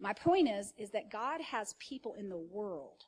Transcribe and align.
My 0.00 0.12
point 0.12 0.48
is, 0.48 0.72
is 0.78 0.90
that 0.90 1.10
God 1.10 1.40
has 1.40 1.74
people 1.78 2.14
in 2.14 2.28
the 2.28 2.38
world 2.38 3.04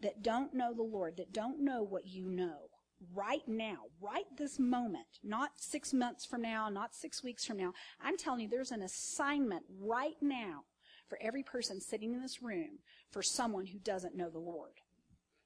that 0.00 0.22
don't 0.22 0.54
know 0.54 0.72
the 0.72 0.82
Lord, 0.82 1.16
that 1.16 1.32
don't 1.32 1.64
know 1.64 1.82
what 1.82 2.06
you 2.06 2.28
know 2.28 2.70
right 3.14 3.46
now, 3.46 3.76
right 4.00 4.24
this 4.38 4.58
moment, 4.58 5.06
not 5.22 5.50
six 5.56 5.92
months 5.92 6.24
from 6.24 6.42
now, 6.42 6.68
not 6.68 6.94
six 6.94 7.22
weeks 7.22 7.44
from 7.44 7.58
now. 7.58 7.72
I'm 8.00 8.16
telling 8.16 8.40
you, 8.40 8.48
there's 8.48 8.70
an 8.70 8.82
assignment 8.82 9.64
right 9.80 10.16
now 10.20 10.64
for 11.08 11.18
every 11.20 11.42
person 11.42 11.80
sitting 11.80 12.14
in 12.14 12.20
this 12.20 12.42
room 12.42 12.78
for 13.10 13.22
someone 13.22 13.66
who 13.66 13.78
doesn't 13.78 14.16
know 14.16 14.30
the 14.30 14.38
Lord. 14.38 14.72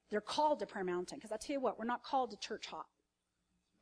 They're 0.09 0.21
called 0.21 0.59
to 0.59 0.65
Prayer 0.65 0.83
Mountain 0.83 1.17
because 1.17 1.31
I 1.31 1.37
tell 1.37 1.55
you 1.55 1.61
what, 1.61 1.77
we're 1.77 1.85
not 1.85 2.03
called 2.03 2.31
to 2.31 2.37
church 2.37 2.67
hop. 2.67 2.87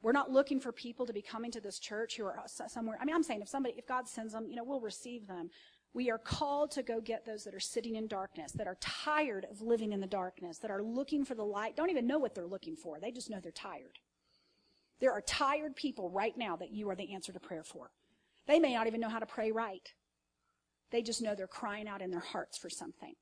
We're 0.02 0.14
not 0.14 0.32
looking 0.32 0.62
for 0.62 0.72
people 0.72 1.06
to 1.06 1.14
be 1.14 1.22
coming 1.22 1.52
to 1.52 1.60
this 1.60 1.78
church 1.78 2.16
who 2.16 2.26
are 2.26 2.38
somewhere. 2.46 2.98
I 3.02 3.06
mean, 3.06 3.16
I'm 3.16 3.24
saying 3.24 3.42
if 3.42 3.50
somebody, 3.50 3.76
if 3.78 3.86
God 3.86 4.08
sends 4.08 4.34
them, 4.34 4.48
you 4.50 4.56
know, 4.56 4.64
we'll 4.64 4.80
receive 4.80 5.28
them. 5.28 5.50
We 5.94 6.12
are 6.12 6.20
called 6.20 6.72
to 6.72 6.84
go 6.84 7.02
get 7.02 7.26
those 7.26 7.44
that 7.46 7.56
are 7.56 7.60
sitting 7.60 7.96
in 7.96 8.08
darkness, 8.08 8.52
that 8.54 8.68
are 8.68 8.78
tired 8.80 9.46
of 9.50 9.62
living 9.62 9.92
in 9.92 10.02
the 10.02 10.08
darkness, 10.08 10.60
that 10.60 10.70
are 10.72 10.84
looking 10.84 11.26
for 11.26 11.34
the 11.34 11.44
light, 11.44 11.76
don't 11.76 11.90
even 11.90 12.06
know 12.06 12.20
what 12.20 12.36
they're 12.36 12.46
looking 12.46 12.76
for. 12.76 13.00
They 13.00 13.12
just 13.12 13.30
know 13.30 13.40
they're 13.42 13.52
tired. 13.52 13.98
There 15.00 15.12
are 15.12 15.22
tired 15.22 15.76
people 15.76 16.10
right 16.10 16.38
now 16.38 16.56
that 16.58 16.72
you 16.72 16.90
are 16.90 16.96
the 16.96 17.14
answer 17.14 17.32
to 17.32 17.40
prayer 17.40 17.64
for. 17.64 17.92
They 18.48 18.60
may 18.60 18.74
not 18.74 18.88
even 18.88 19.00
know 19.00 19.10
how 19.10 19.20
to 19.20 19.26
pray 19.26 19.52
right. 19.52 19.94
They 20.92 21.02
just 21.02 21.22
know 21.22 21.36
they're 21.36 21.48
crying 21.48 21.88
out 21.88 22.02
in 22.02 22.12
their 22.12 22.20
hearts 22.20 22.58
for 22.58 22.70
something. 22.70 23.14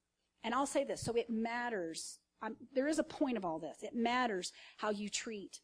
And 0.44 0.54
I'll 0.54 0.66
say 0.66 0.84
this 0.84 1.02
so 1.02 1.14
it 1.14 1.30
matters. 1.30 2.20
Um, 2.42 2.56
there 2.74 2.88
is 2.88 3.00
a 3.00 3.04
point 3.04 3.38
of 3.38 3.46
all 3.46 3.60
this. 3.60 3.78
It 3.82 3.96
matters 3.96 4.52
how 4.78 4.90
you 4.92 5.10
treat 5.10 5.60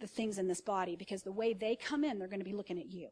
the 0.00 0.06
things 0.06 0.38
in 0.38 0.48
this 0.48 0.60
body 0.60 0.96
because 0.96 1.22
the 1.22 1.32
way 1.32 1.52
they 1.52 1.76
come 1.76 2.04
in, 2.04 2.18
they're 2.18 2.28
going 2.28 2.40
to 2.40 2.44
be 2.44 2.52
looking 2.52 2.78
at 2.78 2.90
you. 2.90 3.08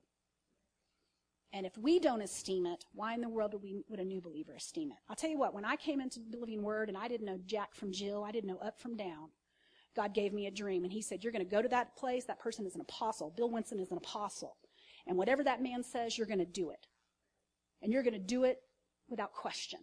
And 1.52 1.66
if 1.66 1.76
we 1.76 1.98
don't 1.98 2.22
esteem 2.22 2.64
it, 2.64 2.86
why 2.94 3.14
in 3.14 3.20
the 3.20 3.28
world 3.28 3.52
would, 3.52 3.62
we, 3.62 3.84
would 3.88 4.00
a 4.00 4.04
new 4.04 4.22
believer 4.22 4.54
esteem 4.54 4.90
it? 4.90 4.98
I'll 5.08 5.16
tell 5.16 5.28
you 5.28 5.38
what, 5.38 5.52
when 5.52 5.66
I 5.66 5.76
came 5.76 6.00
into 6.00 6.20
the 6.30 6.38
Living 6.38 6.62
Word 6.62 6.88
and 6.88 6.96
I 6.96 7.08
didn't 7.08 7.26
know 7.26 7.38
Jack 7.44 7.74
from 7.74 7.92
Jill, 7.92 8.24
I 8.24 8.32
didn't 8.32 8.48
know 8.48 8.58
up 8.58 8.80
from 8.80 8.96
down, 8.96 9.28
God 9.94 10.14
gave 10.14 10.32
me 10.32 10.46
a 10.46 10.50
dream 10.50 10.84
and 10.84 10.92
He 10.92 11.02
said, 11.02 11.22
You're 11.22 11.32
going 11.32 11.44
to 11.44 11.50
go 11.50 11.60
to 11.60 11.68
that 11.68 11.94
place. 11.96 12.24
That 12.24 12.38
person 12.38 12.66
is 12.66 12.74
an 12.74 12.80
apostle. 12.80 13.34
Bill 13.36 13.50
Winston 13.50 13.78
is 13.78 13.90
an 13.90 13.98
apostle. 13.98 14.56
And 15.06 15.18
whatever 15.18 15.44
that 15.44 15.62
man 15.62 15.82
says, 15.82 16.16
you're 16.16 16.26
going 16.26 16.38
to 16.38 16.46
do 16.46 16.70
it. 16.70 16.86
And 17.82 17.92
you're 17.92 18.02
going 18.02 18.14
to 18.14 18.18
do 18.18 18.44
it 18.44 18.60
without 19.08 19.32
question. 19.32 19.80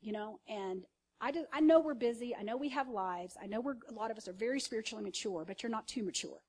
You 0.00 0.12
know, 0.12 0.40
and 0.48 0.84
I, 1.20 1.30
do, 1.30 1.44
I 1.52 1.60
know 1.60 1.78
we're 1.78 1.94
busy. 1.94 2.34
I 2.34 2.42
know 2.42 2.56
we 2.56 2.70
have 2.70 2.88
lives. 2.88 3.36
I 3.40 3.46
know 3.46 3.60
we're, 3.60 3.76
a 3.88 3.92
lot 3.92 4.10
of 4.10 4.16
us 4.16 4.26
are 4.26 4.32
very 4.32 4.58
spiritually 4.58 5.04
mature, 5.04 5.44
but 5.46 5.62
you're 5.62 5.70
not 5.70 5.86
too 5.86 6.02
mature. 6.02 6.42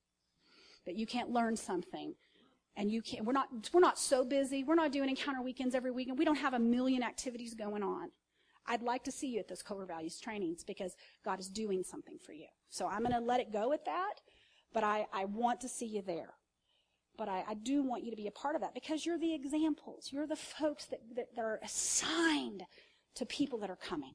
That 0.85 0.95
you 0.95 1.05
can't 1.05 1.29
learn 1.29 1.55
something 1.55 2.15
and 2.75 2.91
you 2.91 3.01
can't, 3.01 3.25
we're 3.25 3.33
not, 3.33 3.47
we're 3.71 3.79
not 3.79 3.99
so 3.99 4.25
busy. 4.25 4.63
We're 4.63 4.75
not 4.75 4.91
doing 4.91 5.09
encounter 5.09 5.41
weekends 5.41 5.75
every 5.75 5.91
weekend. 5.91 6.17
We 6.17 6.25
don't 6.25 6.37
have 6.37 6.53
a 6.53 6.59
million 6.59 7.03
activities 7.03 7.53
going 7.53 7.83
on. 7.83 8.09
I'd 8.65 8.81
like 8.81 9.03
to 9.03 9.11
see 9.11 9.27
you 9.27 9.39
at 9.39 9.47
those 9.47 9.61
core 9.61 9.85
values 9.85 10.19
trainings 10.19 10.63
because 10.63 10.95
God 11.23 11.39
is 11.39 11.49
doing 11.49 11.83
something 11.83 12.17
for 12.25 12.33
you. 12.33 12.47
So 12.69 12.87
I'm 12.87 12.99
going 12.99 13.11
to 13.11 13.19
let 13.19 13.39
it 13.39 13.51
go 13.51 13.73
at 13.73 13.85
that, 13.85 14.21
but 14.73 14.83
I, 14.83 15.05
I 15.13 15.25
want 15.25 15.61
to 15.61 15.69
see 15.69 15.85
you 15.85 16.01
there. 16.01 16.33
But 17.17 17.29
I, 17.29 17.43
I 17.47 17.53
do 17.53 17.83
want 17.83 18.03
you 18.03 18.09
to 18.09 18.17
be 18.17 18.27
a 18.27 18.31
part 18.31 18.55
of 18.55 18.61
that 18.61 18.73
because 18.73 19.05
you're 19.05 19.19
the 19.19 19.35
examples. 19.35 20.09
You're 20.11 20.25
the 20.25 20.35
folks 20.35 20.85
that, 20.85 21.01
that, 21.15 21.35
that 21.35 21.45
are 21.45 21.59
assigned 21.63 22.63
to 23.15 23.25
people 23.25 23.59
that 23.59 23.69
are 23.69 23.75
coming. 23.75 24.13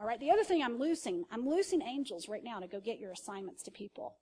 All 0.00 0.06
right. 0.06 0.18
The 0.20 0.30
other 0.30 0.44
thing 0.44 0.62
I'm 0.62 0.78
loosing, 0.78 1.24
I'm 1.30 1.46
loosing 1.46 1.82
angels 1.82 2.28
right 2.28 2.44
now 2.44 2.60
to 2.60 2.66
go 2.66 2.80
get 2.80 2.98
your 2.98 3.12
assignments 3.12 3.62
to 3.64 3.70
people. 3.70 4.16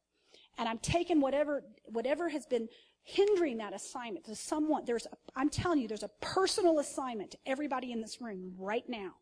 And 0.59 0.69
I'm 0.69 0.79
taking 0.79 1.21
whatever, 1.21 1.63
whatever 1.85 2.29
has 2.29 2.47
been 2.47 2.69
hindering 3.05 3.59
that 3.59 3.75
assignment 3.75 4.25
to 4.25 4.35
someone. 4.35 4.85
There's, 4.85 5.07
a, 5.07 5.17
I'm 5.37 5.51
telling 5.51 5.79
you, 5.79 5.87
there's 5.87 6.03
a 6.03 6.11
personal 6.21 6.79
assignment 6.79 7.31
to 7.33 7.39
everybody 7.47 7.93
in 7.93 8.01
this 8.01 8.21
room 8.21 8.55
right 8.59 8.85
now. 8.89 9.13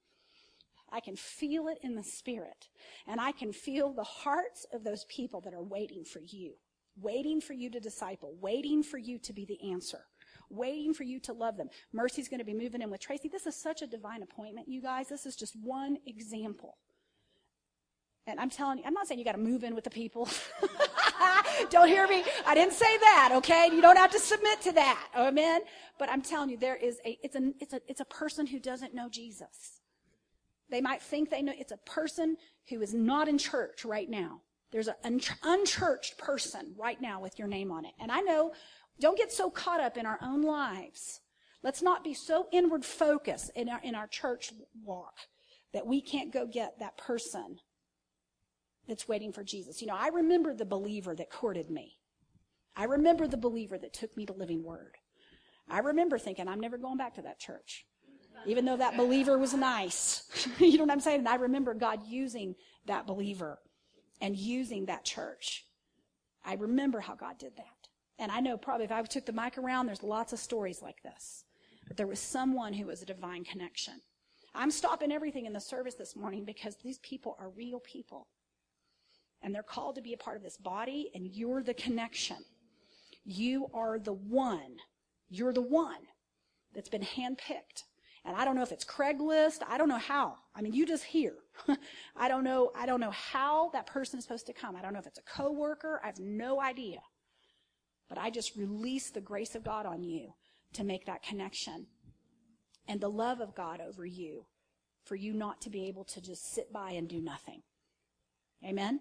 I 0.90 1.00
can 1.00 1.16
feel 1.16 1.68
it 1.68 1.78
in 1.82 1.96
the 1.96 2.02
spirit. 2.02 2.68
And 3.06 3.20
I 3.20 3.32
can 3.32 3.52
feel 3.52 3.92
the 3.92 4.04
hearts 4.04 4.66
of 4.72 4.84
those 4.84 5.04
people 5.06 5.40
that 5.42 5.54
are 5.54 5.62
waiting 5.62 6.04
for 6.04 6.20
you, 6.20 6.52
waiting 7.00 7.40
for 7.40 7.54
you 7.54 7.70
to 7.70 7.80
disciple, 7.80 8.36
waiting 8.40 8.82
for 8.82 8.98
you 8.98 9.18
to 9.18 9.32
be 9.32 9.44
the 9.44 9.72
answer, 9.72 10.04
waiting 10.48 10.94
for 10.94 11.02
you 11.02 11.18
to 11.20 11.32
love 11.32 11.56
them. 11.56 11.70
Mercy's 11.92 12.28
going 12.28 12.40
to 12.40 12.44
be 12.44 12.54
moving 12.54 12.82
in 12.82 12.90
with 12.90 13.00
Tracy. 13.00 13.28
This 13.28 13.46
is 13.46 13.56
such 13.56 13.82
a 13.82 13.86
divine 13.86 14.22
appointment, 14.22 14.68
you 14.68 14.80
guys. 14.80 15.08
This 15.08 15.26
is 15.26 15.34
just 15.34 15.56
one 15.60 15.96
example. 16.06 16.76
And 18.26 18.38
I'm 18.38 18.50
telling 18.50 18.78
you, 18.78 18.84
I'm 18.86 18.94
not 18.94 19.08
saying 19.08 19.18
you 19.18 19.24
got 19.24 19.32
to 19.32 19.38
move 19.38 19.64
in 19.64 19.74
with 19.74 19.84
the 19.84 19.90
people. 19.90 20.28
don't 21.70 21.88
hear 21.88 22.06
me. 22.06 22.22
I 22.46 22.54
didn't 22.54 22.74
say 22.74 22.96
that, 22.98 23.30
okay? 23.34 23.68
You 23.72 23.80
don't 23.80 23.96
have 23.96 24.12
to 24.12 24.20
submit 24.20 24.60
to 24.62 24.72
that. 24.72 25.08
Amen. 25.16 25.62
But 25.98 26.08
I'm 26.08 26.22
telling 26.22 26.50
you, 26.50 26.56
there 26.56 26.76
is 26.76 26.98
a, 27.04 27.18
it's 27.22 27.34
a, 27.34 27.52
it's 27.58 27.72
a, 27.72 27.80
it's 27.88 28.00
a 28.00 28.04
person 28.04 28.46
who 28.46 28.60
doesn't 28.60 28.94
know 28.94 29.08
Jesus. 29.08 29.80
They 30.70 30.80
might 30.80 31.02
think 31.02 31.30
they 31.30 31.42
know, 31.42 31.52
it's 31.56 31.72
a 31.72 31.78
person 31.78 32.36
who 32.68 32.80
is 32.80 32.94
not 32.94 33.28
in 33.28 33.38
church 33.38 33.84
right 33.84 34.08
now. 34.08 34.40
There's 34.70 34.88
an 34.88 35.20
unchurched 35.42 36.16
person 36.16 36.74
right 36.78 37.00
now 37.00 37.20
with 37.20 37.38
your 37.38 37.48
name 37.48 37.70
on 37.70 37.84
it. 37.84 37.92
And 38.00 38.10
I 38.10 38.20
know, 38.20 38.52
don't 39.00 39.18
get 39.18 39.32
so 39.32 39.50
caught 39.50 39.80
up 39.80 39.96
in 39.96 40.06
our 40.06 40.18
own 40.22 40.42
lives. 40.42 41.20
Let's 41.62 41.82
not 41.82 42.04
be 42.04 42.14
so 42.14 42.46
inward 42.52 42.84
focused 42.84 43.50
in 43.54 43.68
our, 43.68 43.80
in 43.82 43.94
our 43.94 44.06
church 44.06 44.52
walk 44.84 45.14
that 45.72 45.86
we 45.86 46.00
can't 46.00 46.32
go 46.32 46.46
get 46.46 46.78
that 46.78 46.96
person 46.96 47.58
that's 48.88 49.08
waiting 49.08 49.32
for 49.32 49.44
Jesus. 49.44 49.80
You 49.80 49.88
know, 49.88 49.96
I 49.96 50.08
remember 50.08 50.54
the 50.54 50.64
believer 50.64 51.14
that 51.14 51.30
courted 51.30 51.70
me. 51.70 51.98
I 52.76 52.84
remember 52.84 53.26
the 53.26 53.36
believer 53.36 53.78
that 53.78 53.92
took 53.92 54.16
me 54.16 54.26
to 54.26 54.32
Living 54.32 54.64
Word. 54.64 54.96
I 55.68 55.78
remember 55.78 56.18
thinking, 56.18 56.48
I'm 56.48 56.60
never 56.60 56.78
going 56.78 56.96
back 56.96 57.14
to 57.14 57.22
that 57.22 57.38
church. 57.38 57.86
Even 58.46 58.64
though 58.64 58.76
that 58.76 58.96
believer 58.96 59.38
was 59.38 59.54
nice. 59.54 60.24
you 60.58 60.78
know 60.78 60.84
what 60.84 60.92
I'm 60.92 61.00
saying? 61.00 61.20
And 61.20 61.28
I 61.28 61.36
remember 61.36 61.74
God 61.74 62.00
using 62.08 62.56
that 62.86 63.06
believer 63.06 63.60
and 64.20 64.36
using 64.36 64.86
that 64.86 65.04
church. 65.04 65.64
I 66.44 66.54
remember 66.54 67.00
how 67.00 67.14
God 67.14 67.38
did 67.38 67.56
that. 67.56 67.88
And 68.18 68.32
I 68.32 68.40
know 68.40 68.56
probably 68.56 68.84
if 68.84 68.92
I 68.92 69.02
took 69.02 69.26
the 69.26 69.32
mic 69.32 69.58
around, 69.58 69.86
there's 69.86 70.02
lots 70.02 70.32
of 70.32 70.38
stories 70.38 70.82
like 70.82 71.02
this. 71.02 71.44
But 71.86 71.96
there 71.96 72.06
was 72.06 72.18
someone 72.18 72.72
who 72.72 72.86
was 72.86 73.02
a 73.02 73.06
divine 73.06 73.44
connection. 73.44 74.00
I'm 74.54 74.70
stopping 74.70 75.12
everything 75.12 75.46
in 75.46 75.52
the 75.52 75.60
service 75.60 75.94
this 75.94 76.16
morning 76.16 76.44
because 76.44 76.76
these 76.76 76.98
people 76.98 77.36
are 77.38 77.50
real 77.50 77.80
people 77.80 78.26
and 79.42 79.54
they're 79.54 79.62
called 79.62 79.96
to 79.96 80.02
be 80.02 80.12
a 80.12 80.18
part 80.18 80.36
of 80.36 80.42
this 80.42 80.56
body, 80.56 81.10
and 81.14 81.26
you're 81.26 81.62
the 81.62 81.74
connection. 81.74 82.38
You 83.24 83.68
are 83.74 83.98
the 83.98 84.12
one. 84.12 84.76
You're 85.28 85.52
the 85.52 85.62
one 85.62 86.06
that's 86.74 86.88
been 86.88 87.02
handpicked. 87.02 87.84
And 88.24 88.36
I 88.36 88.44
don't 88.44 88.54
know 88.54 88.62
if 88.62 88.70
it's 88.70 88.84
Craigslist. 88.84 89.62
I 89.68 89.78
don't 89.78 89.88
know 89.88 89.98
how. 89.98 90.36
I 90.54 90.62
mean, 90.62 90.72
you 90.72 90.86
just 90.86 91.04
hear. 91.04 91.34
I 92.16 92.28
don't 92.28 92.44
know. 92.44 92.70
I 92.76 92.86
don't 92.86 93.00
know 93.00 93.10
how 93.10 93.70
that 93.70 93.86
person 93.86 94.18
is 94.18 94.24
supposed 94.24 94.46
to 94.46 94.52
come. 94.52 94.76
I 94.76 94.82
don't 94.82 94.92
know 94.92 95.00
if 95.00 95.06
it's 95.06 95.18
a 95.18 95.22
coworker. 95.22 96.00
I 96.04 96.06
have 96.06 96.20
no 96.20 96.60
idea. 96.60 97.00
But 98.08 98.18
I 98.18 98.30
just 98.30 98.56
release 98.56 99.10
the 99.10 99.20
grace 99.20 99.54
of 99.54 99.64
God 99.64 99.86
on 99.86 100.04
you 100.04 100.34
to 100.74 100.84
make 100.84 101.06
that 101.06 101.22
connection 101.22 101.86
and 102.86 103.00
the 103.00 103.10
love 103.10 103.40
of 103.40 103.54
God 103.54 103.80
over 103.80 104.06
you 104.06 104.46
for 105.04 105.16
you 105.16 105.32
not 105.32 105.60
to 105.62 105.70
be 105.70 105.86
able 105.88 106.04
to 106.04 106.20
just 106.20 106.52
sit 106.54 106.72
by 106.72 106.92
and 106.92 107.08
do 107.08 107.20
nothing. 107.20 107.62
Amen? 108.64 109.00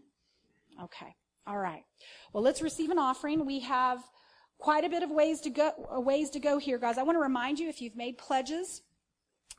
Okay. 0.84 1.16
All 1.48 1.58
right. 1.58 1.84
Well, 2.34 2.44
let's 2.44 2.62
receive 2.62 2.90
an 2.90 3.00
offering. 3.00 3.46
We 3.46 3.62
have 3.62 4.04
quite 4.58 4.84
a 4.84 4.90
bit 4.90 5.04
of 5.04 5.10
ways 5.10 5.42
to 5.42 5.50
go, 5.50 5.72
uh, 5.94 6.00
ways 6.00 6.30
to 6.32 6.40
go 6.40 6.58
here, 6.60 6.78
guys. 6.78 6.98
I 6.98 7.04
want 7.04 7.16
to 7.16 7.22
remind 7.22 7.60
you 7.60 7.68
if 7.68 7.82
you've 7.82 7.96
made 7.96 8.18
pledges, 8.18 8.82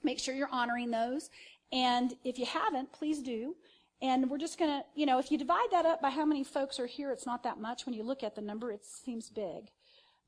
make 0.03 0.19
sure 0.19 0.35
you're 0.35 0.49
honoring 0.53 0.91
those. 0.91 1.29
And 1.73 2.15
if 2.25 2.39
you 2.39 2.47
haven't, 2.47 2.93
please 2.93 3.21
do. 3.21 3.57
And 4.01 4.29
we're 4.31 4.39
just 4.39 4.59
going 4.59 4.71
to, 4.71 4.85
you 4.95 5.07
know, 5.07 5.19
if 5.19 5.31
you 5.31 5.39
divide 5.39 5.69
that 5.71 5.87
up 5.87 6.03
by 6.03 6.11
how 6.11 6.25
many 6.25 6.45
folks 6.45 6.79
are 6.81 6.87
here, 6.87 7.13
it's 7.13 7.27
not 7.27 7.43
that 7.45 7.61
much. 7.61 7.87
When 7.87 7.95
you 7.95 8.03
look 8.03 8.23
at 8.23 8.35
the 8.35 8.41
number, 8.41 8.73
it 8.73 8.85
seems 8.85 9.31
big. 9.31 9.71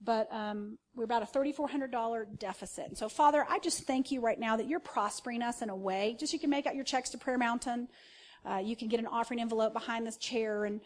But 0.00 0.28
um, 0.33 0.78
we're 0.94 1.05
about 1.05 1.23
a 1.23 1.27
$3,400 1.27 2.39
deficit. 2.39 2.89
And 2.89 2.99
so, 2.99 3.09
Father, 3.09 3.47
I 3.49 3.59
just 3.59 3.85
thank 3.85 4.12
you 4.12 4.20
right 4.20 4.38
now 4.38 4.56
that 4.56 4.69
you're 4.69 4.81
prospering 4.81 5.43
us 5.43 5.62
in 5.62 5.70
a 5.70 5.76
way. 5.76 6.17
Just 6.19 6.32
you 6.32 6.38
can 6.38 6.50
make 6.50 6.67
out 6.67 6.75
your 6.75 6.85
checks 6.85 7.11
to 7.11 7.19
Prayer 7.19 7.38
Mountain. 7.38 7.88
Uh, 8.49 8.58
you 8.58 8.76
can 8.76 8.88
get 8.88 9.00
an 9.00 9.06
offering 9.06 9.41
envelope 9.41 9.73
behind 9.73 10.06
this 10.06 10.17
chair 10.17 10.64
and 10.64 10.81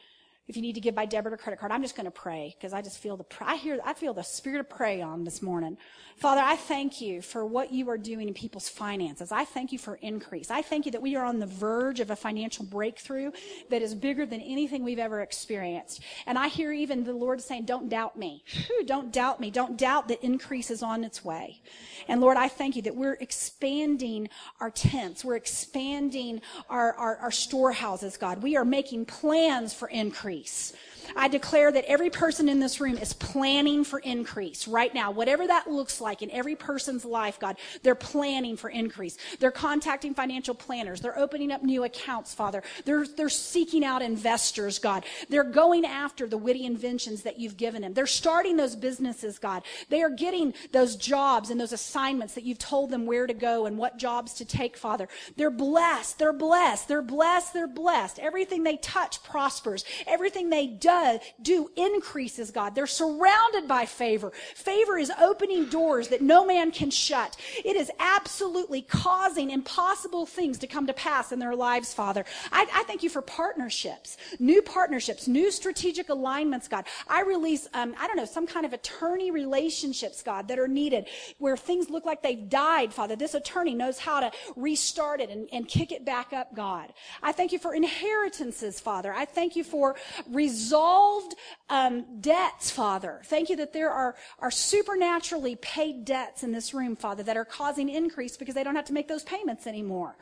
if 0.49 0.57
you 0.57 0.63
need 0.63 0.75
to 0.75 0.81
give 0.81 0.95
by 0.95 1.05
debit 1.05 1.33
or 1.33 1.37
credit 1.37 1.61
card, 1.61 1.71
I'm 1.71 1.83
just 1.83 1.95
going 1.95 2.07
to 2.07 2.11
pray 2.11 2.57
because 2.57 2.73
I 2.73 2.81
just 2.81 2.99
feel 2.99 3.19
the, 3.19 3.25
I 3.43 3.57
hear, 3.57 3.79
I 3.85 3.93
feel 3.93 4.15
the 4.15 4.25
spirit 4.25 4.61
of 4.61 4.69
pray 4.71 5.03
on 5.03 5.25
this 5.25 5.43
morning. 5.43 5.77
Father, 6.17 6.41
I 6.41 6.57
thank 6.57 7.03
you 7.03 7.21
for 7.21 7.45
what 7.45 7.71
you 7.71 7.91
are 7.91 7.99
doing 7.99 8.29
in 8.29 8.35
people's 8.35 8.69
finances. 8.69 9.31
I 9.31 9.45
thank 9.45 9.73
you 9.73 9.79
for 9.79 9.97
increase. 9.97 10.51
I 10.51 10.63
thank 10.63 10.87
you 10.87 10.93
that 10.93 11.03
we 11.03 11.17
are 11.17 11.25
on 11.25 11.39
the 11.39 11.47
verge 11.47 12.01
of 12.01 12.11
a 12.11 12.17
financial 12.17 12.65
breakthrough 12.65 13.31
that 13.69 13.83
is 13.83 13.95
bigger 13.95 14.25
than 14.25 14.41
anything 14.41 14.83
we've 14.83 14.99
ever 14.99 15.21
experienced. 15.21 16.01
And 16.27 16.39
I 16.39 16.49
hear 16.49 16.73
even 16.73 17.05
the 17.05 17.13
Lord 17.13 17.43
saying, 17.43 17.67
don't 17.67 17.91
doubt 17.91 18.19
me. 18.19 18.43
Don't 18.87 19.13
doubt 19.13 19.41
me. 19.41 19.51
Don't 19.51 19.77
doubt 19.77 20.09
that 20.09 20.25
increase 20.25 20.71
is 20.71 20.83
on 20.83 21.05
its 21.05 21.23
way. 21.23 21.61
And 22.09 22.23
Lord, 22.23 22.39
I 22.39 22.49
thank 22.49 22.75
you 22.75 22.83
that 22.83 22.97
we're 22.97 23.19
expanding 23.21 24.31
our 24.61 24.71
tents. 24.71 25.27
We're 25.27 25.37
expanding 25.37 26.41
our, 26.71 26.95
our, 26.95 27.17
our 27.19 27.31
storehouses, 27.31 28.17
God. 28.17 28.43
We 28.43 28.57
are 28.57 28.65
making 28.65 29.05
plans 29.05 29.75
for 29.75 29.89
increase 29.89 30.38
increase. 30.39 30.73
I 31.17 31.29
declare 31.29 31.73
that 31.73 31.85
every 31.87 32.11
person 32.11 32.49
in 32.49 32.61
this 32.61 32.81
room 32.81 32.99
is 32.99 33.13
planning 33.13 33.85
for 33.85 33.99
increase 34.01 34.69
right 34.69 34.93
now. 34.95 35.11
Whatever 35.11 35.47
that 35.47 35.71
looks 35.71 36.01
like 36.01 36.23
in 36.23 36.31
every 36.31 36.57
person's 36.57 37.05
life, 37.05 37.39
God, 37.39 37.57
they're 37.83 37.95
planning 37.95 38.57
for 38.57 38.71
increase. 38.71 39.17
They're 39.39 39.51
contacting 39.51 40.15
financial 40.15 40.55
planners. 40.55 41.01
They're 41.01 41.19
opening 41.19 41.53
up 41.53 41.63
new 41.63 41.85
accounts, 41.85 42.35
Father. 42.35 42.63
They're, 42.85 43.07
they're 43.07 43.29
seeking 43.29 43.85
out 43.85 44.03
investors, 44.03 44.79
God. 44.79 45.05
They're 45.29 45.45
going 45.45 45.85
after 45.85 46.27
the 46.27 46.39
witty 46.39 46.67
inventions 46.67 47.23
that 47.23 47.39
you've 47.39 47.57
given 47.57 47.83
them. 47.83 47.95
They're 47.95 48.07
starting 48.07 48.57
those 48.57 48.77
businesses, 48.77 49.39
God. 49.39 49.63
They 49.89 50.03
are 50.03 50.11
getting 50.11 50.55
those 50.73 50.97
jobs 50.97 51.51
and 51.51 51.61
those 51.61 51.73
assignments 51.73 52.35
that 52.35 52.45
you've 52.45 52.59
told 52.59 52.91
them 52.91 53.07
where 53.07 53.27
to 53.27 53.35
go 53.35 53.67
and 53.67 53.79
what 53.79 53.99
jobs 53.99 54.35
to 54.35 54.45
take, 54.45 54.77
Father. 54.77 55.09
They're 55.37 55.51
blessed. 55.51 56.19
They're 56.19 56.33
blessed. 56.33 56.89
They're 56.89 57.03
blessed. 57.03 57.55
They're 57.55 57.67
blessed. 57.67 58.19
Everything 58.19 58.63
they 58.63 58.77
touch 58.77 59.23
prospers. 59.23 59.85
Everything 60.07 60.51
they 60.51 60.67
do 60.67 60.98
does, 60.99 61.21
do 61.41 61.71
increases, 61.77 62.51
God. 62.51 62.75
They're 62.75 62.87
surrounded 62.87 63.69
by 63.69 63.87
favor. 63.87 64.33
Favor 64.55 64.99
is 64.99 65.13
opening 65.21 65.67
doors 65.67 66.09
that 66.09 66.23
no 66.23 66.45
man 66.45 66.71
can 66.71 66.91
shut. 66.91 67.37
It 67.65 67.77
is 67.77 67.91
absolutely 67.99 68.83
causing 68.83 69.51
impossible 69.51 70.27
things 70.27 70.59
to 70.59 70.67
come 70.67 70.87
to 70.87 70.93
pass 70.93 71.33
in 71.33 71.39
their 71.39 71.55
lives, 71.55 71.93
Father. 71.95 72.25
I, 72.53 72.67
I 72.73 72.85
thank 72.85 73.03
you 73.03 73.11
for 73.11 73.23
partnerships, 73.23 74.17
new 74.39 74.63
partnerships, 74.63 75.29
new 75.29 75.51
strategic 75.51 76.09
alignments, 76.09 76.69
God. 76.69 76.85
I 77.09 77.23
release, 77.23 77.69
um, 77.75 77.95
I 77.99 78.07
don't 78.07 78.17
know, 78.17 78.25
some 78.25 78.47
kind 78.47 78.67
of 78.67 78.73
attorney 78.73 79.31
relationships, 79.31 80.23
God, 80.23 80.49
that 80.49 80.59
are 80.59 80.69
needed 80.69 81.07
where 81.39 81.57
things 81.57 81.91
look 81.91 82.05
like 82.05 82.23
they've 82.23 82.49
died, 82.49 82.93
Father. 82.93 83.17
This 83.17 83.35
attorney 83.35 83.75
knows 83.75 83.99
how 83.99 84.21
to 84.21 84.31
restart 84.57 85.21
it 85.21 85.31
and, 85.31 85.49
and 85.53 85.69
kick 85.69 85.93
it 85.93 86.05
back 86.05 86.33
up, 86.33 86.55
God. 86.55 86.93
I 87.23 87.33
thank 87.33 87.53
you 87.53 87.59
for 87.59 87.75
inheritances, 87.75 88.81
Father. 88.81 89.13
I 89.13 89.25
thank 89.25 89.57
you 89.57 89.65
for 89.65 89.97
resolve 90.31 90.88
resolved 90.89 91.35
um, 91.71 92.21
debts, 92.21 92.71
Father. 92.71 93.21
Thank 93.25 93.51
you 93.51 93.57
that 93.57 93.73
there 93.73 93.91
are, 93.91 94.17
are 94.39 94.51
supernaturally 94.51 95.57
paid 95.57 96.05
debts 96.05 96.43
in 96.43 96.53
this 96.53 96.73
room, 96.73 96.97
Father, 96.97 97.23
that 97.23 97.37
are 97.37 97.45
causing 97.45 97.89
increase 97.89 98.37
because 98.37 98.55
they 98.55 98.65
don't 98.65 98.77
have 98.77 98.87
to 98.87 98.93
make 98.93 99.09
those 99.09 99.25
payments 99.25 99.67
anymore. 99.67 100.17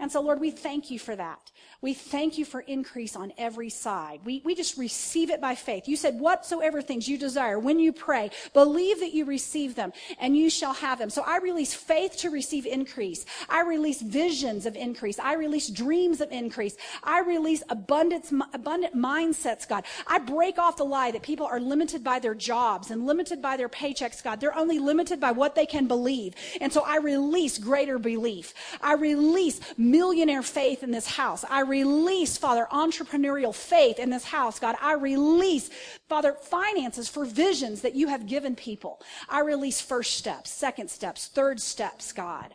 And 0.00 0.10
so, 0.10 0.20
Lord, 0.20 0.40
we 0.40 0.50
thank 0.50 0.90
you 0.90 0.98
for 0.98 1.16
that. 1.16 1.50
We 1.80 1.94
thank 1.94 2.38
you 2.38 2.44
for 2.44 2.60
increase 2.60 3.14
on 3.14 3.32
every 3.38 3.70
side. 3.70 4.20
We, 4.24 4.42
we 4.44 4.56
just 4.56 4.76
receive 4.76 5.30
it 5.30 5.40
by 5.40 5.54
faith. 5.54 5.86
You 5.86 5.94
said, 5.94 6.18
whatsoever 6.18 6.82
things 6.82 7.08
you 7.08 7.16
desire 7.16 7.56
when 7.56 7.78
you 7.78 7.92
pray, 7.92 8.32
believe 8.52 8.98
that 8.98 9.14
you 9.14 9.24
receive 9.24 9.76
them 9.76 9.92
and 10.18 10.36
you 10.36 10.50
shall 10.50 10.74
have 10.74 10.98
them. 10.98 11.08
So 11.08 11.22
I 11.22 11.38
release 11.38 11.74
faith 11.74 12.16
to 12.18 12.30
receive 12.30 12.66
increase. 12.66 13.24
I 13.48 13.60
release 13.60 14.02
visions 14.02 14.66
of 14.66 14.74
increase. 14.74 15.20
I 15.20 15.34
release 15.34 15.68
dreams 15.68 16.20
of 16.20 16.32
increase. 16.32 16.76
I 17.04 17.20
release 17.20 17.62
abundance, 17.68 18.32
abundant 18.52 18.96
mindsets, 18.96 19.68
God. 19.68 19.84
I 20.08 20.18
break 20.18 20.58
off 20.58 20.78
the 20.78 20.84
lie 20.84 21.12
that 21.12 21.22
people 21.22 21.46
are 21.46 21.60
limited 21.60 22.02
by 22.02 22.18
their 22.18 22.34
jobs 22.34 22.90
and 22.90 23.06
limited 23.06 23.40
by 23.40 23.56
their 23.56 23.68
paychecks, 23.68 24.20
God. 24.20 24.40
They're 24.40 24.58
only 24.58 24.80
limited 24.80 25.20
by 25.20 25.30
what 25.30 25.54
they 25.54 25.66
can 25.66 25.86
believe. 25.86 26.34
And 26.60 26.72
so 26.72 26.82
I 26.82 26.96
release 26.96 27.56
greater 27.56 28.00
belief. 28.00 28.52
I 28.80 28.94
release 28.94 29.60
millionaire 29.76 30.42
faith 30.42 30.82
in 30.82 30.90
this 30.90 31.06
house. 31.06 31.44
I 31.48 31.67
release, 31.68 32.36
Father, 32.36 32.66
entrepreneurial 32.72 33.54
faith 33.54 33.98
in 33.98 34.10
this 34.10 34.24
house, 34.24 34.58
God. 34.58 34.76
I 34.80 34.94
release, 34.94 35.70
Father, 36.08 36.32
finances 36.32 37.08
for 37.08 37.24
visions 37.24 37.82
that 37.82 37.94
you 37.94 38.08
have 38.08 38.26
given 38.26 38.56
people. 38.56 39.00
I 39.28 39.40
release 39.40 39.80
first 39.80 40.16
steps, 40.16 40.50
second 40.50 40.90
steps, 40.90 41.28
third 41.28 41.60
steps, 41.60 42.12
God. 42.12 42.54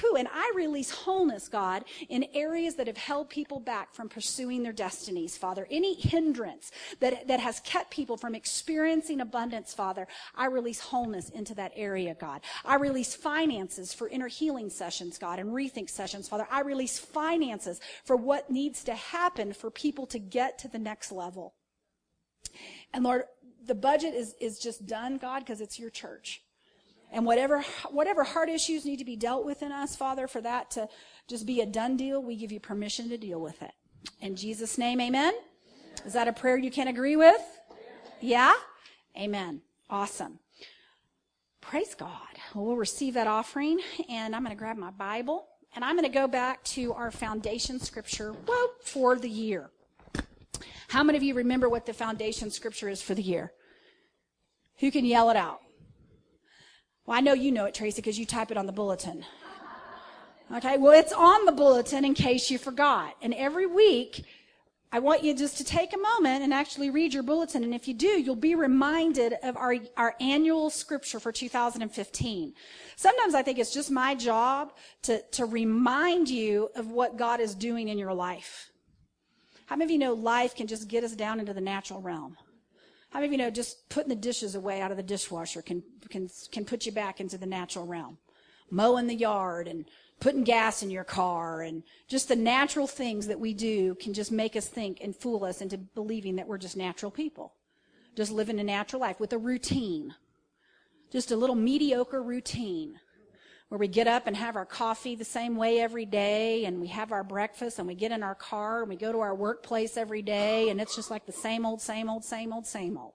Whew, 0.00 0.16
and 0.16 0.28
I 0.32 0.52
release 0.54 0.90
wholeness, 0.90 1.48
God, 1.48 1.84
in 2.08 2.26
areas 2.34 2.76
that 2.76 2.86
have 2.86 2.96
held 2.96 3.28
people 3.28 3.60
back 3.60 3.92
from 3.92 4.08
pursuing 4.08 4.62
their 4.62 4.72
destinies, 4.72 5.36
Father. 5.36 5.66
Any 5.70 5.94
hindrance 5.94 6.70
that, 7.00 7.26
that 7.28 7.40
has 7.40 7.60
kept 7.60 7.90
people 7.90 8.16
from 8.16 8.34
experiencing 8.34 9.20
abundance, 9.20 9.74
Father, 9.74 10.06
I 10.34 10.46
release 10.46 10.80
wholeness 10.80 11.30
into 11.30 11.54
that 11.54 11.72
area, 11.74 12.14
God. 12.14 12.42
I 12.64 12.76
release 12.76 13.14
finances 13.14 13.92
for 13.92 14.08
inner 14.08 14.28
healing 14.28 14.70
sessions, 14.70 15.18
God, 15.18 15.38
and 15.38 15.50
rethink 15.50 15.90
sessions, 15.90 16.28
Father. 16.28 16.46
I 16.50 16.60
release 16.60 16.98
finances 16.98 17.80
for 18.04 18.16
what 18.16 18.50
needs 18.50 18.84
to 18.84 18.94
happen 18.94 19.52
for 19.52 19.70
people 19.70 20.06
to 20.06 20.18
get 20.18 20.58
to 20.60 20.68
the 20.68 20.78
next 20.78 21.10
level. 21.10 21.54
And 22.92 23.04
Lord, 23.04 23.24
the 23.64 23.74
budget 23.74 24.14
is, 24.14 24.34
is 24.40 24.58
just 24.58 24.86
done, 24.86 25.18
God, 25.18 25.40
because 25.40 25.60
it's 25.60 25.78
your 25.78 25.90
church. 25.90 26.42
And 27.10 27.24
whatever, 27.24 27.62
whatever 27.90 28.22
heart 28.22 28.48
issues 28.48 28.84
need 28.84 28.98
to 28.98 29.04
be 29.04 29.16
dealt 29.16 29.44
with 29.44 29.62
in 29.62 29.72
us, 29.72 29.96
Father, 29.96 30.26
for 30.26 30.40
that 30.42 30.70
to 30.72 30.88
just 31.26 31.46
be 31.46 31.60
a 31.60 31.66
done 31.66 31.96
deal, 31.96 32.22
we 32.22 32.36
give 32.36 32.52
you 32.52 32.60
permission 32.60 33.08
to 33.08 33.16
deal 33.16 33.40
with 33.40 33.62
it. 33.62 33.72
In 34.20 34.36
Jesus' 34.36 34.76
name, 34.76 35.00
amen. 35.00 35.34
Is 36.04 36.12
that 36.12 36.28
a 36.28 36.32
prayer 36.32 36.56
you 36.56 36.70
can 36.70 36.88
agree 36.88 37.16
with? 37.16 37.40
Yeah? 38.20 38.52
Amen. 39.16 39.62
Awesome. 39.88 40.38
Praise 41.60 41.94
God. 41.94 42.10
Well, 42.54 42.66
we'll 42.66 42.76
receive 42.76 43.14
that 43.14 43.26
offering, 43.26 43.80
and 44.08 44.34
I'm 44.34 44.42
going 44.42 44.56
to 44.56 44.58
grab 44.58 44.76
my 44.76 44.90
Bible, 44.90 45.46
and 45.74 45.84
I'm 45.84 45.96
going 45.96 46.10
to 46.10 46.14
go 46.14 46.28
back 46.28 46.62
to 46.64 46.92
our 46.94 47.10
foundation 47.10 47.80
scripture 47.80 48.34
well, 48.46 48.70
for 48.82 49.16
the 49.16 49.28
year. 49.28 49.70
How 50.88 51.02
many 51.02 51.18
of 51.18 51.22
you 51.22 51.34
remember 51.34 51.68
what 51.68 51.84
the 51.84 51.92
foundation 51.92 52.50
scripture 52.50 52.88
is 52.88 53.02
for 53.02 53.14
the 53.14 53.22
year? 53.22 53.52
Who 54.78 54.90
can 54.90 55.04
yell 55.04 55.30
it 55.30 55.36
out? 55.36 55.60
Well, 57.08 57.16
I 57.16 57.22
know 57.22 57.32
you 57.32 57.52
know 57.52 57.64
it, 57.64 57.72
Tracy, 57.72 58.02
because 58.02 58.18
you 58.18 58.26
type 58.26 58.50
it 58.50 58.58
on 58.58 58.66
the 58.66 58.72
bulletin. 58.72 59.24
Okay, 60.54 60.76
well, 60.76 60.92
it's 60.92 61.10
on 61.10 61.46
the 61.46 61.52
bulletin 61.52 62.04
in 62.04 62.12
case 62.12 62.50
you 62.50 62.58
forgot. 62.58 63.16
And 63.22 63.32
every 63.32 63.64
week, 63.64 64.26
I 64.92 64.98
want 64.98 65.24
you 65.24 65.34
just 65.34 65.56
to 65.56 65.64
take 65.64 65.94
a 65.94 65.96
moment 65.96 66.42
and 66.42 66.52
actually 66.52 66.90
read 66.90 67.14
your 67.14 67.22
bulletin. 67.22 67.64
And 67.64 67.74
if 67.74 67.88
you 67.88 67.94
do, 67.94 68.08
you'll 68.08 68.36
be 68.36 68.54
reminded 68.54 69.36
of 69.42 69.56
our, 69.56 69.76
our 69.96 70.16
annual 70.20 70.68
scripture 70.68 71.18
for 71.18 71.32
2015. 71.32 72.52
Sometimes 72.96 73.34
I 73.34 73.42
think 73.42 73.58
it's 73.58 73.72
just 73.72 73.90
my 73.90 74.14
job 74.14 74.74
to, 75.04 75.22
to 75.30 75.46
remind 75.46 76.28
you 76.28 76.68
of 76.76 76.90
what 76.90 77.16
God 77.16 77.40
is 77.40 77.54
doing 77.54 77.88
in 77.88 77.96
your 77.96 78.12
life. 78.12 78.70
How 79.64 79.76
many 79.76 79.86
of 79.86 79.90
you 79.92 79.98
know 79.98 80.12
life 80.12 80.54
can 80.54 80.66
just 80.66 80.88
get 80.88 81.04
us 81.04 81.16
down 81.16 81.40
into 81.40 81.54
the 81.54 81.62
natural 81.62 82.02
realm? 82.02 82.36
How 83.10 83.20
many 83.20 83.26
of 83.26 83.32
you 83.32 83.38
know 83.38 83.50
just 83.50 83.88
putting 83.88 84.10
the 84.10 84.14
dishes 84.14 84.54
away 84.54 84.80
out 84.80 84.90
of 84.90 84.96
the 84.96 85.02
dishwasher 85.02 85.62
can, 85.62 85.82
can, 86.10 86.28
can 86.52 86.64
put 86.64 86.84
you 86.84 86.92
back 86.92 87.20
into 87.20 87.38
the 87.38 87.46
natural 87.46 87.86
realm? 87.86 88.18
Mowing 88.70 89.06
the 89.06 89.14
yard 89.14 89.66
and 89.66 89.86
putting 90.20 90.44
gas 90.44 90.82
in 90.82 90.90
your 90.90 91.04
car 91.04 91.62
and 91.62 91.82
just 92.06 92.28
the 92.28 92.36
natural 92.36 92.86
things 92.86 93.26
that 93.26 93.40
we 93.40 93.54
do 93.54 93.94
can 93.94 94.12
just 94.12 94.30
make 94.30 94.56
us 94.56 94.68
think 94.68 94.98
and 95.00 95.16
fool 95.16 95.44
us 95.44 95.60
into 95.62 95.78
believing 95.78 96.36
that 96.36 96.46
we're 96.46 96.58
just 96.58 96.76
natural 96.76 97.10
people. 97.10 97.54
Just 98.14 98.32
living 98.32 98.60
a 98.60 98.64
natural 98.64 99.00
life 99.00 99.20
with 99.20 99.32
a 99.32 99.38
routine. 99.38 100.14
Just 101.10 101.30
a 101.30 101.36
little 101.36 101.56
mediocre 101.56 102.22
routine 102.22 103.00
where 103.68 103.78
we 103.78 103.88
get 103.88 104.06
up 104.06 104.26
and 104.26 104.36
have 104.36 104.56
our 104.56 104.64
coffee 104.64 105.14
the 105.14 105.24
same 105.24 105.54
way 105.54 105.80
every 105.80 106.06
day 106.06 106.64
and 106.64 106.80
we 106.80 106.88
have 106.88 107.12
our 107.12 107.22
breakfast 107.22 107.78
and 107.78 107.86
we 107.86 107.94
get 107.94 108.12
in 108.12 108.22
our 108.22 108.34
car 108.34 108.80
and 108.80 108.88
we 108.88 108.96
go 108.96 109.12
to 109.12 109.20
our 109.20 109.34
workplace 109.34 109.96
every 109.96 110.22
day 110.22 110.70
and 110.70 110.80
it's 110.80 110.96
just 110.96 111.10
like 111.10 111.26
the 111.26 111.32
same 111.32 111.66
old, 111.66 111.80
same 111.80 112.08
old, 112.08 112.24
same 112.24 112.52
old, 112.52 112.66
same 112.66 112.96
old. 112.96 113.12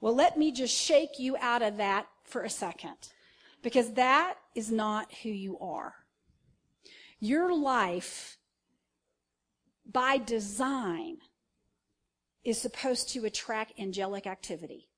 Well, 0.00 0.14
let 0.14 0.36
me 0.36 0.52
just 0.52 0.74
shake 0.74 1.18
you 1.18 1.36
out 1.38 1.62
of 1.62 1.78
that 1.78 2.06
for 2.24 2.42
a 2.42 2.50
second 2.50 2.96
because 3.62 3.92
that 3.94 4.34
is 4.54 4.70
not 4.70 5.12
who 5.22 5.30
you 5.30 5.58
are. 5.58 5.94
Your 7.18 7.54
life, 7.56 8.36
by 9.90 10.18
design, 10.18 11.18
is 12.44 12.60
supposed 12.60 13.08
to 13.10 13.24
attract 13.24 13.78
angelic 13.78 14.26
activity. 14.26 14.88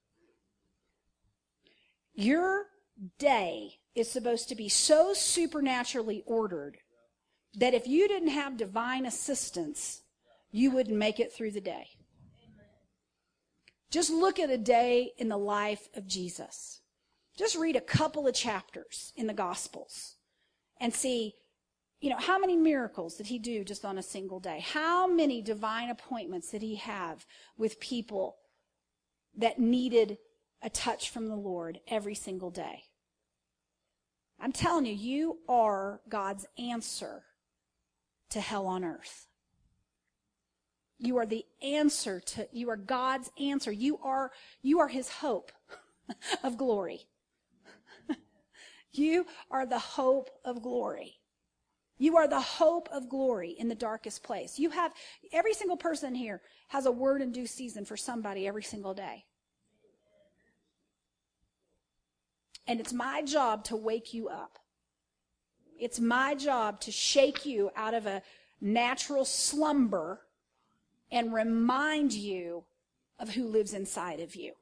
Your 2.15 2.67
day 3.19 3.81
is 3.95 4.11
supposed 4.11 4.49
to 4.49 4.55
be 4.55 4.69
so 4.69 5.15
supernaturally 5.15 6.23
ordered 6.27 6.79
that 7.55 7.75
if 7.75 7.87
you 7.87 8.09
didn't 8.09 8.29
have 8.29 8.57
divine 8.57 9.07
assistance, 9.07 10.03
you 10.51 10.71
wouldn't 10.71 10.97
make 10.97 11.21
it 11.21 11.33
through 11.33 11.53
the 11.53 11.61
day. 11.61 11.87
Just 13.91 14.11
look 14.11 14.41
at 14.41 14.51
a 14.51 14.59
day 14.59 15.13
in 15.19 15.29
the 15.29 15.37
life 15.37 15.89
of 15.95 16.09
Jesus. 16.09 16.81
Just 17.39 17.57
read 17.57 17.77
a 17.77 17.81
couple 17.81 18.27
of 18.27 18.35
chapters 18.35 19.13
in 19.17 19.29
the 19.29 19.35
Gospels 19.35 20.17
and 20.81 20.93
see, 20.93 21.35
you 22.01 22.11
know, 22.11 22.19
how 22.19 22.39
many 22.39 22.57
miracles 22.57 23.15
did 23.15 23.29
he 23.29 23.39
do 23.39 23.65
just 23.65 23.85
on 23.85 23.99
a 23.99 24.03
single 24.03 24.41
day? 24.41 24.65
How 24.65 25.07
many 25.07 25.43
divine 25.43 25.91
appointments 25.91 26.51
did 26.51 26.63
he 26.63 26.75
have 26.77 27.25
with 27.57 27.79
people 27.79 28.37
that 29.37 29.61
needed 29.61 30.19
a 30.63 30.71
touch 30.71 31.11
from 31.11 31.29
the 31.29 31.37
Lord 31.37 31.79
every 31.87 32.15
single 32.15 32.51
day? 32.51 32.85
I'm 34.45 34.53
telling 34.53 34.85
you, 34.85 34.93
you 34.93 35.39
are 35.49 36.03
God's 36.07 36.45
answer 36.59 37.23
to 38.29 38.43
hell 38.43 38.67
on 38.67 38.85
earth. 38.85 39.27
You 40.99 41.17
are 41.17 41.25
the 41.25 41.47
answer 41.63 42.21
to, 42.21 42.47
you 42.53 42.69
are 42.69 42.77
God's 42.77 43.31
answer. 43.41 43.73
You 43.73 43.97
are, 44.05 44.33
you 44.61 44.81
are 44.81 44.89
his 44.89 45.09
hope 45.09 45.51
of 46.45 46.59
glory. 46.59 47.07
you 48.93 49.25
are 49.51 49.65
the 49.65 49.79
hope 49.79 50.29
of 50.45 50.61
glory. 50.61 51.15
You 51.97 52.19
are 52.19 52.29
the 52.29 52.43
hope 52.43 52.91
of 52.93 53.09
glory 53.09 53.57
in 53.59 53.69
the 53.69 53.75
darkest 53.75 54.23
place. 54.23 54.59
You 54.59 54.69
have, 54.69 54.93
every 55.33 55.55
single 55.55 55.79
person 55.79 56.15
here 56.15 56.43
has 56.69 56.85
a 56.85 56.93
word 56.93 57.23
in 57.23 57.33
due 57.33 57.47
season 57.47 57.87
for 57.87 57.97
somebody 57.97 58.47
every 58.47 58.63
single 58.63 58.93
day. 58.93 59.25
And 62.67 62.81
it's 62.81 62.93
my 62.93 63.23
job 63.23 63.65
to 63.65 63.77
wake 63.77 64.15
you 64.15 64.29
up. 64.29 64.59
It's 65.79 66.01
my 66.01 66.35
job 66.35 66.81
to 66.81 66.93
shake 66.93 67.45
you 67.45 67.71
out 67.77 67.95
of 67.95 68.07
a 68.07 68.23
natural 68.61 69.25
slumber 69.25 70.21
and 71.11 71.35
remind 71.35 72.13
you 72.13 72.65
of 73.19 73.31
who 73.31 73.47
lives 73.47 73.75
inside 73.75 74.21
of 74.21 74.35
you. 74.35 74.53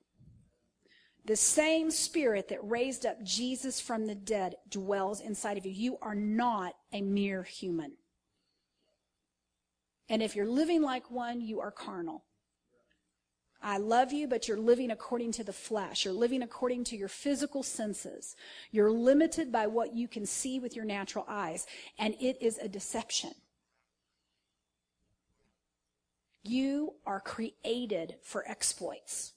The 1.25 1.37
same 1.37 1.91
spirit 1.91 2.49
that 2.49 2.69
raised 2.69 3.07
up 3.07 3.23
Jesus 3.23 3.81
from 3.81 4.07
the 4.07 4.15
dead 4.15 4.57
dwells 4.69 5.21
inside 5.21 5.57
of 5.57 5.65
you. 5.65 5.73
You 5.73 5.99
are 6.03 6.17
not 6.17 6.75
a 6.93 7.01
mere 7.01 7.45
human. 7.45 7.93
And 10.09 10.21
if 10.23 10.35
you're 10.35 10.49
living 10.49 10.83
like 10.83 11.11
one, 11.11 11.41
you 11.41 11.61
are 11.61 11.71
carnal. 11.71 12.25
I 13.63 13.79
love 13.79 14.13
you, 14.13 14.27
but 14.27 14.49
you're 14.49 14.59
living 14.59 14.91
according 14.91 15.33
to 15.33 15.45
the 15.45 15.53
flesh. 15.53 16.05
You're 16.05 16.15
living 16.15 16.43
according 16.43 16.85
to 16.85 16.97
your 16.97 17.09
physical 17.09 17.63
senses. 17.63 18.35
You're 18.73 18.91
limited 18.91 19.53
by 19.53 19.69
what 19.69 19.95
you 19.95 20.09
can 20.09 20.27
see 20.27 20.59
with 20.59 20.75
your 20.75 20.85
natural 20.85 21.25
eyes, 21.29 21.67
and 21.99 22.15
it 22.21 22.39
is 22.41 22.59
a 22.59 22.69
deception. 22.69 23.35
You 26.43 26.95
are 27.07 27.21
created 27.21 28.17
for 28.23 28.49
exploits. 28.49 29.35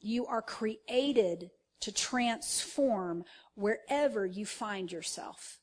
You 0.00 0.24
are 0.26 0.40
created 0.40 1.50
to 1.80 1.92
transform 1.92 3.24
wherever 3.54 4.24
you 4.24 4.46
find 4.46 4.90
yourself. 4.90 5.58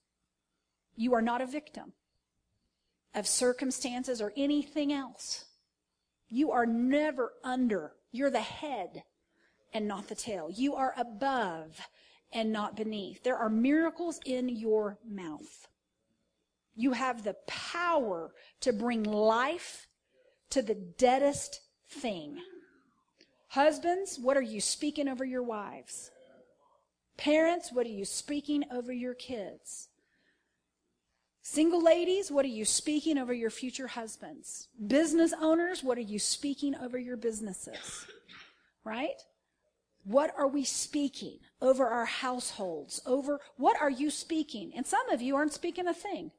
You 0.96 1.16
are 1.16 1.22
not 1.22 1.42
a 1.42 1.48
victim 1.48 1.94
of 3.16 3.28
circumstances 3.28 4.22
or 4.22 4.32
anything 4.38 4.94
else. 4.94 5.46
You 6.30 6.52
are 6.52 6.66
never 6.66 7.34
under. 7.44 7.94
You're 8.12 8.32
the 8.32 8.42
head 8.42 9.04
and 9.74 9.88
not 9.88 10.08
the 10.08 10.16
tail. 10.16 10.50
You 10.50 10.76
are 10.76 10.94
above 10.98 11.80
and 12.34 12.52
not 12.52 12.76
beneath. 12.76 13.24
There 13.24 13.38
are 13.38 13.50
miracles 13.50 14.20
in 14.26 14.50
your 14.50 14.98
mouth. 15.08 15.68
You 16.76 16.94
have 16.94 17.24
the 17.24 17.36
power 17.48 18.34
to 18.62 18.74
bring 18.74 19.04
life 19.04 19.88
to 20.50 20.62
the 20.62 20.76
deadest 20.76 21.62
thing. 21.90 22.38
Husbands, 23.50 24.20
what 24.22 24.36
are 24.36 24.42
you 24.42 24.60
speaking 24.60 25.08
over 25.08 25.24
your 25.24 25.44
wives? 25.44 26.12
Parents, 27.18 27.72
what 27.72 27.86
are 27.86 27.90
you 27.90 28.04
speaking 28.04 28.66
over 28.72 28.92
your 28.92 29.14
kids? 29.14 29.88
Single 31.48 31.84
ladies, 31.84 32.32
what 32.32 32.44
are 32.44 32.48
you 32.48 32.66
speaking 32.66 33.20
over 33.20 33.32
your 33.32 33.52
future 33.52 33.86
husbands? 33.86 34.68
Business 34.88 35.32
owners, 35.40 35.84
what 35.84 35.96
are 35.96 36.02
you 36.02 36.18
speaking 36.18 36.74
over 36.74 36.98
your 36.98 37.18
businesses? 37.18 38.08
Right? 38.84 39.22
What 40.06 40.34
are 40.36 40.48
we 40.48 40.64
speaking 40.64 41.38
over 41.62 41.86
our 41.86 42.06
households? 42.06 43.00
Over 43.06 43.40
what 43.58 43.80
are 43.80 43.92
you 43.92 44.10
speaking? 44.10 44.72
And 44.76 44.88
some 44.88 45.08
of 45.12 45.22
you 45.22 45.36
aren't 45.36 45.54
speaking 45.54 45.88
a 45.88 45.94
thing. 45.94 46.32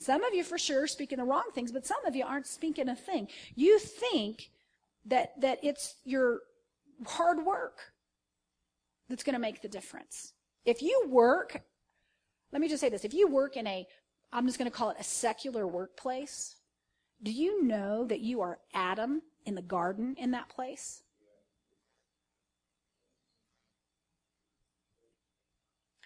Some 0.00 0.22
of 0.22 0.34
you 0.34 0.44
for 0.44 0.58
sure 0.58 0.82
are 0.82 0.86
speaking 0.86 1.16
the 1.16 1.24
wrong 1.24 1.48
things, 1.54 1.72
but 1.72 1.86
some 1.86 2.04
of 2.04 2.14
you 2.14 2.26
aren't 2.26 2.46
speaking 2.46 2.90
a 2.90 2.94
thing. 2.94 3.28
You 3.54 3.78
think 3.78 4.50
that, 5.06 5.40
that 5.40 5.60
it's 5.62 5.94
your 6.04 6.40
hard 7.06 7.42
work 7.46 7.78
that's 9.08 9.24
going 9.24 9.32
to 9.32 9.40
make 9.40 9.62
the 9.62 9.68
difference. 9.68 10.34
If 10.66 10.82
you 10.82 11.06
work, 11.08 11.62
let 12.52 12.60
me 12.60 12.68
just 12.68 12.82
say 12.82 12.90
this. 12.90 13.06
If 13.06 13.14
you 13.14 13.28
work 13.28 13.56
in 13.56 13.66
a, 13.66 13.86
I'm 14.32 14.46
just 14.46 14.58
going 14.58 14.70
to 14.70 14.76
call 14.76 14.90
it 14.90 14.96
a 14.98 15.04
secular 15.04 15.66
workplace, 15.66 16.56
do 17.22 17.30
you 17.32 17.64
know 17.64 18.04
that 18.04 18.20
you 18.20 18.40
are 18.42 18.58
Adam 18.74 19.22
in 19.44 19.54
the 19.54 19.62
garden 19.62 20.14
in 20.18 20.32
that 20.32 20.48
place? 20.48 21.02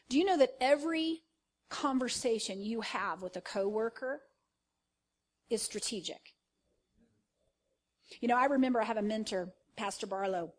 Do 0.08 0.18
you 0.18 0.24
know 0.24 0.38
that 0.38 0.56
every 0.60 1.22
conversation 1.68 2.60
you 2.60 2.80
have 2.80 3.22
with 3.22 3.36
a 3.36 3.40
coworker 3.40 4.22
is 5.48 5.62
strategic? 5.62 6.34
You 8.20 8.28
know, 8.28 8.36
I 8.36 8.46
remember 8.46 8.80
I 8.80 8.84
have 8.84 8.96
a 8.96 9.02
mentor, 9.02 9.52
Pastor 9.76 10.06
Barlow, 10.06 10.52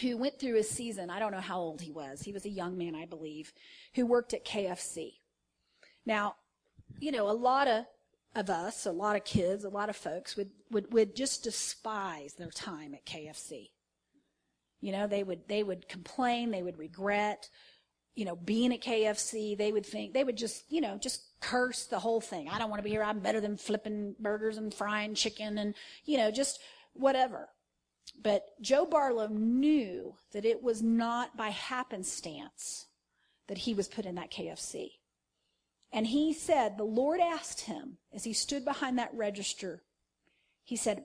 who 0.00 0.16
went 0.16 0.38
through 0.38 0.58
a 0.58 0.64
season. 0.64 1.10
I 1.10 1.20
don't 1.20 1.32
know 1.32 1.40
how 1.40 1.58
old 1.58 1.80
he 1.80 1.92
was. 1.92 2.22
He 2.22 2.32
was 2.32 2.44
a 2.44 2.50
young 2.50 2.76
man, 2.76 2.94
I 2.96 3.06
believe, 3.06 3.52
who 3.94 4.04
worked 4.04 4.34
at 4.34 4.44
KFC. 4.44 5.14
Now, 6.04 6.34
you 7.00 7.12
know, 7.12 7.28
a 7.28 7.32
lot 7.32 7.68
of, 7.68 7.84
of 8.34 8.50
us, 8.50 8.86
a 8.86 8.92
lot 8.92 9.16
of 9.16 9.24
kids, 9.24 9.64
a 9.64 9.68
lot 9.68 9.88
of 9.88 9.96
folks 9.96 10.36
would, 10.36 10.50
would, 10.70 10.92
would 10.92 11.16
just 11.16 11.42
despise 11.42 12.34
their 12.34 12.50
time 12.50 12.94
at 12.94 13.06
KFC. 13.06 13.70
You 14.80 14.92
know, 14.92 15.06
they 15.06 15.22
would, 15.22 15.48
they 15.48 15.62
would 15.62 15.88
complain, 15.88 16.50
they 16.50 16.62
would 16.62 16.78
regret, 16.78 17.48
you 18.14 18.24
know, 18.24 18.36
being 18.36 18.72
at 18.72 18.82
KFC, 18.82 19.56
they 19.56 19.72
would 19.72 19.86
think, 19.86 20.12
they 20.12 20.24
would 20.24 20.36
just, 20.36 20.64
you 20.70 20.80
know, 20.80 20.96
just 20.98 21.22
curse 21.40 21.84
the 21.84 21.98
whole 21.98 22.20
thing. 22.20 22.48
I 22.48 22.58
don't 22.58 22.70
want 22.70 22.78
to 22.80 22.84
be 22.84 22.90
here. 22.90 23.02
I'm 23.02 23.20
better 23.20 23.40
than 23.40 23.56
flipping 23.56 24.14
burgers 24.18 24.56
and 24.56 24.72
frying 24.72 25.14
chicken 25.14 25.58
and, 25.58 25.74
you 26.04 26.16
know, 26.16 26.30
just 26.30 26.60
whatever. 26.94 27.48
But 28.22 28.44
Joe 28.60 28.86
Barlow 28.86 29.28
knew 29.28 30.14
that 30.32 30.44
it 30.44 30.62
was 30.62 30.82
not 30.82 31.36
by 31.36 31.50
happenstance 31.50 32.86
that 33.48 33.58
he 33.58 33.74
was 33.74 33.88
put 33.88 34.06
in 34.06 34.14
that 34.16 34.30
KFC. 34.30 34.92
And 35.92 36.06
he 36.06 36.32
said, 36.32 36.76
the 36.76 36.84
Lord 36.84 37.20
asked 37.20 37.62
him 37.62 37.98
as 38.12 38.24
he 38.24 38.32
stood 38.32 38.64
behind 38.64 38.98
that 38.98 39.14
register, 39.14 39.82
he 40.64 40.76
said, 40.76 41.04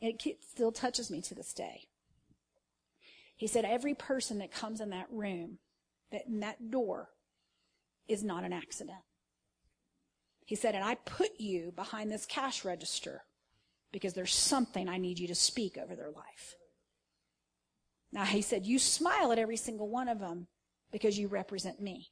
it 0.00 0.22
still 0.48 0.72
touches 0.72 1.10
me 1.10 1.22
to 1.22 1.34
this 1.34 1.52
day. 1.52 1.88
He 3.36 3.46
said, 3.46 3.64
every 3.64 3.94
person 3.94 4.38
that 4.38 4.52
comes 4.52 4.80
in 4.80 4.90
that 4.90 5.08
room, 5.10 5.58
that 6.12 6.26
in 6.26 6.40
that 6.40 6.70
door, 6.70 7.10
is 8.06 8.22
not 8.22 8.44
an 8.44 8.52
accident. 8.52 8.98
He 10.44 10.54
said, 10.54 10.74
and 10.74 10.84
I 10.84 10.94
put 10.94 11.40
you 11.40 11.72
behind 11.74 12.10
this 12.10 12.24
cash 12.24 12.64
register 12.64 13.24
because 13.92 14.14
there's 14.14 14.34
something 14.34 14.88
I 14.88 14.98
need 14.98 15.18
you 15.18 15.26
to 15.28 15.34
speak 15.34 15.76
over 15.76 15.96
their 15.96 16.10
life. 16.10 16.54
Now, 18.12 18.24
he 18.24 18.42
said, 18.42 18.64
you 18.64 18.78
smile 18.78 19.32
at 19.32 19.38
every 19.38 19.56
single 19.56 19.88
one 19.88 20.08
of 20.08 20.20
them 20.20 20.46
because 20.92 21.18
you 21.18 21.28
represent 21.28 21.80
me. 21.80 22.10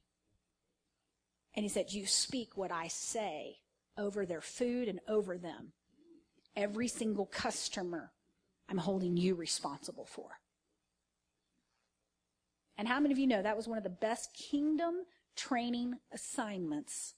And 1.54 1.64
he 1.64 1.68
said, 1.68 1.92
you 1.92 2.06
speak 2.06 2.56
what 2.56 2.72
I 2.72 2.88
say 2.88 3.58
over 3.96 4.26
their 4.26 4.40
food 4.40 4.88
and 4.88 5.00
over 5.08 5.38
them. 5.38 5.72
Every 6.56 6.88
single 6.88 7.26
customer, 7.26 8.12
I'm 8.68 8.78
holding 8.78 9.16
you 9.16 9.34
responsible 9.34 10.04
for. 10.04 10.30
And 12.76 12.88
how 12.88 12.98
many 12.98 13.12
of 13.12 13.18
you 13.18 13.26
know 13.26 13.42
that 13.42 13.56
was 13.56 13.68
one 13.68 13.78
of 13.78 13.84
the 13.84 13.90
best 13.90 14.34
kingdom 14.34 15.04
training 15.36 15.94
assignments 16.12 17.14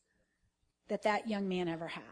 that 0.88 1.02
that 1.02 1.28
young 1.28 1.48
man 1.48 1.68
ever 1.68 1.88
had. 1.88 2.02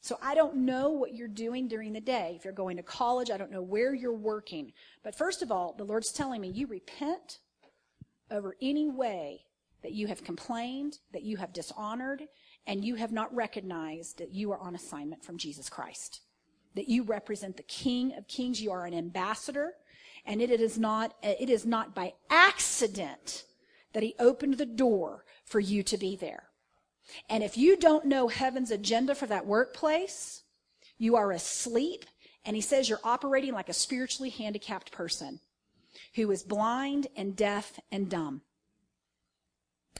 So 0.00 0.18
I 0.22 0.34
don't 0.34 0.56
know 0.56 0.90
what 0.90 1.14
you're 1.14 1.28
doing 1.28 1.68
during 1.68 1.92
the 1.92 2.00
day. 2.00 2.34
If 2.36 2.44
you're 2.44 2.52
going 2.52 2.76
to 2.78 2.82
college, 2.82 3.30
I 3.30 3.36
don't 3.36 3.50
know 3.50 3.62
where 3.62 3.94
you're 3.94 4.12
working. 4.12 4.72
But 5.02 5.14
first 5.14 5.42
of 5.42 5.52
all, 5.52 5.74
the 5.76 5.84
Lord's 5.84 6.12
telling 6.12 6.40
me 6.40 6.48
you 6.48 6.66
repent 6.66 7.40
over 8.30 8.56
any 8.62 8.88
way 8.88 9.44
that 9.82 9.92
you 9.92 10.06
have 10.08 10.24
complained, 10.24 10.98
that 11.12 11.22
you 11.22 11.36
have 11.36 11.52
dishonored, 11.52 12.24
and 12.66 12.84
you 12.84 12.96
have 12.96 13.12
not 13.12 13.34
recognized 13.34 14.18
that 14.18 14.32
you 14.32 14.50
are 14.52 14.58
on 14.58 14.74
assignment 14.74 15.24
from 15.24 15.38
Jesus 15.38 15.68
Christ. 15.68 16.20
That 16.74 16.88
you 16.88 17.02
represent 17.02 17.56
the 17.56 17.62
King 17.62 18.14
of 18.16 18.28
Kings. 18.28 18.60
You 18.60 18.72
are 18.72 18.84
an 18.84 18.94
ambassador, 18.94 19.74
and 20.26 20.42
it 20.42 20.50
is 20.50 20.78
not, 20.78 21.14
it 21.22 21.48
is 21.48 21.64
not 21.64 21.94
by 21.94 22.14
accident 22.28 23.44
that 23.92 24.02
he 24.02 24.14
opened 24.18 24.58
the 24.58 24.66
door 24.66 25.24
for 25.44 25.60
you 25.60 25.82
to 25.84 25.96
be 25.96 26.14
there. 26.16 26.44
And 27.30 27.42
if 27.42 27.56
you 27.56 27.76
don't 27.76 28.04
know 28.04 28.28
heaven's 28.28 28.70
agenda 28.70 29.14
for 29.14 29.26
that 29.26 29.46
workplace, 29.46 30.42
you 30.98 31.16
are 31.16 31.32
asleep. 31.32 32.04
And 32.44 32.54
he 32.54 32.62
says 32.62 32.88
you're 32.88 33.00
operating 33.02 33.54
like 33.54 33.68
a 33.68 33.74
spiritually 33.74 34.30
handicapped 34.30 34.92
person 34.92 35.40
who 36.14 36.30
is 36.30 36.42
blind 36.42 37.06
and 37.16 37.34
deaf 37.34 37.80
and 37.90 38.10
dumb. 38.10 38.42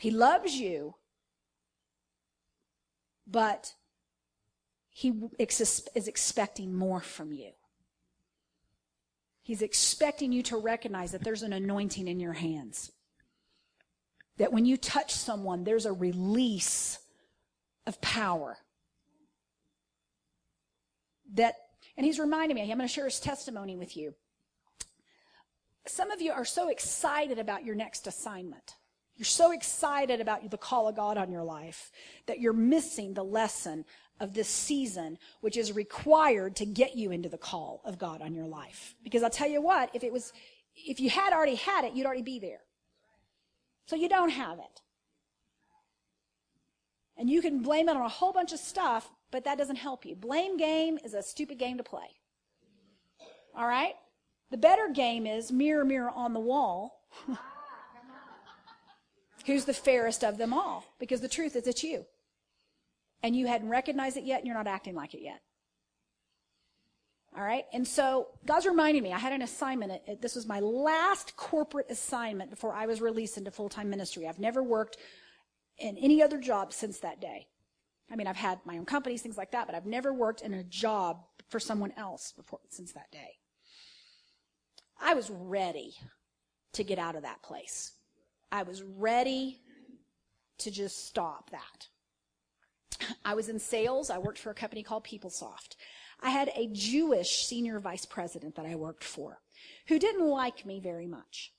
He 0.01 0.11
loves 0.11 0.55
you, 0.55 0.95
but 3.27 3.75
he 4.89 5.13
is 5.39 6.09
expecting 6.09 6.75
more 6.75 7.01
from 7.01 7.33
you. 7.33 7.51
He's 9.43 9.63
expecting 9.63 10.33
you 10.33 10.43
to 10.45 10.57
recognize 10.57 11.13
that 11.13 11.25
there's 11.25 11.43
an 11.43 11.53
anointing 11.53 12.07
in 12.07 12.21
your 12.21 12.35
hands. 12.35 12.93
That 14.37 14.53
when 14.53 14.67
you 14.67 14.77
touch 14.77 15.13
someone, 15.13 15.65
there's 15.65 15.87
a 15.87 15.93
release 15.93 16.99
of 17.87 18.01
power. 18.01 18.59
That, 21.35 21.55
and 21.97 22.05
he's 22.05 22.19
reminding 22.19 22.57
me, 22.57 22.63
I'm 22.63 22.77
going 22.79 22.81
to 22.81 22.89
share 22.89 23.07
his 23.07 23.21
testimony 23.21 23.77
with 23.77 23.97
you. 23.97 24.15
Some 25.87 26.11
of 26.11 26.21
you 26.21 26.33
are 26.33 26.45
so 26.45 26.69
excited 26.69 27.39
about 27.39 27.65
your 27.65 27.75
next 27.75 28.07
assignment. 28.07 28.75
You're 29.19 29.25
so 29.25 29.51
excited 29.51 30.21
about 30.21 30.49
the 30.49 30.57
call 30.57 30.87
of 30.87 30.95
God 30.95 31.19
on 31.19 31.33
your 31.33 31.43
life 31.43 31.91
that 32.27 32.39
you're 32.39 32.53
missing 32.53 33.15
the 33.15 33.25
lesson 33.25 33.85
of 34.21 34.33
this 34.33 34.49
season, 34.49 35.19
which 35.41 35.57
is 35.57 35.73
required 35.73 36.55
to 36.57 36.65
get 36.65 36.97
you 36.97 37.11
into 37.11 37.29
the 37.29 37.37
call 37.37 37.83
of 37.85 37.99
God 37.99 38.23
on 38.23 38.33
your 38.33 38.47
life. 38.47 38.95
Because 39.03 39.25
I'll 39.25 39.31
tell 39.31 39.49
you 39.49 39.61
what, 39.61 39.91
if 39.93 40.05
it 40.05 40.13
was, 40.13 40.33
if 40.77 41.01
you 41.01 41.11
had 41.11 41.33
already 41.33 41.57
had 41.57 41.85
it, 41.85 41.95
you'd 41.95 42.07
already 42.07 42.23
be 42.23 42.39
there. 42.39 42.61
So 43.87 43.97
you 43.97 44.09
don't 44.09 44.31
have 44.31 44.61
it. 44.61 44.83
And 47.17 47.29
you 47.29 47.43
can 47.43 47.61
blame 47.61 47.89
it 47.89 47.97
on 47.97 48.03
a 48.03 48.09
whole 48.09 48.33
bunch 48.33 48.53
of 48.53 48.61
stuff, 48.61 49.11
but 49.33 49.43
that 49.45 49.59
doesn't 49.59 49.77
help 49.77 50.07
you. 50.07 50.15
Blame 50.15 50.57
game 50.57 50.97
is 51.05 51.15
a 51.15 51.23
stupid 51.25 51.59
game 51.59 51.77
to 51.79 51.83
play. 51.83 52.07
All 53.57 53.67
right? 53.67 53.95
The 54.53 54.59
better 54.59 54.89
game 54.95 55.27
is 55.27 55.51
mirror, 55.51 55.85
mirror 55.85 56.11
on 56.11 56.35
the 56.35 56.41
wall. 56.41 57.03
Who's 59.49 59.65
the 59.65 59.73
fairest 59.73 60.25
of 60.25 60.37
them 60.37 60.53
all? 60.53 60.85
Because 60.99 61.23
the 61.23 61.29
truth 61.29 61.57
is, 61.57 61.67
it's 61.67 61.83
you. 61.83 62.05
And 63.23 63.35
you 63.35 63.47
hadn't 63.47 63.71
recognized 63.71 64.19
it 64.19 64.25
yet, 64.25 64.41
and 64.41 64.47
you're 64.47 64.55
not 64.55 64.67
acting 64.67 64.95
like 64.95 65.15
it 65.15 65.23
yet. 65.23 65.41
All 67.35 67.43
right? 67.43 67.65
And 67.73 67.89
so 67.89 68.29
God's 68.45 68.67
reminding 68.67 69.03
me, 69.03 69.11
I 69.11 69.19
had 69.19 69.33
an 69.33 69.41
assignment. 69.41 70.21
This 70.21 70.35
was 70.35 70.47
my 70.47 70.61
last 70.61 71.35
corporate 71.37 71.91
assignment 71.91 72.51
before 72.51 72.75
I 72.75 72.85
was 72.85 73.01
released 73.01 73.39
into 73.39 73.51
full 73.51 73.71
time 73.71 73.89
ministry. 73.89 74.29
I've 74.29 74.39
never 74.39 74.63
worked 74.63 74.99
in 75.79 75.97
any 75.97 76.23
other 76.23 76.39
job 76.39 76.75
since 76.75 76.99
that 76.99 77.19
day. 77.19 77.47
I 78.13 78.17
mean, 78.17 78.27
I've 78.27 78.37
had 78.37 78.59
my 78.67 78.77
own 78.77 78.85
companies, 78.85 79.23
things 79.23 79.39
like 79.39 79.53
that, 79.53 79.65
but 79.65 79.75
I've 79.75 79.87
never 79.87 80.13
worked 80.13 80.43
in 80.43 80.53
a 80.53 80.63
job 80.63 81.25
for 81.49 81.59
someone 81.59 81.95
else 81.97 82.35
before 82.37 82.61
since 82.69 82.93
that 82.93 83.11
day. 83.11 83.39
I 85.01 85.15
was 85.15 85.31
ready 85.31 85.95
to 86.75 86.85
get 86.85 86.99
out 86.99 87.17
of 87.17 87.23
that 87.23 87.43
place. 87.43 87.93
I 88.51 88.63
was 88.63 88.83
ready 88.83 89.61
to 90.59 90.71
just 90.71 91.07
stop 91.07 91.51
that. 91.51 91.89
I 93.25 93.35
was 93.35 93.49
in 93.49 93.59
sales. 93.59 94.11
I 94.11 94.19
worked 94.19 94.39
for 94.39 94.51
a 94.51 94.55
company 94.55 94.83
called 94.83 95.05
PeopleSoft. 95.05 95.77
I 96.21 96.31
had 96.31 96.51
a 96.55 96.69
Jewish 96.73 97.47
senior 97.47 97.79
vice 97.79 98.05
president 98.05 98.57
that 98.57 98.67
I 98.67 98.75
worked 98.75 99.05
for 99.05 99.41
who 99.87 99.99
didn't 99.99 100.27
like 100.27 100.67
me 100.67 100.81
very 100.81 101.07
much. 101.07 101.53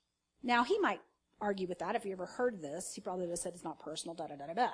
Now, 0.44 0.64
he 0.64 0.78
might 0.80 1.02
argue 1.40 1.68
with 1.68 1.80
that. 1.80 1.96
If 1.96 2.06
you 2.06 2.12
ever 2.12 2.26
heard 2.26 2.62
this, 2.62 2.94
he 2.94 3.02
probably 3.02 3.26
would 3.26 3.32
have 3.32 3.40
said 3.40 3.54
it's 3.54 3.64
not 3.64 3.80
personal, 3.80 4.16
da 4.16 4.28
da 4.28 4.36
da 4.36 4.48
da 4.48 4.54
da. 4.54 4.70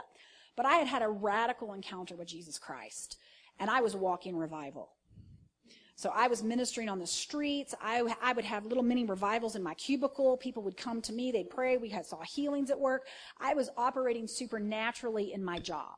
But 0.55 0.65
I 0.65 0.75
had 0.75 0.88
had 0.88 1.01
a 1.01 1.10
radical 1.10 1.74
encounter 1.74 2.15
with 2.15 2.27
Jesus 2.27 2.57
Christ, 2.57 3.17
and 3.60 3.69
I 3.69 3.81
was 3.81 3.95
walking 3.95 4.36
revival. 4.36 4.94
So 5.97 6.11
I 6.13 6.27
was 6.27 6.43
ministering 6.43 6.89
on 6.89 6.99
the 6.99 7.07
streets. 7.07 7.73
I, 7.81 8.03
I 8.21 8.33
would 8.33 8.43
have 8.43 8.65
little 8.65 8.83
mini 8.83 9.05
revivals 9.05 9.55
in 9.55 9.63
my 9.63 9.73
cubicle. 9.75 10.35
People 10.35 10.61
would 10.63 10.75
come 10.75 11.01
to 11.03 11.13
me. 11.13 11.31
They'd 11.31 11.49
pray. 11.49 11.77
We 11.77 11.89
had, 11.89 12.05
saw 12.05 12.21
healings 12.21 12.69
at 12.69 12.79
work. 12.79 13.07
I 13.39 13.53
was 13.53 13.69
operating 13.77 14.27
supernaturally 14.27 15.31
in 15.31 15.43
my 15.43 15.57
job. 15.57 15.95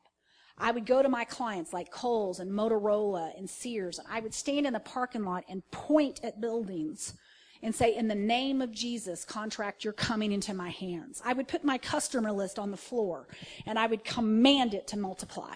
I 0.60 0.72
would 0.72 0.86
go 0.86 1.02
to 1.02 1.10
my 1.10 1.24
clients 1.24 1.74
like 1.74 1.92
Kohl's 1.92 2.40
and 2.40 2.52
Motorola 2.52 3.38
and 3.38 3.50
Sears, 3.50 4.00
and 4.00 4.08
I 4.12 4.20
would 4.20 4.34
stand 4.34 4.66
in 4.66 4.74
the 4.74 4.80
parking 4.80 5.24
lot 5.24 5.44
and 5.48 5.70
point 5.72 6.20
at 6.24 6.42
buildings 6.42 7.14
and 7.62 7.74
say, 7.74 7.96
In 7.96 8.08
the 8.08 8.16
name 8.16 8.62
of 8.62 8.72
Jesus, 8.72 9.24
contract, 9.24 9.84
you're 9.84 9.94
coming 9.94 10.32
into 10.32 10.54
my 10.54 10.70
hands. 10.70 11.22
I 11.24 11.34
would 11.34 11.48
put 11.48 11.64
my 11.64 11.78
customer 11.78 12.32
list 12.32 12.58
on 12.58 12.72
the 12.72 12.78
floor 12.78 13.28
and 13.66 13.78
I 13.78 13.88
would 13.88 14.04
command 14.04 14.74
it 14.74 14.88
to 14.88 14.98
multiply. 14.98 15.56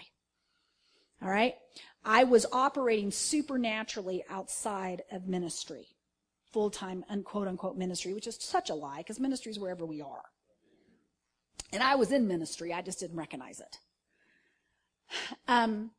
All 1.22 1.30
right? 1.30 1.56
I 2.04 2.24
was 2.24 2.46
operating 2.52 3.12
supernaturally 3.12 4.24
outside 4.30 5.04
of 5.12 5.28
ministry, 5.28 5.88
full 6.52 6.70
time, 6.70 7.06
unquote 7.10 7.48
unquote 7.48 7.78
ministry, 7.78 8.14
which 8.14 8.28
is 8.28 8.38
such 8.40 8.70
a 8.70 8.76
lie 8.76 9.00
because 9.00 9.20
ministry 9.20 9.52
is 9.52 9.60
wherever 9.60 9.86
we 9.86 10.02
are. 10.02 10.24
And 11.74 11.84
I 11.84 11.96
was 11.96 12.12
in 12.12 12.28
ministry, 12.28 12.74
I 12.74 12.82
just 12.82 13.00
didn't 13.00 13.18
recognize 13.18 13.60
it. 13.60 13.78
Um, 15.48 15.92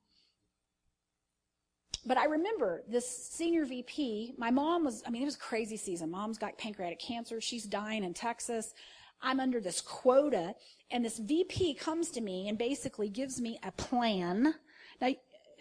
but 2.05 2.19
I 2.19 2.25
remember 2.25 2.83
this 2.89 3.07
senior 3.07 3.65
VP, 3.65 4.35
my 4.37 4.51
mom 4.51 4.85
was, 4.85 5.03
I 5.07 5.11
mean, 5.11 5.23
it 5.23 5.27
was 5.27 5.37
crazy 5.37 5.77
season. 5.77 6.11
Mom's 6.11 6.39
got 6.39 6.59
pancreatic 6.59 6.99
cancer. 6.99 7.41
She's 7.41 7.65
dying 7.65 8.03
in 8.03 8.13
Texas. 8.13 8.75
I'm 9.21 9.39
under 9.39 9.61
this 9.61 9.81
quota. 9.81 10.55
And 10.91 11.05
this 11.05 11.19
VP 11.19 11.75
comes 11.75 12.11
to 12.11 12.21
me 12.21 12.49
and 12.49 12.59
basically 12.59 13.09
gives 13.09 13.41
me 13.41 13.59
a 13.63 13.71
plan 13.73 14.55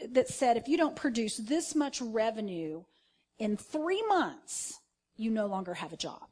that 0.09 0.29
said, 0.29 0.57
if 0.57 0.67
you 0.67 0.77
don't 0.77 0.95
produce 0.95 1.37
this 1.37 1.75
much 1.75 2.01
revenue 2.01 2.83
in 3.39 3.57
three 3.57 4.03
months, 4.07 4.79
you 5.15 5.31
no 5.31 5.45
longer 5.45 5.73
have 5.75 5.93
a 5.93 5.97
job. 5.97 6.27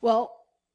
Well, 0.00 0.32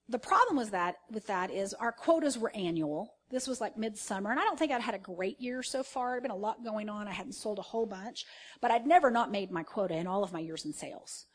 the 0.10 0.20
problem 0.20 0.58
was 0.58 0.72
that 0.72 0.96
with 1.10 1.28
that 1.28 1.50
is 1.50 1.74
our 1.74 1.92
quotas 1.92 2.38
were 2.38 2.52
annual. 2.56 3.14
This 3.30 3.48
was 3.48 3.62
like 3.62 3.78
midsummer, 3.78 4.32
and 4.32 4.40
I 4.40 4.44
don't 4.44 4.60
think 4.60 4.72
I'd 4.72 4.82
had 4.82 4.96
a 4.96 5.00
great 5.00 5.40
year 5.40 5.64
so 5.64 5.82
far. 5.82 6.12
There'd 6.12 6.24
been 6.24 6.32
a 6.32 6.36
lot 6.36 6.64
going 6.64 6.90
on. 6.90 7.08
I 7.08 7.14
hadn't 7.14 7.34
sold 7.34 7.58
a 7.58 7.64
whole 7.64 7.86
bunch, 7.86 8.26
but 8.62 8.70
I'd 8.70 8.86
never 8.86 9.10
not 9.10 9.32
made 9.32 9.50
my 9.50 9.64
quota 9.64 9.96
in 9.96 10.08
all 10.08 10.24
of 10.24 10.34
my 10.34 10.40
years 10.40 10.66
in 10.66 10.74
sales. 10.74 11.26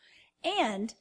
And 0.44 0.94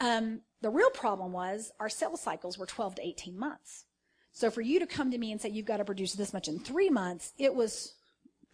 um, 0.00 0.42
the 0.60 0.70
real 0.70 0.90
problem 0.90 1.32
was 1.32 1.70
our 1.80 1.88
sales 1.88 2.20
cycles 2.20 2.58
were 2.58 2.66
12 2.66 2.96
to 2.96 3.06
18 3.06 3.38
months. 3.38 3.84
So 4.32 4.50
for 4.50 4.60
you 4.60 4.78
to 4.80 4.86
come 4.86 5.10
to 5.10 5.18
me 5.18 5.32
and 5.32 5.40
say 5.40 5.48
you've 5.48 5.64
got 5.64 5.78
to 5.78 5.84
produce 5.84 6.12
this 6.12 6.34
much 6.34 6.48
in 6.48 6.58
three 6.58 6.90
months, 6.90 7.32
it 7.38 7.54
was 7.54 7.94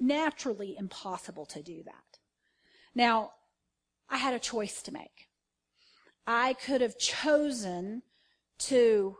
naturally 0.02 0.76
impossible 0.78 1.46
to 1.46 1.62
do 1.62 1.82
that. 1.84 2.18
Now, 2.94 3.32
I 4.10 4.18
had 4.18 4.34
a 4.34 4.38
choice 4.38 4.82
to 4.82 4.92
make. 4.92 5.28
I 6.26 6.54
could 6.54 6.80
have 6.80 6.98
chosen 6.98 8.02
to 8.58 9.16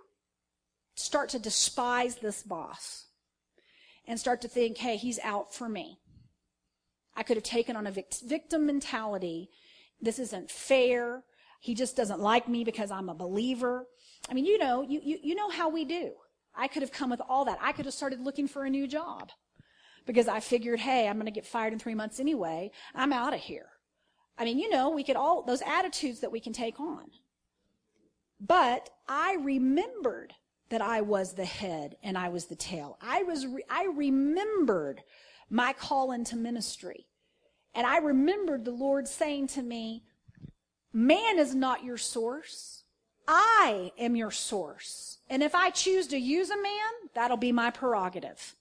start 0.95 1.31
to 1.31 1.38
despise 1.38 2.16
this 2.16 2.42
boss 2.42 3.07
and 4.07 4.18
start 4.18 4.42
to 4.42 4.49
think, 4.49 4.79
hey, 4.79 4.97
he's 4.97 5.18
out 5.21 5.55
for 5.55 5.68
me. 5.68 5.99
I 7.16 7.23
could 7.23 7.37
have 7.37 7.45
taken 7.45 7.77
on 7.77 7.87
a 7.87 7.92
victim 8.25 8.66
mentality. 8.66 9.51
This 10.01 10.18
isn't 10.18 10.51
fair. 10.51 11.23
He 11.61 11.75
just 11.75 11.97
doesn't 11.97 12.21
like 12.21 12.49
me 12.49 12.64
because 12.64 12.90
I'm 12.90 13.09
a 13.09 13.14
believer. 13.14 13.87
I 14.29 14.35
mean, 14.35 14.45
you 14.45 14.59
know, 14.59 14.83
you, 14.83 15.01
you, 15.03 15.18
you 15.23 15.35
know 15.35 15.51
how 15.51 15.68
we 15.68 15.85
do. 15.85 16.12
I 16.55 16.68
could 16.68 16.83
have 16.83 16.92
come 16.92 17.11
with 17.11 17.23
all 17.29 17.45
that. 17.47 17.59
I 17.62 17.73
could 17.73 17.87
have 17.87 17.95
started 17.95 18.21
looking 18.21 18.49
for 18.49 18.64
a 18.64 18.71
new 18.71 18.87
job 18.87 19.31
because 20.07 20.29
I 20.29 20.41
figured, 20.41 20.81
hey, 20.81 21.09
I'm 21.09 21.17
going 21.17 21.27
to 21.27 21.33
get 21.33 21.47
fired 21.47 21.73
in 21.73 21.79
three 21.79 21.95
months 21.95 22.21
anyway. 22.21 22.71
I'm 22.95 23.12
out 23.12 23.35
of 23.35 23.41
here. 23.41 23.67
I 24.38 24.45
mean, 24.45 24.59
you 24.59 24.71
know, 24.71 24.91
we 24.91 25.05
could 25.05 25.17
all, 25.17 25.43
those 25.43 25.62
attitudes 25.62 26.21
that 26.21 26.33
we 26.33 26.41
can 26.41 26.53
take 26.53 26.81
on. 26.81 27.11
But 28.41 28.91
I 29.09 29.37
remembered 29.41 30.33
that 30.71 30.83
I 30.83 31.03
was 31.03 31.35
the 31.35 31.45
head 31.45 31.97
and 32.03 32.17
I 32.19 32.29
was 32.29 32.47
the 32.47 32.57
tail. 32.57 32.99
I 33.01 33.23
was, 33.23 33.47
re- 33.47 33.65
I 33.71 33.85
remembered 33.95 35.03
my 35.49 35.73
call 35.75 36.12
into 36.12 36.35
ministry. 36.35 37.07
And 37.75 37.87
I 37.87 37.99
remembered 37.99 38.65
the 38.65 38.73
Lord 38.73 39.07
saying 39.07 39.49
to 39.49 39.62
me, 39.62 40.05
man 40.93 41.38
is 41.38 41.55
not 41.55 41.85
your 41.85 41.99
source. 41.99 42.85
I 43.29 43.93
am 43.99 44.17
your 44.17 44.31
source. 44.31 45.19
And 45.31 45.43
if 45.43 45.55
I 45.55 45.71
choose 45.71 46.07
to 46.09 46.19
use 46.19 46.51
a 46.51 46.61
man, 46.61 46.93
that'll 47.15 47.37
be 47.37 47.53
my 47.53 47.71
prerogative. 47.71 48.57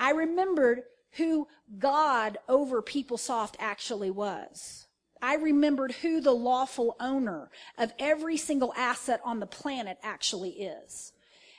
I 0.00 0.12
remembered 0.12 0.84
who 1.12 1.46
God 1.78 2.38
over 2.48 2.82
PeopleSoft 2.82 3.54
actually 3.58 4.10
was. 4.10 4.86
I 5.20 5.34
remembered 5.34 5.92
who 5.92 6.22
the 6.22 6.32
lawful 6.32 6.96
owner 6.98 7.50
of 7.76 7.92
every 7.98 8.38
single 8.38 8.72
asset 8.76 9.20
on 9.24 9.40
the 9.40 9.46
planet 9.46 9.98
actually 10.02 10.52
is. 10.52 11.12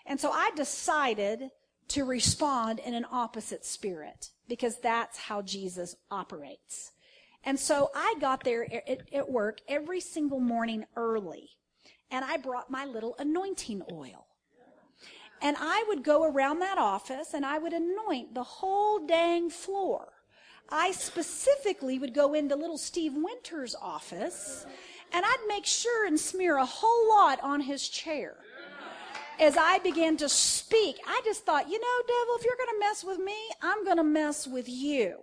And 0.08 0.20
so 0.20 0.32
I 0.32 0.50
decided 0.56 1.52
to 1.90 2.04
respond 2.04 2.80
in 2.80 2.96
an 2.96 3.06
opposite 3.12 3.64
spirit 3.64 4.32
because 4.48 4.80
that's 4.80 5.20
how 5.20 5.44
Jesus 5.44 5.96
operates. 6.10 6.94
And 7.44 7.60
so 7.60 7.92
I 7.94 8.16
got 8.20 8.44
there 8.44 8.66
at, 8.74 9.02
at 9.14 9.30
work 9.30 9.60
every 9.68 10.00
single 10.00 10.40
morning 10.40 10.86
early 10.96 11.52
and 12.10 12.26
I 12.26 12.38
brought 12.38 12.72
my 12.72 12.86
little 12.86 13.16
anointing 13.20 13.84
oil. 13.92 14.26
And 15.42 15.58
I 15.60 15.84
would 15.88 16.04
go 16.04 16.24
around 16.24 16.60
that 16.60 16.78
office 16.78 17.34
and 17.34 17.46
I 17.46 17.58
would 17.58 17.74
anoint 17.74 18.36
the 18.36 18.44
whole 18.44 19.06
dang 19.06 19.50
floor. 19.50 20.10
I 20.70 20.92
specifically 20.92 22.00
would 22.00 22.14
go 22.14 22.34
into 22.34 22.56
little 22.56 22.78
Steve 22.78 23.14
Winter's 23.16 23.76
office 23.82 24.66
and 25.14 25.26
I'd 25.26 25.46
make 25.48 25.66
sure 25.66 26.08
and 26.08 26.20
smear 26.20 26.58
a 26.58 26.66
whole 26.66 27.10
lot 27.10 27.40
on 27.42 27.62
his 27.62 27.90
chair. 27.90 28.38
As 29.40 29.58
I 29.58 29.80
began 29.80 30.18
to 30.18 30.30
speak, 30.30 30.98
I 31.06 31.22
just 31.26 31.46
thought, 31.46 31.70
you 31.70 31.80
know, 31.80 32.04
devil, 32.08 32.36
if 32.38 32.46
you're 32.46 32.56
going 32.56 32.70
to 32.70 32.80
mess 32.80 33.04
with 33.04 33.20
me, 33.20 33.36
I'm 33.62 33.84
going 33.84 33.98
to 33.98 34.04
mess 34.04 34.48
with 34.48 34.70
you. 34.70 35.18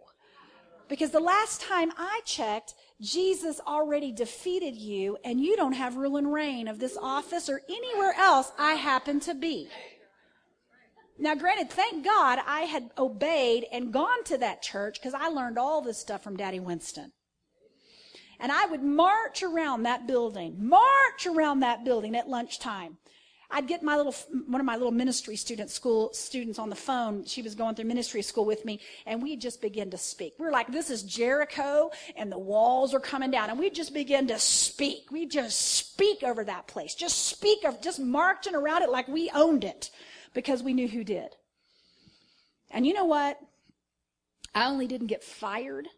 Because 0.88 1.10
the 1.10 1.20
last 1.20 1.60
time 1.60 1.92
I 1.96 2.20
checked, 2.24 2.74
Jesus 3.00 3.60
already 3.66 4.10
defeated 4.10 4.74
you 4.74 5.18
and 5.24 5.40
you 5.40 5.54
don't 5.56 5.74
have 5.74 5.96
rule 5.96 6.16
and 6.16 6.32
reign 6.32 6.66
of 6.66 6.80
this 6.80 6.98
office 7.00 7.48
or 7.48 7.62
anywhere 7.68 8.14
else 8.18 8.50
I 8.58 8.74
happen 8.74 9.20
to 9.20 9.34
be. 9.34 9.68
Now, 11.20 11.34
granted, 11.34 11.70
thank 11.70 12.04
God 12.04 12.38
I 12.46 12.60
had 12.60 12.90
obeyed 12.96 13.66
and 13.72 13.92
gone 13.92 14.22
to 14.24 14.38
that 14.38 14.62
church 14.62 15.00
because 15.00 15.14
I 15.14 15.28
learned 15.28 15.58
all 15.58 15.82
this 15.82 15.98
stuff 15.98 16.22
from 16.22 16.36
Daddy 16.36 16.60
Winston. 16.60 17.12
And 18.38 18.52
I 18.52 18.66
would 18.66 18.84
march 18.84 19.42
around 19.42 19.82
that 19.82 20.06
building, 20.06 20.56
march 20.68 21.26
around 21.26 21.60
that 21.60 21.84
building 21.84 22.14
at 22.14 22.28
lunchtime. 22.28 22.98
I'd 23.50 23.66
get 23.66 23.82
my 23.82 23.96
little, 23.96 24.14
one 24.46 24.60
of 24.60 24.66
my 24.66 24.76
little 24.76 24.92
ministry 24.92 25.34
student 25.34 25.70
school 25.70 26.12
students 26.12 26.58
on 26.58 26.68
the 26.68 26.76
phone. 26.76 27.24
She 27.24 27.40
was 27.42 27.54
going 27.54 27.74
through 27.74 27.86
ministry 27.86 28.22
school 28.22 28.44
with 28.44 28.64
me 28.64 28.78
and 29.06 29.22
we 29.22 29.36
just 29.36 29.62
begin 29.62 29.90
to 29.90 29.98
speak. 29.98 30.34
We 30.38 30.46
are 30.46 30.52
like, 30.52 30.70
this 30.70 30.90
is 30.90 31.02
Jericho 31.02 31.90
and 32.14 32.30
the 32.30 32.38
walls 32.38 32.94
are 32.94 33.00
coming 33.00 33.30
down 33.30 33.48
and 33.48 33.58
we 33.58 33.70
just 33.70 33.94
begin 33.94 34.28
to 34.28 34.38
speak. 34.38 35.10
We 35.10 35.26
just 35.26 35.58
speak 35.58 36.22
over 36.22 36.44
that 36.44 36.66
place. 36.66 36.94
Just 36.94 37.26
speak 37.26 37.64
of, 37.64 37.80
just 37.80 37.98
marching 37.98 38.54
around 38.54 38.82
it 38.82 38.90
like 38.90 39.08
we 39.08 39.30
owned 39.34 39.64
it 39.64 39.90
because 40.38 40.62
we 40.62 40.72
knew 40.72 40.86
who 40.86 41.02
did. 41.02 41.34
And 42.70 42.86
you 42.86 42.94
know 42.94 43.06
what? 43.06 43.40
I 44.54 44.68
only 44.68 44.86
didn't 44.86 45.08
get 45.08 45.24
fired. 45.24 45.88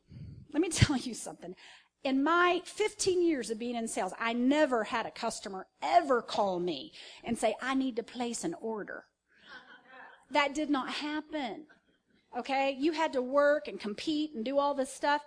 Let 0.55 0.63
me 0.63 0.69
tell 0.71 0.97
you 0.97 1.13
something. 1.13 1.55
In 2.05 2.25
my 2.25 2.63
15 2.65 3.21
years 3.21 3.51
of 3.51 3.59
being 3.59 3.77
in 3.77 3.87
sales, 3.87 4.15
I 4.19 4.33
never 4.33 4.85
had 4.85 5.05
a 5.05 5.11
customer 5.11 5.67
ever 5.83 6.23
call 6.23 6.59
me 6.59 6.93
and 7.23 7.37
say, 7.37 7.55
I 7.61 7.75
need 7.75 7.97
to 7.97 8.03
place 8.03 8.43
an 8.43 8.55
order. 8.63 9.05
That 10.31 10.55
did 10.55 10.71
not 10.71 10.89
happen. 10.89 11.67
Okay? 12.39 12.75
You 12.81 12.93
had 12.93 13.13
to 13.13 13.21
work 13.21 13.69
and 13.69 13.79
compete 13.79 14.31
and 14.35 14.43
do 14.43 14.59
all 14.59 14.73
this 14.73 14.91
stuff. 14.91 15.21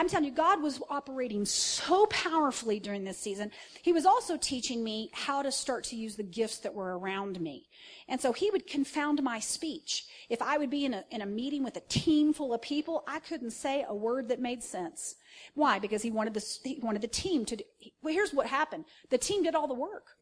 I'm 0.00 0.08
telling 0.08 0.26
you, 0.26 0.30
God 0.30 0.62
was 0.62 0.80
operating 0.88 1.44
so 1.44 2.06
powerfully 2.06 2.78
during 2.78 3.02
this 3.02 3.18
season. 3.18 3.50
He 3.82 3.92
was 3.92 4.06
also 4.06 4.36
teaching 4.36 4.84
me 4.84 5.10
how 5.12 5.42
to 5.42 5.50
start 5.50 5.82
to 5.84 5.96
use 5.96 6.14
the 6.14 6.22
gifts 6.22 6.58
that 6.58 6.72
were 6.72 6.96
around 6.96 7.40
me. 7.40 7.68
And 8.08 8.20
so 8.20 8.32
he 8.32 8.48
would 8.52 8.68
confound 8.68 9.20
my 9.24 9.40
speech. 9.40 10.06
If 10.28 10.40
I 10.40 10.56
would 10.56 10.70
be 10.70 10.84
in 10.84 10.94
a, 10.94 11.04
in 11.10 11.20
a 11.20 11.26
meeting 11.26 11.64
with 11.64 11.76
a 11.76 11.82
team 11.88 12.32
full 12.32 12.54
of 12.54 12.62
people, 12.62 13.02
I 13.08 13.18
couldn't 13.18 13.50
say 13.50 13.84
a 13.88 13.94
word 13.94 14.28
that 14.28 14.40
made 14.40 14.62
sense. 14.62 15.16
Why? 15.54 15.80
Because 15.80 16.02
he 16.02 16.12
wanted 16.12 16.34
the, 16.34 16.58
he 16.62 16.78
wanted 16.80 17.02
the 17.02 17.08
team 17.08 17.44
to 17.46 17.56
do, 17.56 17.64
well, 18.00 18.14
here's 18.14 18.32
what 18.32 18.46
happened. 18.46 18.84
The 19.10 19.18
team 19.18 19.42
did 19.42 19.56
all 19.56 19.66
the 19.66 19.74
work. 19.74 20.14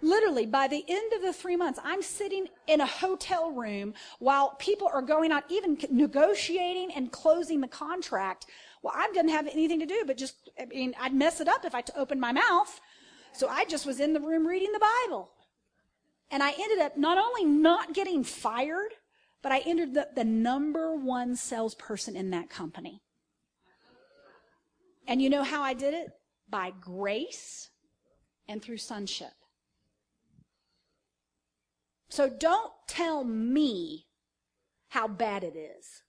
Literally, 0.00 0.44
by 0.44 0.68
the 0.68 0.84
end 0.86 1.12
of 1.14 1.22
the 1.22 1.32
three 1.32 1.56
months, 1.56 1.80
I'm 1.82 2.02
sitting 2.02 2.46
in 2.66 2.82
a 2.82 2.86
hotel 2.86 3.50
room 3.50 3.94
while 4.18 4.54
people 4.58 4.90
are 4.92 5.00
going 5.00 5.32
out, 5.32 5.44
even 5.48 5.78
negotiating 5.90 6.92
and 6.92 7.10
closing 7.10 7.62
the 7.62 7.68
contract. 7.68 8.46
Well, 8.84 8.92
I 8.94 9.08
didn't 9.14 9.30
have 9.30 9.46
anything 9.46 9.80
to 9.80 9.86
do 9.86 10.04
but 10.06 10.18
just, 10.18 10.50
I 10.60 10.66
mean, 10.66 10.94
I'd 11.00 11.14
mess 11.14 11.40
it 11.40 11.48
up 11.48 11.64
if 11.64 11.74
I 11.74 11.80
t- 11.80 11.94
opened 11.96 12.20
my 12.20 12.32
mouth. 12.32 12.80
So 13.32 13.48
I 13.48 13.64
just 13.64 13.86
was 13.86 13.98
in 13.98 14.12
the 14.12 14.20
room 14.20 14.46
reading 14.46 14.72
the 14.72 14.78
Bible. 15.06 15.30
And 16.30 16.42
I 16.42 16.52
ended 16.52 16.80
up 16.80 16.98
not 16.98 17.16
only 17.16 17.46
not 17.46 17.94
getting 17.94 18.22
fired, 18.22 18.92
but 19.42 19.52
I 19.52 19.60
entered 19.60 19.94
the, 19.94 20.08
the 20.14 20.24
number 20.24 20.94
one 20.94 21.34
salesperson 21.34 22.14
in 22.14 22.30
that 22.30 22.50
company. 22.50 23.00
And 25.08 25.22
you 25.22 25.30
know 25.30 25.44
how 25.44 25.62
I 25.62 25.72
did 25.72 25.94
it? 25.94 26.10
By 26.50 26.70
grace 26.78 27.70
and 28.48 28.62
through 28.62 28.78
sonship. 28.78 29.32
So 32.10 32.28
don't 32.28 32.72
tell 32.86 33.24
me 33.24 34.06
how 34.88 35.08
bad 35.08 35.42
it 35.42 35.56
is. 35.56 36.03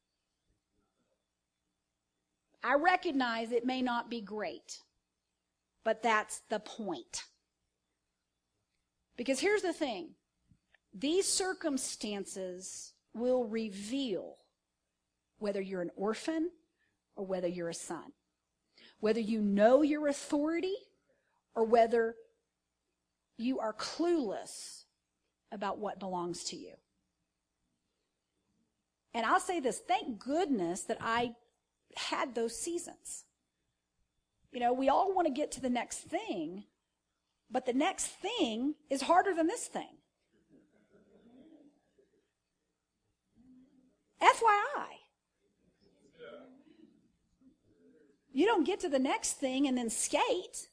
I 2.66 2.74
recognize 2.76 3.52
it 3.52 3.66
may 3.66 3.82
not 3.82 4.10
be 4.10 4.20
great, 4.20 4.80
but 5.84 6.04
that's 6.04 6.42
the 6.50 6.60
point. 6.60 7.24
Because 9.16 9.40
here's 9.40 9.62
the 9.62 9.74
thing 9.74 10.16
these 10.94 11.28
circumstances 11.28 12.94
will 13.14 13.46
reveal 13.46 14.36
whether 15.38 15.62
you're 15.62 15.82
an 15.82 15.92
orphan 15.96 16.50
or 17.16 17.26
whether 17.26 17.48
you're 17.48 17.70
a 17.70 17.74
son 17.74 18.12
whether 19.00 19.20
you 19.20 19.42
know 19.42 19.82
your 19.82 20.08
authority 20.08 20.76
or 21.54 21.64
whether 21.64 22.16
you 23.38 23.60
are 23.60 23.74
clueless 23.74 24.86
about 25.52 25.78
what 25.78 26.00
belongs 26.00 26.44
to 26.46 26.56
you. 26.56 26.74
And 29.14 29.26
I'll 29.26 29.40
say 29.40 29.60
this 29.60 29.80
thank 29.80 30.20
goodness 30.20 30.82
that 30.84 30.98
I 31.02 31.36
had 31.96 32.36
those 32.36 32.58
seasons. 32.58 33.26
You 34.52 34.60
know, 34.60 34.74
we 34.74 34.90
all 34.90 35.14
want 35.14 35.28
to 35.28 35.34
get 35.34 35.52
to 35.54 35.62
the 35.62 35.70
next 35.70 36.00
thing, 36.00 36.66
but 37.52 37.66
the 37.66 37.74
next 37.74 38.06
thing 38.08 38.76
is 38.90 39.02
harder 39.02 39.34
than 39.34 39.48
this 39.48 39.66
thing. 39.68 39.98
FYI. 44.22 44.96
You 48.32 48.46
don't 48.46 48.66
get 48.66 48.82
to 48.82 48.90
the 48.90 49.00
next 49.00 49.34
thing 49.34 49.68
and 49.68 49.78
then 49.78 49.90
skate. 49.90 50.68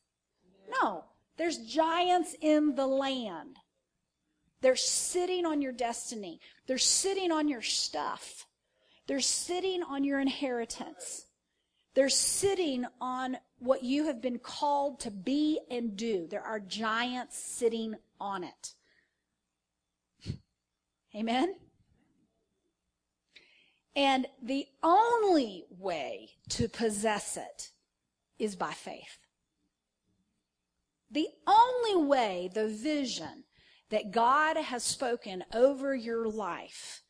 No, 0.83 1.05
there's 1.37 1.59
giants 1.59 2.35
in 2.41 2.75
the 2.75 2.87
land. 2.87 3.57
They're 4.63 4.77
sitting 4.77 5.47
on 5.47 5.61
your 5.61 5.73
destiny. 5.73 6.41
They're 6.67 6.79
sitting 6.79 7.31
on 7.31 7.49
your 7.49 7.63
stuff. 7.63 8.47
They're 9.07 9.21
sitting 9.21 9.83
on 9.83 10.05
your 10.05 10.21
inheritance. 10.21 11.27
They're 11.95 12.09
sitting 12.09 12.87
on 13.01 13.37
what 13.59 13.83
you 13.83 14.07
have 14.07 14.23
been 14.23 14.39
called 14.39 15.01
to 15.01 15.11
be 15.11 15.61
and 15.71 15.97
do. 15.97 16.27
There 16.31 16.43
are 16.43 16.61
giants 16.61 17.39
sitting 17.39 17.97
on 18.21 18.45
it. 18.45 18.75
Amen? 21.15 21.55
And 23.95 24.27
the 24.43 24.67
only 24.83 25.65
way 25.71 26.31
to 26.51 26.69
possess 26.69 27.37
it 27.37 27.73
is 28.39 28.57
by 28.57 28.73
faith. 28.73 29.19
The 31.11 31.29
only 31.47 32.07
way 32.07 32.51
the 32.55 32.69
vision 32.69 33.45
that 33.91 34.11
God 34.11 34.57
has 34.57 34.83
spoken 34.83 35.45
over 35.55 35.95
your 35.95 36.27
life, 36.27 37.02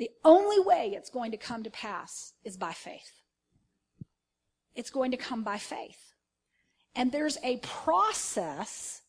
the 0.00 0.10
only 0.24 0.58
way 0.58 0.94
it's 0.96 1.10
going 1.10 1.30
to 1.30 1.36
come 1.36 1.62
to 1.62 1.70
pass 1.70 2.32
is 2.42 2.56
by 2.56 2.72
faith. 2.72 3.20
It's 4.74 4.88
going 4.88 5.10
to 5.10 5.18
come 5.18 5.44
by 5.44 5.58
faith. 5.58 6.14
And 6.96 7.12
there's 7.12 7.36
a 7.44 7.58
process 7.58 9.02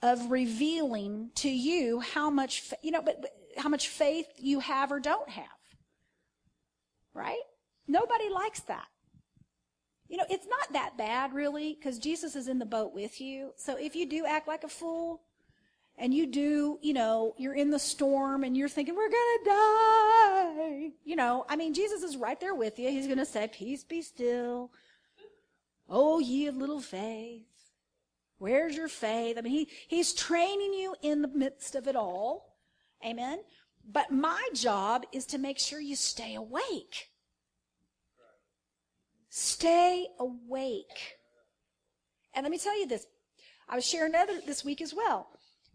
of 0.00 0.30
revealing 0.30 1.30
to 1.34 1.50
you 1.50 2.00
how 2.00 2.30
much, 2.30 2.72
you 2.82 2.90
know, 2.90 3.02
but, 3.02 3.20
but 3.20 3.32
how 3.58 3.68
much 3.68 3.88
faith 3.88 4.28
you 4.38 4.60
have 4.60 4.90
or 4.90 4.98
don't 4.98 5.28
have. 5.28 5.44
Right? 7.12 7.42
Nobody 7.86 8.30
likes 8.30 8.60
that. 8.60 8.86
You 10.08 10.16
know, 10.16 10.26
it's 10.30 10.46
not 10.46 10.72
that 10.72 10.96
bad 10.96 11.34
really 11.34 11.76
because 11.78 11.98
Jesus 11.98 12.34
is 12.34 12.48
in 12.48 12.58
the 12.58 12.64
boat 12.64 12.94
with 12.94 13.20
you. 13.20 13.50
So 13.58 13.76
if 13.76 13.94
you 13.94 14.08
do 14.08 14.24
act 14.24 14.48
like 14.48 14.64
a 14.64 14.68
fool 14.68 15.20
and 16.00 16.14
you 16.14 16.26
do, 16.26 16.78
you 16.80 16.94
know, 16.94 17.34
you're 17.36 17.54
in 17.54 17.70
the 17.70 17.78
storm 17.78 18.42
and 18.42 18.56
you're 18.56 18.70
thinking, 18.70 18.96
we're 18.96 19.10
going 19.10 19.38
to 19.44 19.50
die. 19.50 20.90
You 21.04 21.14
know, 21.14 21.44
I 21.46 21.56
mean, 21.56 21.74
Jesus 21.74 22.02
is 22.02 22.16
right 22.16 22.40
there 22.40 22.54
with 22.54 22.78
you. 22.78 22.88
He's 22.88 23.06
going 23.06 23.18
to 23.18 23.26
say, 23.26 23.48
peace 23.52 23.84
be 23.84 24.00
still. 24.00 24.70
Oh, 25.90 26.18
ye 26.18 26.46
of 26.46 26.56
little 26.56 26.80
faith. 26.80 27.44
Where's 28.38 28.74
your 28.74 28.88
faith? 28.88 29.36
I 29.36 29.42
mean, 29.42 29.52
he, 29.52 29.68
he's 29.88 30.14
training 30.14 30.72
you 30.72 30.94
in 31.02 31.20
the 31.20 31.28
midst 31.28 31.74
of 31.74 31.86
it 31.86 31.96
all. 31.96 32.56
Amen. 33.04 33.40
But 33.86 34.10
my 34.10 34.48
job 34.54 35.04
is 35.12 35.26
to 35.26 35.38
make 35.38 35.58
sure 35.58 35.80
you 35.80 35.96
stay 35.96 36.34
awake. 36.34 37.10
Stay 39.28 40.06
awake. 40.18 41.18
And 42.32 42.44
let 42.44 42.50
me 42.50 42.58
tell 42.58 42.78
you 42.78 42.88
this. 42.88 43.06
I 43.68 43.74
was 43.74 43.86
sharing 43.86 44.14
another 44.14 44.40
this 44.46 44.64
week 44.64 44.80
as 44.80 44.94
well. 44.94 45.28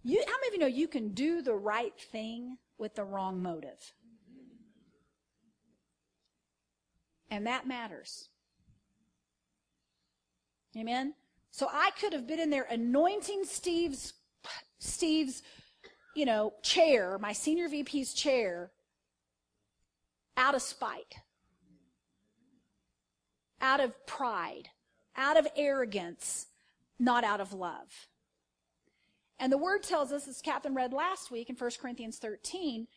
You, 0.08 0.24
how 0.28 0.34
many 0.34 0.48
of 0.50 0.54
you 0.54 0.60
know 0.60 0.68
you 0.68 0.88
can 0.88 1.15
do 1.15 1.41
the 1.41 1.56
right 1.56 2.00
thing 2.00 2.58
with 2.78 2.94
the 2.94 3.04
wrong 3.04 3.41
motive? 3.41 3.94
And 7.32 7.48
that 7.48 7.68
matters. 7.68 8.30
Amen. 10.78 11.15
So 11.50 11.68
I 11.72 11.89
could 12.00 12.13
have 12.13 12.28
been 12.28 12.39
in 12.39 12.52
there 12.52 12.68
anointing 12.70 13.46
Steve's 13.46 14.13
Steve's 14.78 15.41
you 16.15 16.26
know, 16.26 16.54
chair, 16.62 17.18
my 17.18 17.34
senior 17.34 17.68
VP's 17.68 18.13
chair, 18.13 18.72
out 20.38 20.54
of 20.54 20.62
spite, 20.62 21.15
out 23.60 23.80
of 23.80 24.06
pride, 24.06 24.70
out 25.15 25.36
of 25.36 25.48
arrogance, 25.58 26.46
not 27.00 27.24
out 27.24 27.41
of 27.41 27.54
love. 27.54 28.08
And 29.39 29.52
the 29.52 29.58
word 29.58 29.84
tells 29.84 30.12
us, 30.12 30.28
as 30.28 30.41
Catherine 30.41 30.76
read 30.76 30.93
last 30.93 31.32
week 31.32 31.50
in 31.50 31.56
1 31.56 31.71
Corinthians 31.80 32.17
13, 32.17 32.88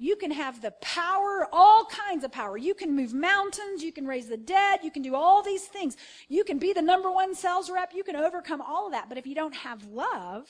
you 0.00 0.14
can 0.14 0.30
have 0.30 0.62
the 0.62 0.70
power, 0.80 1.48
all 1.52 1.84
kinds 1.86 2.22
of 2.22 2.30
power. 2.30 2.56
You 2.56 2.74
can 2.74 2.94
move 2.94 3.12
mountains. 3.12 3.82
You 3.82 3.92
can 3.92 4.06
raise 4.06 4.28
the 4.28 4.36
dead. 4.36 4.80
You 4.84 4.92
can 4.92 5.02
do 5.02 5.16
all 5.16 5.42
these 5.42 5.64
things. 5.64 5.96
You 6.28 6.44
can 6.44 6.58
be 6.58 6.72
the 6.72 6.82
number 6.82 7.10
one 7.10 7.34
sales 7.34 7.68
rep. 7.68 7.92
You 7.92 8.04
can 8.04 8.14
overcome 8.14 8.60
all 8.60 8.86
of 8.86 8.92
that. 8.92 9.08
But 9.08 9.18
if 9.18 9.26
you 9.26 9.34
don't 9.34 9.56
have 9.56 9.86
love, 9.86 10.48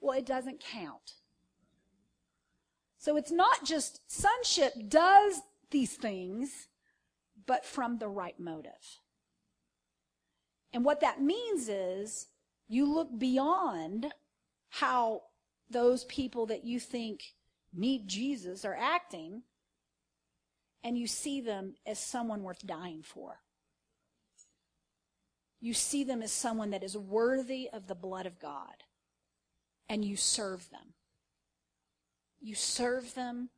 well, 0.00 0.18
it 0.18 0.26
doesn't 0.26 0.60
count. 0.60 1.14
So 2.98 3.16
it's 3.16 3.32
not 3.32 3.64
just 3.64 4.00
sonship 4.10 4.74
does 4.88 5.40
these 5.70 5.94
things, 5.94 6.68
but 7.46 7.64
from 7.64 7.98
the 7.98 8.08
right 8.08 8.38
motive. 8.38 9.00
And 10.72 10.84
what 10.84 11.00
that 11.00 11.22
means 11.22 11.68
is 11.68 12.26
you 12.68 12.92
look 12.92 13.18
beyond 13.18 14.12
how 14.80 15.22
those 15.70 16.04
people 16.04 16.46
that 16.46 16.64
you 16.64 16.78
think 16.78 17.34
need 17.72 18.06
Jesus 18.06 18.64
are 18.64 18.76
acting, 18.78 19.42
and 20.84 20.98
you 20.98 21.06
see 21.06 21.40
them 21.40 21.74
as 21.86 21.98
someone 21.98 22.42
worth 22.42 22.66
dying 22.66 23.02
for. 23.02 23.40
You 25.60 25.72
see 25.72 26.04
them 26.04 26.20
as 26.22 26.30
someone 26.30 26.70
that 26.70 26.84
is 26.84 26.96
worthy 26.96 27.70
of 27.72 27.86
the 27.86 27.94
blood 27.94 28.26
of 28.26 28.38
God, 28.38 28.84
and 29.88 30.04
you 30.04 30.16
serve 30.16 30.68
them. 30.70 30.92
You 32.40 32.54
serve 32.54 33.14
them 33.14 33.48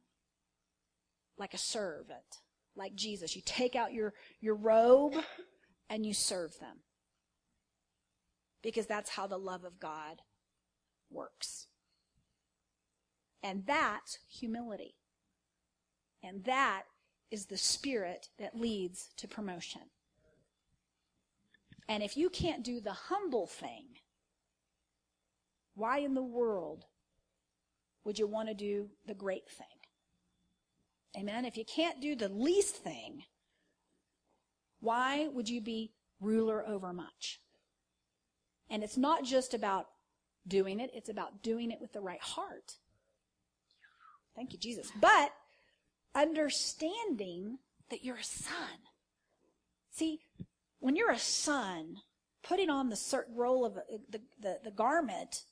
like 1.37 1.53
a 1.53 1.59
servant, 1.59 2.39
like 2.77 2.95
Jesus. 2.95 3.35
You 3.35 3.43
take 3.45 3.75
out 3.75 3.93
your, 3.93 4.15
your 4.41 4.55
robe 4.55 5.15
and 5.91 6.07
you 6.07 6.15
serve 6.15 6.59
them. 6.61 6.79
Because 8.63 8.87
that's 8.87 9.11
how 9.11 9.27
the 9.27 9.39
love 9.39 9.65
of 9.65 9.79
God 9.79 10.23
works. 11.11 11.67
And 13.43 13.65
that's 13.67 14.19
humility. 14.29 14.95
And 16.23 16.45
that 16.45 16.83
is 17.31 17.47
the 17.47 17.57
spirit 17.57 18.29
that 18.39 18.59
leads 18.59 19.11
to 19.17 19.29
promotion. 19.29 19.83
And 21.89 22.03
if 22.03 22.17
you 22.17 22.29
can't 22.29 22.65
do 22.65 22.81
the 22.81 22.93
humble 22.93 23.47
thing, 23.47 23.85
why 25.75 25.99
in 25.99 26.15
the 26.15 26.23
world 26.23 26.85
would 28.05 28.19
you 28.19 28.27
want 28.27 28.49
to 28.49 28.55
do 28.55 28.89
the 29.07 29.15
great 29.15 29.49
thing? 29.49 29.67
Amen. 31.17 31.45
If 31.45 31.57
you 31.57 31.65
can't 31.65 32.01
do 32.01 32.15
the 32.15 32.29
least 32.29 32.77
thing, 32.77 33.23
why 34.81 35.29
would 35.33 35.49
you 35.49 35.61
be 35.61 35.93
ruler 36.21 36.67
over 36.67 36.93
much? 36.93 37.41
And 38.71 38.83
it's 38.83 38.97
not 38.97 39.25
just 39.25 39.55
about 39.55 39.87
doing 40.49 40.81
it, 40.81 40.91
it's 40.95 41.09
about 41.09 41.43
doing 41.43 41.71
it 41.71 41.81
with 41.81 41.93
the 41.93 42.01
right 42.01 42.21
heart. 42.21 42.75
Thank 44.35 44.53
you, 44.53 44.59
Jesus. 44.59 44.91
But 45.01 45.33
understanding 46.15 47.59
that 47.91 48.05
you're 48.05 48.17
a 48.17 48.25
son. 48.25 48.79
See, 49.91 50.21
when 50.81 50.97
you're 50.97 51.11
a 51.11 51.19
son, 51.19 51.97
putting 52.43 52.71
on 52.71 52.89
the 52.89 52.97
certain 52.97 53.35
role 53.37 53.65
of 53.65 53.75
the, 54.11 54.21
the, 54.41 54.59
the 54.65 54.71
garment 54.71 55.43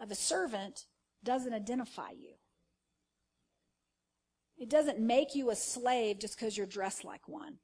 of 0.00 0.10
a 0.10 0.14
servant 0.14 0.84
doesn't 1.24 1.52
identify 1.52 2.10
you. 2.10 2.34
It 4.58 4.70
doesn't 4.70 5.00
make 5.00 5.34
you 5.34 5.50
a 5.50 5.56
slave 5.56 6.18
just 6.20 6.38
because 6.38 6.56
you're 6.56 6.66
dressed 6.66 7.04
like 7.04 7.28
one. 7.28 7.58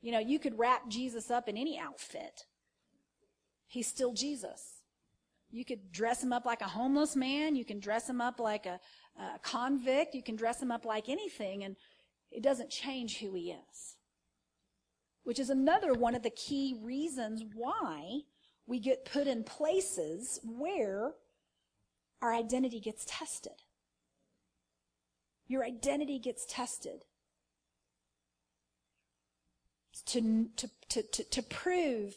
You 0.00 0.12
know, 0.12 0.18
you 0.18 0.38
could 0.38 0.58
wrap 0.58 0.88
Jesus 0.88 1.30
up 1.30 1.48
in 1.48 1.56
any 1.56 1.78
outfit. 1.78 2.46
He's 3.66 3.86
still 3.86 4.12
Jesus. 4.12 4.82
You 5.50 5.64
could 5.64 5.92
dress 5.92 6.22
him 6.22 6.32
up 6.32 6.44
like 6.44 6.60
a 6.60 6.68
homeless 6.68 7.16
man. 7.16 7.56
You 7.56 7.64
can 7.64 7.80
dress 7.80 8.08
him 8.08 8.20
up 8.20 8.40
like 8.40 8.66
a, 8.66 8.80
a 9.18 9.38
convict. 9.42 10.14
You 10.14 10.22
can 10.22 10.36
dress 10.36 10.60
him 10.60 10.70
up 10.70 10.84
like 10.84 11.08
anything, 11.08 11.64
and 11.64 11.76
it 12.30 12.42
doesn't 12.42 12.70
change 12.70 13.18
who 13.18 13.34
he 13.34 13.52
is. 13.52 13.96
Which 15.24 15.38
is 15.38 15.50
another 15.50 15.92
one 15.92 16.14
of 16.14 16.22
the 16.22 16.30
key 16.30 16.78
reasons 16.82 17.42
why 17.54 18.20
we 18.66 18.80
get 18.80 19.04
put 19.04 19.26
in 19.26 19.44
places 19.44 20.40
where 20.44 21.12
our 22.22 22.34
identity 22.34 22.80
gets 22.80 23.04
tested. 23.06 23.62
Your 25.48 25.64
identity 25.64 26.18
gets 26.18 26.44
tested. 26.48 27.04
To, 30.06 30.48
to, 30.56 30.70
to, 30.90 31.02
to, 31.02 31.24
to 31.24 31.42
prove 31.42 32.16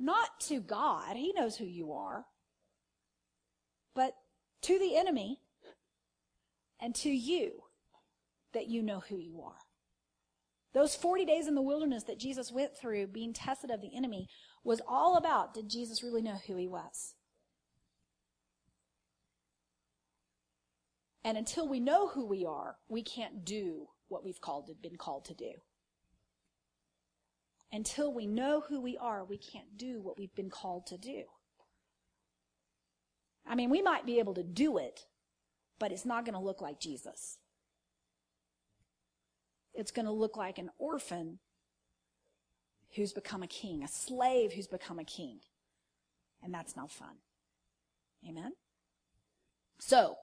not 0.00 0.40
to 0.48 0.60
God, 0.60 1.16
He 1.16 1.32
knows 1.36 1.56
who 1.56 1.66
you 1.66 1.92
are, 1.92 2.24
but 3.94 4.14
to 4.62 4.78
the 4.78 4.96
enemy 4.96 5.40
and 6.80 6.94
to 6.96 7.10
you 7.10 7.52
that 8.54 8.68
you 8.68 8.82
know 8.82 9.02
who 9.08 9.18
you 9.18 9.42
are. 9.42 9.58
Those 10.72 10.94
40 10.94 11.24
days 11.24 11.46
in 11.46 11.54
the 11.54 11.62
wilderness 11.62 12.04
that 12.04 12.18
Jesus 12.18 12.50
went 12.50 12.76
through 12.76 13.08
being 13.08 13.32
tested 13.32 13.70
of 13.70 13.80
the 13.80 13.94
enemy 13.94 14.28
was 14.64 14.80
all 14.88 15.16
about 15.16 15.52
did 15.52 15.68
Jesus 15.68 16.02
really 16.02 16.22
know 16.22 16.38
who 16.46 16.56
he 16.56 16.66
was? 16.66 17.14
And 21.22 21.36
until 21.36 21.68
we 21.68 21.80
know 21.80 22.08
who 22.08 22.24
we 22.24 22.46
are, 22.46 22.76
we 22.88 23.02
can't 23.02 23.44
do 23.44 23.88
what 24.08 24.24
we've 24.24 24.40
called 24.40 24.70
been 24.80 24.96
called 24.96 25.26
to 25.26 25.34
do. 25.34 25.52
Until 27.72 28.12
we 28.12 28.26
know 28.26 28.62
who 28.68 28.80
we 28.80 28.96
are, 28.98 29.24
we 29.24 29.38
can't 29.38 29.76
do 29.76 30.00
what 30.00 30.18
we've 30.18 30.34
been 30.34 30.50
called 30.50 30.86
to 30.86 30.98
do. 30.98 31.24
I 33.46 33.54
mean, 33.54 33.70
we 33.70 33.80
might 33.80 34.06
be 34.06 34.18
able 34.18 34.34
to 34.34 34.42
do 34.42 34.76
it, 34.78 35.06
but 35.78 35.92
it's 35.92 36.04
not 36.04 36.24
going 36.24 36.34
to 36.34 36.40
look 36.40 36.60
like 36.60 36.80
Jesus. 36.80 37.38
It's 39.72 39.92
going 39.92 40.06
to 40.06 40.12
look 40.12 40.36
like 40.36 40.58
an 40.58 40.70
orphan 40.78 41.38
who's 42.96 43.12
become 43.12 43.42
a 43.42 43.46
king, 43.46 43.84
a 43.84 43.88
slave 43.88 44.52
who's 44.52 44.66
become 44.66 44.98
a 44.98 45.04
king. 45.04 45.40
And 46.42 46.52
that's 46.52 46.74
not 46.74 46.90
fun. 46.90 47.16
Amen? 48.28 48.52
So, 49.78 50.16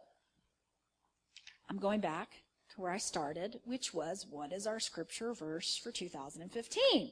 I'm 1.70 1.78
going 1.78 2.02
back 2.02 2.44
to 2.70 2.82
where 2.82 2.92
I 2.92 2.98
started, 2.98 3.60
which 3.64 3.94
was 3.94 4.26
what 4.30 4.52
is 4.52 4.68
our 4.68 4.80
scripture 4.80 5.34
verse 5.34 5.78
for 5.78 5.92
2015? 5.92 7.12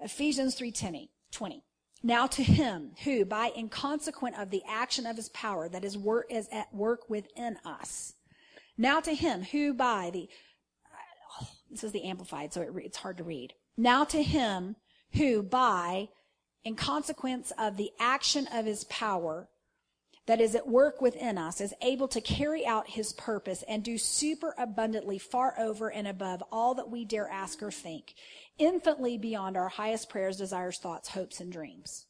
Ephesians 0.00 0.54
3:20. 0.56 1.08
20. 1.30 1.62
Now 2.02 2.26
to 2.28 2.42
him 2.42 2.92
who, 3.04 3.24
by 3.24 3.52
inconsequent 3.56 4.38
of 4.38 4.50
the 4.50 4.62
action 4.68 5.04
of 5.04 5.16
his 5.16 5.28
power 5.30 5.68
that 5.68 5.84
is, 5.84 5.98
work, 5.98 6.26
is 6.30 6.48
at 6.52 6.72
work 6.72 7.10
within 7.10 7.58
us. 7.64 8.14
Now 8.76 9.00
to 9.00 9.14
him 9.14 9.42
who 9.42 9.74
by 9.74 10.10
the, 10.12 10.28
this 11.70 11.82
is 11.82 11.92
the 11.92 12.04
amplified, 12.04 12.52
so 12.52 12.62
it, 12.62 12.70
it's 12.76 12.98
hard 12.98 13.18
to 13.18 13.24
read. 13.24 13.54
Now 13.76 14.04
to 14.04 14.22
him 14.22 14.76
who 15.14 15.42
by, 15.42 16.08
in 16.64 16.76
consequence 16.76 17.52
of 17.58 17.76
the 17.76 17.90
action 17.98 18.46
of 18.52 18.64
his 18.64 18.84
power 18.84 19.48
that 20.26 20.40
is 20.40 20.54
at 20.54 20.68
work 20.68 21.00
within 21.00 21.38
us, 21.38 21.60
is 21.60 21.74
able 21.80 22.06
to 22.08 22.20
carry 22.20 22.64
out 22.64 22.90
his 22.90 23.12
purpose 23.14 23.64
and 23.66 23.82
do 23.82 23.98
super 23.98 24.54
abundantly 24.58 25.18
far 25.18 25.58
over 25.58 25.90
and 25.90 26.06
above 26.06 26.42
all 26.52 26.74
that 26.74 26.90
we 26.90 27.04
dare 27.04 27.28
ask 27.28 27.62
or 27.62 27.70
think 27.72 28.14
infinitely 28.58 29.18
beyond 29.18 29.56
our 29.56 29.68
highest 29.68 30.08
prayers, 30.08 30.36
desires, 30.36 30.78
thoughts, 30.78 31.10
hopes, 31.10 31.40
and 31.40 31.52
dreams. 31.52 32.06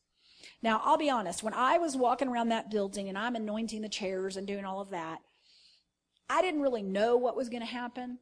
Now, 0.63 0.81
I'll 0.85 0.99
be 0.99 1.11
honest, 1.11 1.43
when 1.43 1.55
I 1.55 1.79
was 1.79 1.97
walking 1.97 2.29
around 2.29 2.49
that 2.49 2.71
building 2.71 3.09
and 3.09 3.17
I'm 3.17 3.37
anointing 3.37 3.83
the 3.83 3.89
chairs 3.89 4.37
and 4.37 4.47
doing 4.47 4.65
all 4.65 4.81
of 4.81 4.91
that, 4.91 5.19
I 6.29 6.43
didn't 6.43 6.63
really 6.63 6.83
know 6.83 7.17
what 7.17 7.37
was 7.37 7.49
going 7.49 7.63
to 7.63 7.67
happen. 7.67 8.19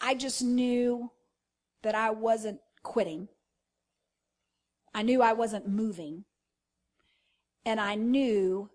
I 0.00 0.14
just 0.14 0.42
knew 0.42 1.10
that 1.82 1.94
I 1.94 2.10
wasn't 2.10 2.60
quitting. 2.82 3.28
I 4.94 5.02
knew 5.02 5.22
I 5.22 5.34
wasn't 5.34 5.68
moving. 5.68 6.24
And 7.64 7.80
I 7.80 7.94
knew 7.94 8.70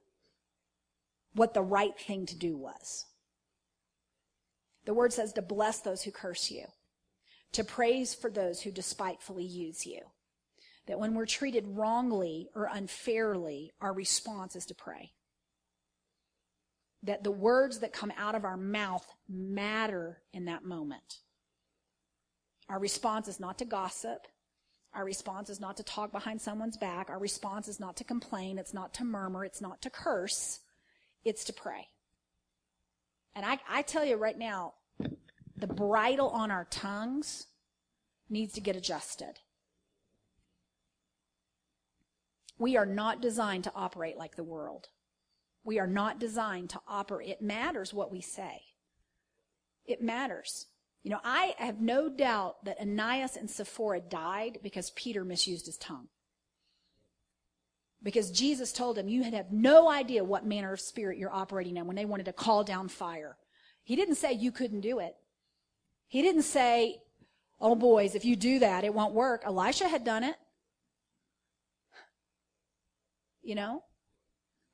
what 1.34 1.54
the 1.54 1.62
right 1.62 2.00
thing 2.00 2.26
to 2.28 2.38
do 2.38 2.56
was. 2.56 3.06
The 4.86 4.94
word 4.94 5.12
says 5.12 5.34
to 5.34 5.42
bless 5.42 5.80
those 5.80 6.04
who 6.04 6.12
curse 6.12 6.52
you 6.52 6.66
to 7.54 7.64
praise 7.64 8.14
for 8.14 8.30
those 8.30 8.62
who 8.62 8.72
despitefully 8.72 9.46
use 9.46 9.86
you. 9.86 10.02
That 10.88 11.00
when 11.00 11.16
we're 11.16 11.26
treated 11.26 11.68
wrongly 11.68 12.50
or 12.54 12.70
unfairly, 12.72 13.72
our 13.82 13.94
response 13.94 14.56
is 14.56 14.66
to 14.68 14.76
pray. 14.76 15.14
That 17.04 17.24
the 17.24 17.32
words 17.32 17.80
that 17.80 17.94
come 17.94 18.12
out 18.18 18.36
of 18.36 18.46
our 18.46 18.58
mouth 18.58 19.06
matter 19.28 20.22
in 20.34 20.46
that 20.46 20.64
moment. 20.64 21.20
Our 22.70 22.80
response 22.80 23.28
is 23.28 23.40
not 23.40 23.58
to 23.60 23.66
gossip. 23.66 24.28
Our 24.94 25.06
response 25.06 25.50
is 25.50 25.60
not 25.60 25.78
to 25.78 25.84
talk 25.84 26.12
behind 26.12 26.42
someone's 26.42 26.78
back. 26.78 27.10
Our 27.10 27.20
response 27.20 27.68
is 27.68 27.80
not 27.80 27.98
to 27.98 28.04
complain. 28.04 28.58
It's 28.58 28.74
not 28.74 28.94
to 28.96 29.04
murmur. 29.04 29.44
It's 29.44 29.62
not 29.62 29.82
to 29.84 29.90
curse. 29.90 30.62
It's 31.24 31.44
to 31.46 31.54
pray. 31.54 31.88
And 33.36 33.46
I, 33.46 33.60
I 33.68 33.82
tell 33.82 34.06
you 34.06 34.16
right 34.16 34.38
now, 34.38 34.74
the 35.58 35.68
bridle 35.68 36.30
on 36.30 36.52
our 36.52 36.66
tongues 36.66 37.48
needs 38.30 38.54
to 38.54 38.62
get 38.62 38.76
adjusted. 38.76 39.40
We 42.58 42.78
are 42.78 42.86
not 42.86 43.22
designed 43.22 43.64
to 43.66 43.72
operate 43.76 44.18
like 44.18 44.36
the 44.36 44.44
world. 44.44 44.90
We 45.64 45.80
are 45.80 45.88
not 45.88 46.20
designed 46.20 46.70
to 46.72 46.82
operate. 46.88 47.30
It 47.30 47.42
matters 47.42 47.94
what 47.94 48.12
we 48.12 48.22
say. 48.22 48.62
It 49.86 50.02
matters. 50.02 50.68
You 51.04 51.12
know, 51.12 51.20
I 51.24 51.54
have 51.58 51.82
no 51.82 52.10
doubt 52.10 52.66
that 52.66 52.80
Ananias 52.80 53.36
and 53.36 53.50
Sapphira 53.50 54.00
died 54.00 54.60
because 54.64 54.92
Peter 54.92 55.24
misused 55.24 55.66
his 55.68 55.78
tongue. 55.78 56.08
Because 58.02 58.32
Jesus 58.32 58.72
told 58.72 58.98
him, 58.98 59.10
you 59.10 59.24
have 59.24 59.52
no 59.52 59.90
idea 59.90 60.24
what 60.24 60.46
manner 60.46 60.74
of 60.74 60.80
spirit 60.80 61.18
you're 61.18 61.34
operating 61.34 61.78
in 61.78 61.88
when 61.88 61.96
they 61.96 62.06
wanted 62.06 62.26
to 62.26 62.34
call 62.34 62.64
down 62.64 62.88
fire. 62.88 63.38
He 63.84 63.96
didn't 63.96 64.16
say 64.16 64.34
you 64.34 64.52
couldn't 64.52 64.82
do 64.82 65.00
it. 65.00 65.16
He 66.08 66.22
didn't 66.22 66.44
say, 66.44 67.02
oh 67.60 67.76
boys, 67.76 68.16
if 68.16 68.26
you 68.26 68.36
do 68.36 68.60
that, 68.60 68.84
it 68.84 68.94
won't 68.94 69.14
work. 69.14 69.44
Elisha 69.46 69.88
had 69.88 70.04
done 70.04 70.24
it. 70.24 70.36
You 73.42 73.56
know? 73.56 73.84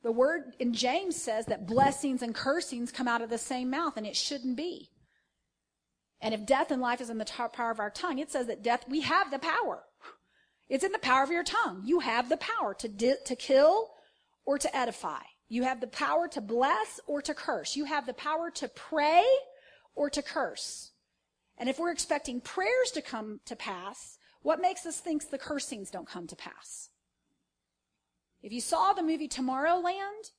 The 0.03 0.11
word 0.11 0.55
in 0.59 0.73
James 0.73 1.21
says 1.21 1.45
that 1.45 1.67
blessings 1.67 2.21
and 2.21 2.33
cursings 2.33 2.91
come 2.91 3.07
out 3.07 3.21
of 3.21 3.29
the 3.29 3.37
same 3.37 3.69
mouth, 3.69 3.97
and 3.97 4.07
it 4.07 4.15
shouldn't 4.15 4.57
be. 4.57 4.89
And 6.21 6.33
if 6.33 6.45
death 6.45 6.71
and 6.71 6.81
life 6.81 7.01
is 7.01 7.09
in 7.09 7.17
the 7.17 7.25
power 7.25 7.71
of 7.71 7.79
our 7.79 7.89
tongue, 7.89 8.19
it 8.19 8.31
says 8.31 8.47
that 8.47 8.63
death, 8.63 8.85
we 8.87 9.01
have 9.01 9.29
the 9.29 9.39
power. 9.39 9.83
It's 10.69 10.83
in 10.83 10.91
the 10.91 10.99
power 10.99 11.23
of 11.23 11.31
your 11.31 11.43
tongue. 11.43 11.81
You 11.83 11.99
have 11.99 12.29
the 12.29 12.37
power 12.37 12.73
to, 12.75 12.87
di- 12.87 13.15
to 13.25 13.35
kill 13.35 13.91
or 14.45 14.57
to 14.57 14.75
edify. 14.75 15.21
You 15.49 15.63
have 15.63 15.81
the 15.81 15.87
power 15.87 16.27
to 16.29 16.41
bless 16.41 16.99
or 17.07 17.21
to 17.23 17.33
curse. 17.33 17.75
You 17.75 17.85
have 17.85 18.05
the 18.05 18.13
power 18.13 18.49
to 18.51 18.69
pray 18.69 19.23
or 19.95 20.09
to 20.09 20.21
curse. 20.21 20.90
And 21.57 21.69
if 21.69 21.79
we're 21.79 21.91
expecting 21.91 22.41
prayers 22.41 22.91
to 22.93 23.01
come 23.01 23.39
to 23.45 23.55
pass, 23.55 24.17
what 24.41 24.61
makes 24.61 24.85
us 24.85 24.99
think 24.99 25.29
the 25.29 25.37
cursings 25.37 25.91
don't 25.91 26.07
come 26.07 26.27
to 26.27 26.35
pass? 26.35 26.89
If 28.41 28.51
you 28.51 28.61
saw 28.61 28.93
the 28.93 29.03
movie 29.03 29.27
Tomorrowland, 29.27 30.31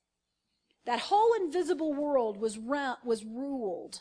that 0.84 0.98
whole 0.98 1.32
invisible 1.34 1.94
world 1.94 2.36
was, 2.36 2.58
was 2.58 3.24
ruled 3.24 4.00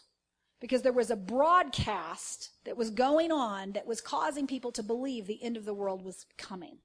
because 0.60 0.82
there 0.82 0.94
was 0.94 1.12
a 1.12 1.16
broadcast 1.16 2.52
that 2.66 2.78
was 2.78 2.90
going 2.90 3.32
on 3.32 3.74
that 3.74 3.88
was 3.88 4.02
causing 4.02 4.48
people 4.48 4.72
to 4.72 4.84
believe 4.84 5.28
the 5.28 5.44
end 5.44 5.58
of 5.58 5.66
the 5.66 5.74
world 5.74 6.04
was 6.04 6.26
coming. 6.38 6.78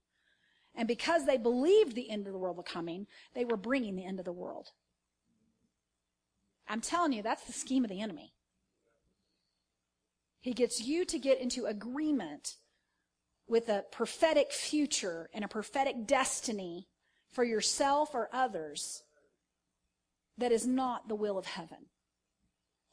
And 0.74 0.86
because 0.86 1.24
they 1.24 1.38
believed 1.38 1.94
the 1.94 2.10
end 2.10 2.26
of 2.26 2.34
the 2.34 2.38
world 2.38 2.56
was 2.56 2.66
coming, 2.66 3.06
they 3.34 3.44
were 3.44 3.56
bringing 3.56 3.96
the 3.96 4.04
end 4.04 4.18
of 4.18 4.26
the 4.26 4.32
world. 4.32 4.72
I'm 6.68 6.80
telling 6.80 7.12
you, 7.12 7.22
that's 7.22 7.44
the 7.44 7.52
scheme 7.52 7.84
of 7.84 7.90
the 7.90 8.00
enemy. 8.00 8.32
He 10.46 10.52
gets 10.52 10.80
you 10.80 11.04
to 11.06 11.18
get 11.18 11.40
into 11.40 11.66
agreement 11.66 12.54
with 13.48 13.68
a 13.68 13.84
prophetic 13.90 14.52
future 14.52 15.28
and 15.34 15.44
a 15.44 15.48
prophetic 15.48 16.06
destiny 16.06 16.86
for 17.32 17.42
yourself 17.42 18.14
or 18.14 18.28
others 18.32 19.02
that 20.38 20.52
is 20.52 20.64
not 20.64 21.08
the 21.08 21.16
will 21.16 21.36
of 21.36 21.46
heaven. 21.46 21.86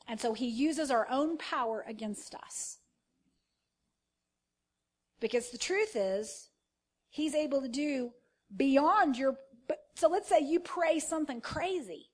And 0.07 0.19
so 0.19 0.33
he 0.33 0.47
uses 0.47 0.89
our 0.89 1.07
own 1.11 1.37
power 1.37 1.85
against 1.87 2.33
us. 2.33 2.79
Because 5.19 5.51
the 5.51 5.59
truth 5.59 5.95
is, 5.95 6.49
he's 7.11 7.35
able 7.35 7.61
to 7.61 7.69
do 7.69 8.13
beyond 8.57 9.15
your. 9.15 9.35
So 9.93 10.09
let's 10.09 10.27
say 10.27 10.39
you 10.39 10.59
pray 10.59 10.97
something 10.97 11.39
crazy. 11.39 12.09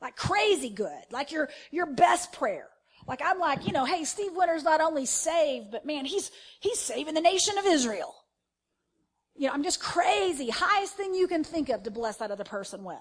Like 0.00 0.14
crazy 0.14 0.70
good. 0.70 1.02
Like 1.10 1.32
your, 1.32 1.48
your 1.72 1.86
best 1.86 2.32
prayer. 2.32 2.68
Like 3.10 3.22
I'm 3.24 3.40
like, 3.40 3.66
you 3.66 3.72
know, 3.72 3.84
hey, 3.84 4.04
Steve 4.04 4.36
Winter's 4.36 4.62
not 4.62 4.80
only 4.80 5.04
saved, 5.04 5.72
but 5.72 5.84
man, 5.84 6.04
he's, 6.04 6.30
he's 6.60 6.78
saving 6.78 7.14
the 7.14 7.20
nation 7.20 7.58
of 7.58 7.66
Israel. 7.66 8.14
You 9.34 9.48
know, 9.48 9.52
I'm 9.52 9.64
just 9.64 9.80
crazy. 9.80 10.48
Highest 10.48 10.94
thing 10.94 11.12
you 11.12 11.26
can 11.26 11.42
think 11.42 11.70
of 11.70 11.82
to 11.82 11.90
bless 11.90 12.18
that 12.18 12.30
other 12.30 12.44
person 12.44 12.84
with. 12.84 12.96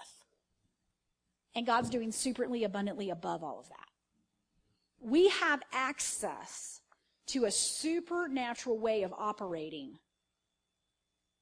And 1.53 1.63
God's 1.63 1.91
doing 1.91 2.09
superly 2.09 2.65
abundantly 2.65 3.11
above 3.11 3.43
all 3.43 3.59
of 3.59 3.69
that. 3.69 3.87
We 4.99 5.29
have 5.29 5.61
access 5.71 6.81
to 7.27 7.45
a 7.45 7.51
supernatural 7.51 8.79
way 8.79 9.03
of 9.03 9.13
operating 9.13 9.99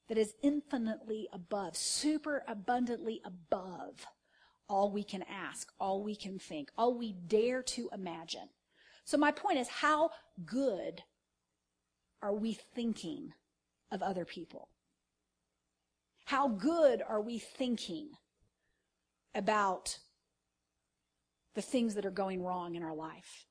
that 0.10 0.18
is 0.18 0.34
infinitely 0.44 1.30
above, 1.32 1.78
super 1.78 2.44
abundantly 2.50 3.22
above 3.24 4.06
all 4.68 4.92
we 4.92 5.06
can 5.06 5.24
ask, 5.30 5.72
all 5.80 6.04
we 6.04 6.18
can 6.18 6.38
think, 6.38 6.70
all 6.78 6.98
we 6.98 7.14
dare 7.14 7.64
to 7.64 7.90
imagine. 7.94 8.50
So 9.08 9.16
my 9.16 9.32
point 9.32 9.58
is, 9.58 9.70
how 9.70 10.10
good 10.46 11.02
are 12.22 12.34
we 12.34 12.60
thinking 12.76 13.32
of 13.90 14.02
other 14.02 14.26
people? 14.26 14.68
How 16.26 16.50
good 16.50 17.02
are 17.08 17.22
we 17.22 17.40
thinking 17.40 18.10
about 19.34 19.98
the 21.56 21.62
things 21.62 21.96
that 21.96 22.06
are 22.06 22.12
going 22.12 22.44
wrong 22.44 22.76
in 22.76 22.84
our 22.84 22.94
life? 22.94 23.46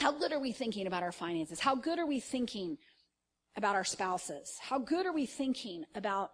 How 0.00 0.10
good 0.10 0.32
are 0.32 0.40
we 0.40 0.50
thinking 0.50 0.88
about 0.88 1.04
our 1.04 1.12
finances? 1.12 1.60
How 1.60 1.76
good 1.76 2.00
are 2.00 2.06
we 2.06 2.18
thinking 2.18 2.78
about 3.56 3.76
our 3.76 3.84
spouses? 3.84 4.58
How 4.60 4.80
good 4.80 5.06
are 5.06 5.14
we 5.14 5.24
thinking 5.24 5.84
about 5.94 6.32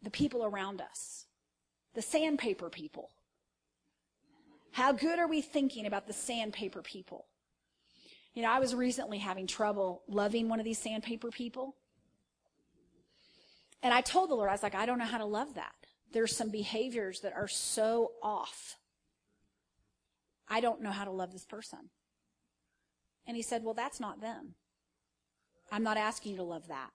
the 0.00 0.10
people 0.10 0.42
around 0.42 0.80
us? 0.80 1.26
The 1.92 2.00
sandpaper 2.00 2.70
people. 2.70 3.10
How 4.74 4.90
good 4.90 5.20
are 5.20 5.28
we 5.28 5.40
thinking 5.40 5.86
about 5.86 6.08
the 6.08 6.12
sandpaper 6.12 6.82
people? 6.82 7.26
You 8.34 8.42
know, 8.42 8.50
I 8.50 8.58
was 8.58 8.74
recently 8.74 9.18
having 9.18 9.46
trouble 9.46 10.02
loving 10.08 10.48
one 10.48 10.58
of 10.58 10.64
these 10.64 10.80
sandpaper 10.80 11.30
people. 11.30 11.76
And 13.84 13.94
I 13.94 14.00
told 14.00 14.30
the 14.30 14.34
Lord, 14.34 14.48
I 14.48 14.52
was 14.52 14.64
like, 14.64 14.74
I 14.74 14.84
don't 14.84 14.98
know 14.98 15.04
how 15.04 15.18
to 15.18 15.24
love 15.24 15.54
that. 15.54 15.70
There's 16.12 16.36
some 16.36 16.50
behaviors 16.50 17.20
that 17.20 17.34
are 17.34 17.46
so 17.46 18.14
off. 18.20 18.74
I 20.48 20.60
don't 20.60 20.82
know 20.82 20.90
how 20.90 21.04
to 21.04 21.12
love 21.12 21.30
this 21.30 21.44
person. 21.44 21.90
And 23.28 23.36
he 23.36 23.44
said, 23.44 23.62
Well, 23.62 23.74
that's 23.74 24.00
not 24.00 24.20
them. 24.20 24.56
I'm 25.70 25.84
not 25.84 25.96
asking 25.96 26.32
you 26.32 26.38
to 26.38 26.42
love 26.42 26.66
that. 26.66 26.90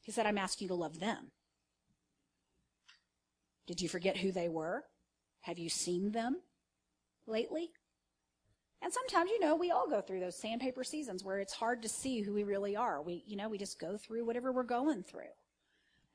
He 0.00 0.10
said, 0.10 0.26
I'm 0.26 0.38
asking 0.38 0.64
you 0.64 0.70
to 0.70 0.74
love 0.74 0.98
them. 0.98 1.30
Did 3.66 3.80
you 3.80 3.88
forget 3.88 4.16
who 4.16 4.32
they 4.32 4.48
were? 4.48 4.84
Have 5.42 5.58
you 5.58 5.68
seen 5.68 6.12
them 6.12 6.36
lately? 7.26 7.70
And 8.82 8.92
sometimes, 8.92 9.30
you 9.30 9.38
know, 9.38 9.54
we 9.54 9.70
all 9.70 9.88
go 9.88 10.00
through 10.00 10.20
those 10.20 10.36
sandpaper 10.36 10.82
seasons 10.82 11.22
where 11.22 11.38
it's 11.38 11.52
hard 11.52 11.82
to 11.82 11.88
see 11.88 12.20
who 12.20 12.34
we 12.34 12.42
really 12.42 12.74
are. 12.74 13.00
We, 13.00 13.22
you 13.26 13.36
know, 13.36 13.48
we 13.48 13.58
just 13.58 13.78
go 13.78 13.96
through 13.96 14.24
whatever 14.24 14.52
we're 14.52 14.64
going 14.64 15.04
through. 15.04 15.30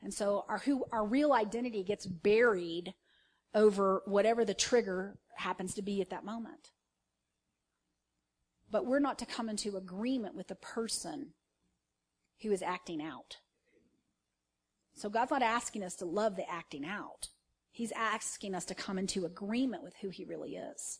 And 0.01 0.13
so 0.13 0.45
our 0.49 0.59
who 0.59 0.83
our 0.91 1.05
real 1.05 1.33
identity 1.33 1.83
gets 1.83 2.05
buried 2.05 2.93
over 3.55 4.03
whatever 4.05 4.43
the 4.43 4.53
trigger 4.53 5.17
happens 5.35 5.73
to 5.75 5.81
be 5.81 6.01
at 6.01 6.09
that 6.09 6.25
moment. 6.25 6.71
But 8.69 8.85
we're 8.85 8.99
not 8.99 9.17
to 9.19 9.25
come 9.25 9.47
into 9.47 9.77
agreement 9.77 10.35
with 10.35 10.49
the 10.49 10.55
person 10.55 11.33
who 12.41 12.51
is 12.51 12.61
acting 12.61 13.01
out. 13.01 13.37
So 14.93 15.09
God's 15.09 15.31
not 15.31 15.41
asking 15.41 15.83
us 15.83 15.95
to 15.95 16.05
love 16.05 16.35
the 16.35 16.49
acting 16.51 16.85
out. 16.85 17.29
He's 17.77 17.91
asking 17.91 18.55
us 18.55 18.65
to 18.65 18.73
come 18.73 18.97
into 18.97 19.27
agreement 19.27 19.83
with 19.83 19.93
who 20.01 20.09
he 20.09 20.25
really 20.25 20.55
is. 20.55 20.97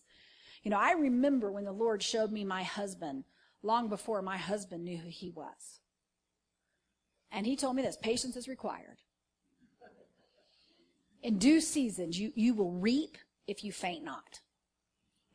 You 0.61 0.69
know, 0.69 0.77
I 0.77 0.91
remember 0.91 1.51
when 1.51 1.65
the 1.65 1.71
Lord 1.71 2.03
showed 2.03 2.31
me 2.31 2.43
my 2.43 2.61
husband 2.61 3.23
long 3.63 3.89
before 3.89 4.21
my 4.21 4.37
husband 4.37 4.83
knew 4.83 4.97
who 4.97 5.09
he 5.09 5.31
was. 5.31 5.79
And 7.31 7.47
he 7.47 7.55
told 7.55 7.75
me 7.75 7.81
this 7.81 7.97
patience 7.97 8.35
is 8.35 8.47
required. 8.47 8.99
In 11.23 11.39
due 11.39 11.61
seasons, 11.61 12.19
you, 12.19 12.31
you 12.35 12.53
will 12.53 12.73
reap 12.73 13.17
if 13.47 13.63
you 13.63 13.71
faint 13.71 14.03
not. 14.03 14.41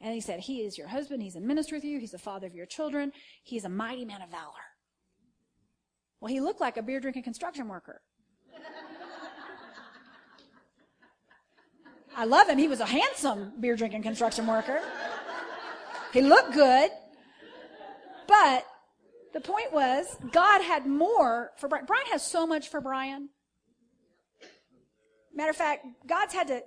And 0.01 0.15
he 0.15 0.21
said, 0.21 0.39
He 0.39 0.61
is 0.61 0.79
your 0.79 0.87
husband. 0.87 1.25
He's 1.25 1.35
in 1.35 1.45
ministry 1.45 1.77
with 1.77 1.85
you. 1.85 1.99
He's 1.99 2.13
the 2.13 2.19
father 2.19 2.47
of 2.47 2.55
your 2.55 2.67
children. 2.67 3.11
He's 3.43 3.65
a 3.65 3.69
mighty 3.69 4.05
man 4.05 4.23
of 4.23 4.31
valor. 4.31 4.53
Well, 6.21 6.33
he 6.33 6.41
looked 6.41 6.61
like 6.61 6.77
a 6.77 6.83
beer 6.83 7.01
drinking 7.01 7.25
construction 7.25 7.67
worker. 7.67 8.01
I 12.17 12.25
love 12.25 12.49
him. 12.49 12.59
He 12.59 12.69
was 12.69 12.81
a 12.81 12.87
handsome 12.87 13.53
beer 13.61 13.77
drinking 13.77 14.03
construction 14.03 14.47
worker. 14.47 14.81
He 16.13 16.21
looked 16.21 16.53
good. 16.53 16.91
But 18.29 18.67
the 19.33 19.41
point 19.41 19.73
was, 19.73 20.07
God 20.31 20.63
had 20.63 20.87
more 20.87 21.51
for 21.59 21.69
Brian. 21.69 21.87
Brian 21.87 22.07
has 22.09 22.23
so 22.23 22.47
much 22.47 22.69
for 22.69 22.81
Brian. 22.81 23.31
Matter 25.35 25.51
of 25.51 25.57
fact, 25.57 25.87
God's 26.07 26.35
had 26.35 26.49
to, 26.49 26.63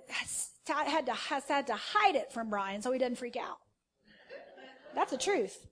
had 0.66 1.06
to, 1.06 1.12
has 1.12 1.44
had 1.48 1.66
to 1.68 1.74
hide 1.74 2.16
it 2.16 2.32
from 2.32 2.50
Brian 2.50 2.82
so 2.82 2.90
he 2.90 2.98
doesn't 2.98 3.16
freak 3.16 3.36
out. 3.36 3.58
That's 4.94 5.12
the 5.12 5.18
truth. 5.18 5.66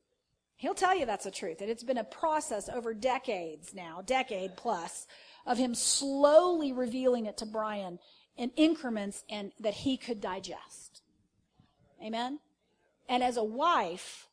He'll 0.57 0.75
tell 0.75 0.97
you 0.97 1.05
that's 1.05 1.25
the 1.25 1.31
truth. 1.31 1.61
And 1.61 1.69
it's 1.69 1.83
been 1.83 1.99
a 1.99 2.05
process 2.05 2.69
over 2.69 2.95
decades 2.95 3.75
now, 3.75 4.03
decade 4.07 4.57
plus, 4.57 5.07
of 5.47 5.59
him 5.59 5.75
slowly 5.75 6.73
revealing 6.73 7.27
it 7.27 7.39
to 7.39 7.47
Brian 7.47 7.99
in 8.37 8.51
increments 8.57 9.25
and 9.29 9.53
that 9.61 9.75
he 9.75 9.97
could 9.97 10.21
digest. 10.21 11.03
Amen? 12.03 12.41
And 13.09 13.23
as 13.23 13.37
a 13.37 13.45
wife 13.45 14.29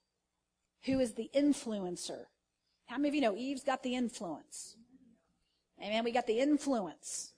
who 0.86 1.00
is 1.00 1.14
the 1.14 1.30
influencer, 1.36 2.26
how 2.88 2.98
many 2.98 3.10
of 3.10 3.16
you 3.16 3.22
know 3.22 3.36
Eve's 3.36 3.64
got 3.64 3.84
the 3.84 3.96
influence? 3.96 4.76
Amen. 5.82 6.04
We 6.04 6.12
got 6.12 6.28
the 6.28 6.40
influence. 6.40 7.34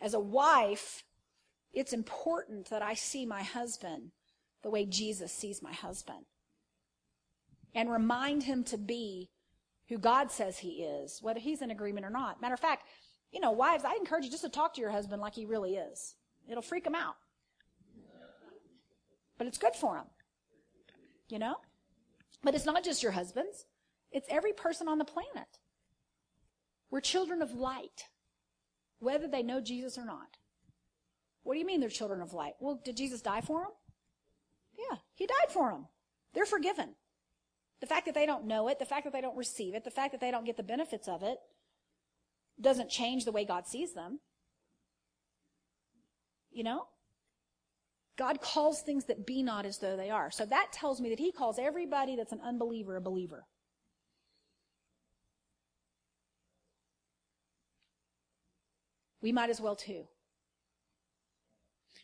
As 0.00 0.14
a 0.14 0.20
wife, 0.20 1.04
it's 1.72 1.92
important 1.92 2.70
that 2.70 2.82
I 2.82 2.94
see 2.94 3.26
my 3.26 3.42
husband 3.42 4.12
the 4.62 4.70
way 4.70 4.86
Jesus 4.86 5.32
sees 5.32 5.62
my 5.62 5.72
husband 5.72 6.24
and 7.74 7.90
remind 7.90 8.44
him 8.44 8.64
to 8.64 8.78
be 8.78 9.30
who 9.88 9.98
God 9.98 10.30
says 10.30 10.58
he 10.58 10.82
is, 10.82 11.20
whether 11.20 11.40
he's 11.40 11.60
in 11.60 11.70
agreement 11.70 12.06
or 12.06 12.10
not. 12.10 12.40
Matter 12.40 12.54
of 12.54 12.60
fact, 12.60 12.86
you 13.34 13.40
know, 13.40 13.50
wives, 13.50 13.84
I 13.84 13.96
encourage 13.96 14.24
you 14.24 14.30
just 14.30 14.44
to 14.44 14.48
talk 14.48 14.74
to 14.74 14.80
your 14.80 14.90
husband 14.90 15.20
like 15.20 15.34
he 15.34 15.44
really 15.44 15.74
is. 15.74 16.14
It'll 16.48 16.62
freak 16.62 16.86
him 16.86 16.94
out. 16.94 17.16
But 19.36 19.48
it's 19.48 19.58
good 19.58 19.74
for 19.74 19.96
him. 19.96 20.04
You 21.28 21.40
know? 21.40 21.56
But 22.44 22.54
it's 22.54 22.64
not 22.64 22.84
just 22.84 23.02
your 23.02 23.10
husbands. 23.10 23.66
It's 24.12 24.28
every 24.30 24.52
person 24.52 24.86
on 24.86 24.98
the 24.98 25.04
planet. 25.04 25.58
We're 26.90 27.00
children 27.00 27.42
of 27.42 27.54
light, 27.54 28.04
whether 29.00 29.26
they 29.26 29.42
know 29.42 29.60
Jesus 29.60 29.98
or 29.98 30.04
not. 30.04 30.36
What 31.42 31.54
do 31.54 31.58
you 31.58 31.66
mean 31.66 31.80
they're 31.80 31.88
children 31.88 32.22
of 32.22 32.32
light? 32.32 32.54
Well, 32.60 32.80
did 32.84 32.96
Jesus 32.96 33.20
die 33.20 33.40
for 33.40 33.62
them? 33.62 33.72
Yeah, 34.78 34.98
he 35.14 35.26
died 35.26 35.50
for 35.50 35.72
them. 35.72 35.88
They're 36.34 36.46
forgiven. 36.46 36.94
The 37.80 37.86
fact 37.86 38.06
that 38.06 38.14
they 38.14 38.26
don't 38.26 38.46
know 38.46 38.68
it, 38.68 38.78
the 38.78 38.84
fact 38.84 39.04
that 39.04 39.12
they 39.12 39.20
don't 39.20 39.36
receive 39.36 39.74
it, 39.74 39.82
the 39.82 39.90
fact 39.90 40.12
that 40.12 40.20
they 40.20 40.30
don't 40.30 40.46
get 40.46 40.56
the 40.56 40.62
benefits 40.62 41.08
of 41.08 41.24
it 41.24 41.38
doesn't 42.60 42.90
change 42.90 43.24
the 43.24 43.32
way 43.32 43.44
God 43.44 43.66
sees 43.66 43.94
them. 43.94 44.20
You 46.50 46.64
know? 46.64 46.86
God 48.16 48.40
calls 48.40 48.80
things 48.80 49.06
that 49.06 49.26
be 49.26 49.42
not 49.42 49.66
as 49.66 49.78
though 49.78 49.96
they 49.96 50.10
are. 50.10 50.30
So 50.30 50.46
that 50.46 50.68
tells 50.72 51.00
me 51.00 51.10
that 51.10 51.18
he 51.18 51.32
calls 51.32 51.58
everybody 51.58 52.14
that's 52.16 52.32
an 52.32 52.40
unbeliever 52.40 52.96
a 52.96 53.00
believer. 53.00 53.46
We 59.20 59.32
might 59.32 59.50
as 59.50 59.60
well 59.60 59.74
too. 59.74 60.04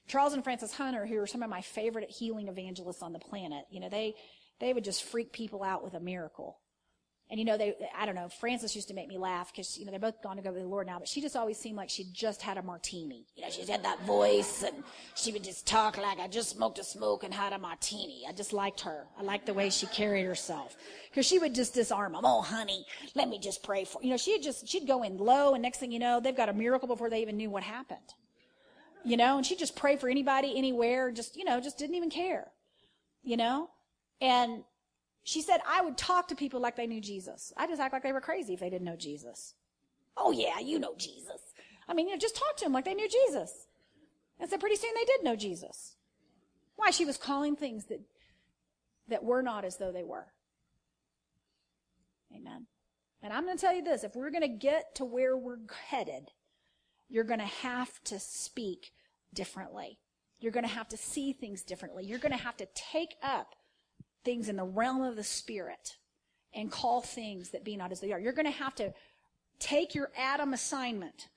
Charles 0.09 0.33
and 0.33 0.43
Frances 0.43 0.73
Hunter, 0.73 1.07
who 1.07 1.19
are 1.19 1.27
some 1.27 1.43
of 1.43 1.51
my 1.51 1.61
favorite 1.61 2.11
healing 2.11 2.49
evangelists 2.49 3.03
on 3.03 3.13
the 3.13 3.21
planet, 3.21 3.67
you 3.71 3.79
know, 3.79 3.89
they, 3.89 4.15
they 4.59 4.73
would 4.73 4.83
just 4.83 5.05
freak 5.05 5.33
people 5.33 5.63
out 5.63 5.85
with 5.85 5.95
a 5.95 6.01
miracle. 6.01 6.59
And 7.31 7.39
you 7.39 7.45
know, 7.45 7.57
they, 7.57 7.77
I 7.97 8.07
don't 8.07 8.17
know, 8.17 8.29
Frances 8.29 8.75
used 8.75 8.89
to 8.89 8.95
make 8.95 9.07
me 9.07 9.17
laugh 9.17 9.53
because, 9.53 9.79
you 9.79 9.85
know, 9.85 9.93
they're 9.93 10.01
both 10.01 10.21
gone 10.21 10.35
to 10.35 10.43
go 10.43 10.51
with 10.51 10.63
the 10.63 10.69
Lord 10.69 10.89
now, 10.89 10.99
but 10.99 11.07
she 11.07 11.21
just 11.21 11.37
always 11.37 11.57
seemed 11.59 11.77
like 11.77 11.89
she 11.89 12.05
just 12.13 12.43
had 12.43 12.59
a 12.59 12.63
martini. 12.63 13.25
You 13.37 13.45
know, 13.45 13.51
she 13.51 13.65
had 13.71 13.85
that 13.85 14.03
voice 14.03 14.65
and 14.65 14.83
she 15.15 15.31
would 15.31 15.45
just 15.45 15.65
talk 15.65 15.97
like 15.97 16.19
I 16.19 16.27
just 16.27 16.51
smoked 16.51 16.81
a 16.81 16.85
smoke 16.85 17.23
and 17.23 17.33
had 17.33 17.53
a 17.53 17.59
martini. 17.59 18.25
I 18.29 18.33
just 18.33 18.53
liked 18.53 18.81
her. 18.81 19.07
I 19.17 19.23
liked 19.23 19.47
the 19.47 19.55
way 19.55 19.71
she 19.71 19.87
carried 19.87 20.27
herself 20.27 20.77
because 21.09 21.25
she 21.25 21.39
would 21.39 21.55
just 21.55 21.73
disarm 21.73 22.15
them. 22.15 22.23
Oh, 22.25 22.43
honey, 22.43 22.85
let 23.15 23.29
me 23.29 23.39
just 23.39 23.63
pray 23.63 23.85
for, 23.85 24.03
you 24.03 24.11
know, 24.11 24.17
she'd 24.17 24.43
just, 24.43 24.67
she'd 24.67 24.89
go 24.89 25.05
in 25.05 25.17
low 25.17 25.55
and 25.55 25.63
next 25.63 25.79
thing 25.79 25.93
you 25.93 26.01
know, 26.01 26.19
they've 26.19 26.37
got 26.37 26.49
a 26.49 26.53
miracle 26.53 26.89
before 26.89 27.11
they 27.11 27.23
even 27.23 27.37
knew 27.37 27.49
what 27.51 27.63
happened. 27.63 27.99
You 29.05 29.17
know, 29.17 29.37
and 29.37 29.47
she'd 29.47 29.59
just 29.59 29.77
pray 29.77 29.97
for 29.97 30.09
anybody, 30.09 30.59
anywhere, 30.59 31.13
just, 31.13 31.37
you 31.37 31.45
know, 31.45 31.61
just 31.61 31.79
didn't 31.79 31.95
even 31.95 32.11
care. 32.11 32.49
You 33.23 33.37
know? 33.37 33.71
And 34.21 34.65
she 35.23 35.43
said, 35.43 35.61
I 35.67 35.83
would 35.83 35.97
talk 35.97 36.29
to 36.29 36.35
people 36.35 36.61
like 36.61 36.77
they 36.77 36.87
knew 36.87 37.01
Jesus. 37.01 37.53
I 37.57 37.67
just 37.67 37.81
act 37.81 37.93
like 37.93 38.03
they 38.03 38.13
were 38.13 38.21
crazy 38.21 38.55
if 38.55 38.61
they 38.61 38.71
didn't 38.71 38.87
know 38.87 38.97
Jesus. 38.97 39.55
Oh, 40.17 40.33
yeah, 40.33 40.59
you 40.59 40.79
know 40.79 40.95
Jesus. 40.97 41.41
I 41.89 41.95
mean, 41.95 42.09
you 42.09 42.15
know, 42.15 42.19
just 42.19 42.37
talk 42.37 42.57
to 42.59 42.65
them 42.65 42.73
like 42.73 42.85
they 42.85 42.95
knew 42.95 43.09
Jesus. 43.09 43.67
And 44.39 44.49
so 44.49 44.57
pretty 44.57 44.77
soon 44.77 44.93
they 44.95 45.05
did 45.05 45.23
know 45.23 45.37
Jesus. 45.37 45.97
Why? 46.77 46.91
She 46.91 47.05
was 47.05 47.19
calling 47.19 47.57
things 47.57 47.87
that, 47.87 48.01
that 49.09 49.25
were 49.25 49.43
not 49.43 49.65
as 49.65 49.77
though 49.77 49.93
they 49.93 50.05
were. 50.05 50.27
Amen. 52.35 52.67
And 53.23 53.33
I'm 53.33 53.45
going 53.45 53.57
to 53.57 53.61
tell 53.61 53.75
you 53.75 53.85
this 53.85 54.05
if 54.05 54.15
we're 54.15 54.31
going 54.31 54.43
to 54.43 54.49
get 54.49 54.95
to 54.97 55.05
where 55.05 55.37
we're 55.37 55.59
headed, 55.89 56.31
you're 57.09 57.25
going 57.25 57.41
to 57.41 57.47
have 57.47 58.03
to 58.05 58.19
speak 58.19 58.93
differently. 59.35 59.99
You're 60.39 60.53
going 60.53 60.65
to 60.65 60.71
have 60.71 60.89
to 60.89 60.97
see 60.97 61.33
things 61.33 61.63
differently. 61.63 62.05
You're 62.05 62.19
going 62.19 62.33
to 62.33 62.43
have 62.43 62.57
to 62.59 62.69
take 62.75 63.17
up 63.23 63.55
things 64.25 64.49
in 64.49 64.57
the 64.57 64.65
realm 64.65 65.03
of 65.03 65.17
the 65.17 65.25
spirit 65.25 65.97
and 66.55 66.71
call 66.71 67.01
things 67.01 67.51
that 67.51 67.65
be 67.65 67.77
not 67.77 67.93
as 67.93 68.01
they 68.01 68.13
are. 68.13 68.21
You're 68.21 68.33
going 68.33 68.47
to 68.47 68.51
have 68.51 68.75
to 68.77 68.93
take 69.59 69.95
your 69.95 70.11
Adam 70.17 70.53
assignment 70.53 71.29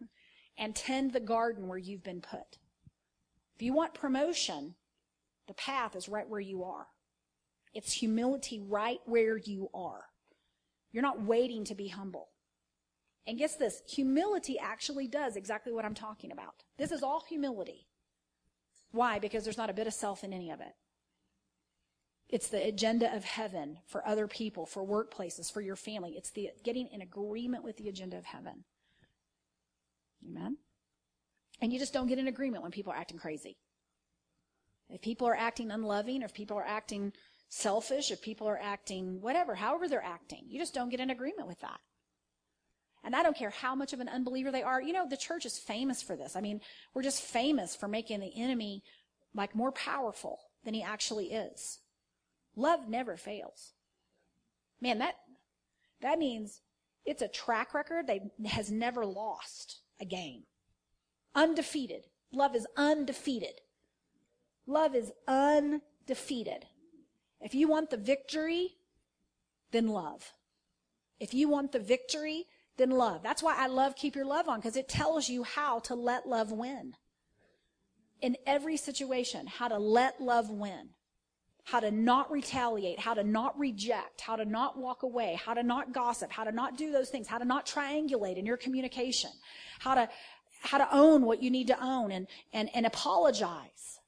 and 0.58 0.74
tend 0.74 1.12
the 1.12 1.20
garden 1.20 1.68
where 1.68 1.78
you've 1.78 2.02
been 2.02 2.20
put. 2.20 2.58
If 3.54 3.62
you 3.62 3.72
want 3.72 3.94
promotion, 3.94 4.74
the 5.46 5.54
path 5.54 5.96
is 5.96 6.08
right 6.08 6.28
where 6.28 6.40
you 6.40 6.64
are. 6.64 6.86
It's 7.74 7.92
humility 7.92 8.60
right 8.60 8.98
where 9.06 9.36
you 9.36 9.68
are. 9.74 10.04
You're 10.92 11.02
not 11.02 11.22
waiting 11.22 11.64
to 11.64 11.74
be 11.74 11.88
humble. 11.88 12.28
And 13.26 13.38
guess 13.38 13.56
this 13.56 13.82
humility 13.86 14.58
actually 14.58 15.06
does 15.06 15.36
exactly 15.36 15.72
what 15.72 15.84
I'm 15.84 15.94
talking 15.94 16.32
about. 16.32 16.64
This 16.78 16.92
is 16.92 17.02
all 17.02 17.24
humility. 17.28 17.86
Why? 18.90 19.18
Because 19.18 19.44
there's 19.44 19.58
not 19.58 19.70
a 19.70 19.74
bit 19.74 19.86
of 19.86 19.92
self 19.92 20.24
in 20.24 20.32
any 20.32 20.50
of 20.50 20.60
it. 20.60 20.74
It's 22.28 22.48
the 22.48 22.66
agenda 22.66 23.14
of 23.14 23.24
heaven 23.24 23.78
for 23.86 24.06
other 24.06 24.26
people, 24.26 24.66
for 24.66 24.86
workplaces, 24.86 25.50
for 25.50 25.62
your 25.62 25.76
family. 25.76 26.14
It's 26.16 26.30
the 26.30 26.50
getting 26.62 26.88
in 26.88 27.00
agreement 27.00 27.64
with 27.64 27.78
the 27.78 27.88
agenda 27.88 28.18
of 28.18 28.26
heaven. 28.26 28.64
Amen? 30.26 30.58
And 31.60 31.72
you 31.72 31.78
just 31.78 31.92
don't 31.92 32.06
get 32.06 32.18
in 32.18 32.28
agreement 32.28 32.62
when 32.62 32.72
people 32.72 32.92
are 32.92 32.98
acting 32.98 33.18
crazy. 33.18 33.56
If 34.90 35.00
people 35.00 35.26
are 35.26 35.36
acting 35.36 35.70
unloving, 35.70 36.22
or 36.22 36.26
if 36.26 36.34
people 36.34 36.58
are 36.58 36.66
acting 36.66 37.12
selfish, 37.48 38.10
if 38.10 38.20
people 38.20 38.46
are 38.46 38.60
acting 38.62 39.20
whatever, 39.20 39.54
however 39.54 39.88
they're 39.88 40.04
acting, 40.04 40.44
you 40.48 40.58
just 40.58 40.74
don't 40.74 40.90
get 40.90 41.00
in 41.00 41.10
agreement 41.10 41.48
with 41.48 41.60
that. 41.60 41.80
And 43.04 43.14
I 43.16 43.22
don't 43.22 43.36
care 43.36 43.50
how 43.50 43.74
much 43.74 43.92
of 43.92 44.00
an 44.00 44.08
unbeliever 44.08 44.50
they 44.50 44.62
are. 44.62 44.82
You 44.82 44.92
know, 44.92 45.08
the 45.08 45.16
church 45.16 45.46
is 45.46 45.58
famous 45.58 46.02
for 46.02 46.16
this. 46.16 46.36
I 46.36 46.40
mean, 46.40 46.60
we're 46.94 47.02
just 47.02 47.22
famous 47.22 47.74
for 47.74 47.88
making 47.88 48.20
the 48.20 48.32
enemy 48.36 48.82
like 49.34 49.54
more 49.54 49.72
powerful 49.72 50.38
than 50.64 50.74
he 50.74 50.82
actually 50.82 51.32
is. 51.32 51.78
Love 52.58 52.88
never 52.88 53.16
fails. 53.16 53.74
Man, 54.80 54.98
that, 54.98 55.14
that 56.02 56.18
means 56.18 56.60
it's 57.06 57.22
a 57.22 57.28
track 57.28 57.72
record 57.72 58.08
that 58.08 58.18
has 58.48 58.68
never 58.68 59.06
lost 59.06 59.78
a 60.00 60.04
game. 60.04 60.42
Undefeated. 61.36 62.06
Love 62.32 62.56
is 62.56 62.66
undefeated. 62.76 63.60
Love 64.66 64.96
is 64.96 65.12
undefeated. 65.28 66.66
If 67.40 67.54
you 67.54 67.68
want 67.68 67.90
the 67.90 67.96
victory, 67.96 68.70
then 69.70 69.86
love. 69.86 70.32
If 71.20 71.32
you 71.32 71.48
want 71.48 71.70
the 71.70 71.78
victory, 71.78 72.46
then 72.76 72.90
love. 72.90 73.22
That's 73.22 73.42
why 73.42 73.54
I 73.56 73.68
love 73.68 73.94
Keep 73.94 74.16
Your 74.16 74.26
Love 74.26 74.48
On, 74.48 74.58
because 74.58 74.76
it 74.76 74.88
tells 74.88 75.28
you 75.28 75.44
how 75.44 75.78
to 75.80 75.94
let 75.94 76.28
love 76.28 76.50
win. 76.50 76.94
In 78.20 78.36
every 78.48 78.76
situation, 78.76 79.46
how 79.46 79.68
to 79.68 79.78
let 79.78 80.20
love 80.20 80.50
win 80.50 80.90
how 81.70 81.80
to 81.80 81.90
not 81.90 82.30
retaliate, 82.30 82.98
how 82.98 83.12
to 83.12 83.22
not 83.22 83.58
reject, 83.58 84.22
how 84.22 84.36
to 84.36 84.46
not 84.46 84.78
walk 84.78 85.02
away, 85.02 85.38
how 85.44 85.52
to 85.52 85.62
not 85.62 85.92
gossip, 85.92 86.32
how 86.32 86.42
to 86.42 86.50
not 86.50 86.78
do 86.78 86.90
those 86.90 87.10
things, 87.10 87.26
how 87.28 87.36
to 87.36 87.44
not 87.44 87.66
triangulate 87.66 88.38
in 88.38 88.46
your 88.46 88.56
communication, 88.56 89.30
how 89.78 89.94
to, 89.94 90.08
how 90.62 90.78
to 90.78 90.88
own 90.90 91.26
what 91.26 91.42
you 91.42 91.50
need 91.50 91.66
to 91.66 91.76
own 91.84 92.10
and, 92.10 92.26
and, 92.54 92.70
and 92.74 92.86
apologize. 92.86 94.00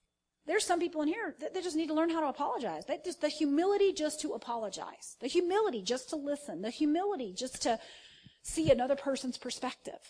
There's 0.46 0.64
some 0.64 0.80
people 0.80 1.02
in 1.02 1.08
here 1.08 1.34
that 1.40 1.52
they 1.52 1.60
just 1.60 1.76
need 1.76 1.88
to 1.88 1.94
learn 1.94 2.08
how 2.08 2.20
to 2.20 2.28
apologize. 2.28 2.86
They 2.86 2.98
just, 3.04 3.20
the 3.20 3.28
humility 3.28 3.92
just 3.92 4.22
to 4.22 4.32
apologize. 4.32 5.18
The 5.20 5.28
humility 5.28 5.82
just 5.82 6.08
to 6.10 6.16
listen. 6.16 6.62
The 6.62 6.70
humility 6.70 7.34
just 7.36 7.60
to 7.62 7.78
see 8.42 8.70
another 8.70 8.96
person's 8.96 9.36
perspective. 9.36 10.00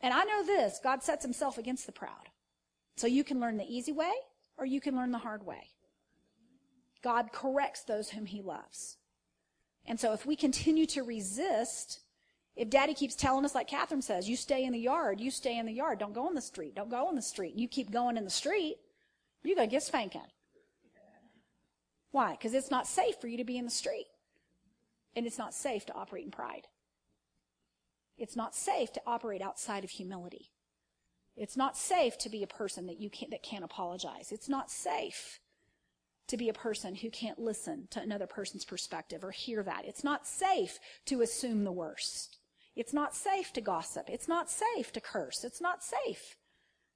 And 0.00 0.12
I 0.12 0.24
know 0.24 0.44
this, 0.44 0.80
God 0.82 1.04
sets 1.04 1.24
himself 1.24 1.56
against 1.56 1.86
the 1.86 1.92
proud. 1.92 2.30
So 2.96 3.06
you 3.06 3.22
can 3.22 3.38
learn 3.38 3.58
the 3.58 3.72
easy 3.72 3.92
way 3.92 4.12
or 4.56 4.66
you 4.66 4.80
can 4.80 4.96
learn 4.96 5.12
the 5.12 5.18
hard 5.18 5.46
way. 5.46 5.68
God 7.02 7.32
corrects 7.32 7.82
those 7.82 8.10
whom 8.10 8.26
he 8.26 8.42
loves. 8.42 8.96
And 9.86 9.98
so 9.98 10.12
if 10.12 10.26
we 10.26 10.36
continue 10.36 10.86
to 10.86 11.02
resist, 11.02 12.00
if 12.56 12.68
daddy 12.68 12.94
keeps 12.94 13.14
telling 13.14 13.44
us, 13.44 13.54
like 13.54 13.68
Catherine 13.68 14.02
says, 14.02 14.28
you 14.28 14.36
stay 14.36 14.64
in 14.64 14.72
the 14.72 14.78
yard, 14.78 15.20
you 15.20 15.30
stay 15.30 15.56
in 15.58 15.66
the 15.66 15.72
yard, 15.72 15.98
don't 15.98 16.12
go 16.12 16.28
in 16.28 16.34
the 16.34 16.40
street, 16.40 16.74
don't 16.74 16.90
go 16.90 17.08
in 17.08 17.14
the 17.14 17.22
street, 17.22 17.52
and 17.52 17.60
you 17.60 17.68
keep 17.68 17.90
going 17.90 18.16
in 18.16 18.24
the 18.24 18.30
street, 18.30 18.76
you're 19.42 19.56
going 19.56 19.68
to 19.68 19.74
get 19.74 19.82
spanking. 19.82 20.20
Why? 22.10 22.32
Because 22.32 22.54
it's 22.54 22.70
not 22.70 22.86
safe 22.86 23.16
for 23.20 23.28
you 23.28 23.36
to 23.36 23.44
be 23.44 23.58
in 23.58 23.64
the 23.64 23.70
street. 23.70 24.06
And 25.14 25.26
it's 25.26 25.38
not 25.38 25.54
safe 25.54 25.86
to 25.86 25.94
operate 25.94 26.24
in 26.24 26.30
pride. 26.30 26.66
It's 28.18 28.36
not 28.36 28.54
safe 28.54 28.92
to 28.94 29.02
operate 29.06 29.40
outside 29.40 29.84
of 29.84 29.90
humility. 29.90 30.50
It's 31.36 31.56
not 31.56 31.76
safe 31.76 32.18
to 32.18 32.28
be 32.28 32.42
a 32.42 32.48
person 32.48 32.86
that 32.86 32.98
you 32.98 33.08
can't, 33.10 33.30
that 33.30 33.42
can't 33.42 33.64
apologize. 33.64 34.32
It's 34.32 34.48
not 34.48 34.70
safe 34.70 35.40
to 36.28 36.36
be 36.36 36.48
a 36.48 36.54
person 36.54 36.94
who 36.94 37.10
can't 37.10 37.38
listen 37.38 37.88
to 37.90 38.00
another 38.00 38.26
person's 38.26 38.64
perspective 38.64 39.24
or 39.24 39.30
hear 39.30 39.62
that. 39.62 39.84
It's 39.86 40.04
not 40.04 40.26
safe 40.26 40.78
to 41.06 41.22
assume 41.22 41.64
the 41.64 41.72
worst. 41.72 42.38
It's 42.76 42.92
not 42.92 43.16
safe 43.16 43.52
to 43.54 43.60
gossip. 43.60 44.08
It's 44.08 44.28
not 44.28 44.50
safe 44.50 44.92
to 44.92 45.00
curse. 45.00 45.42
It's 45.42 45.60
not 45.60 45.82
safe 45.82 46.36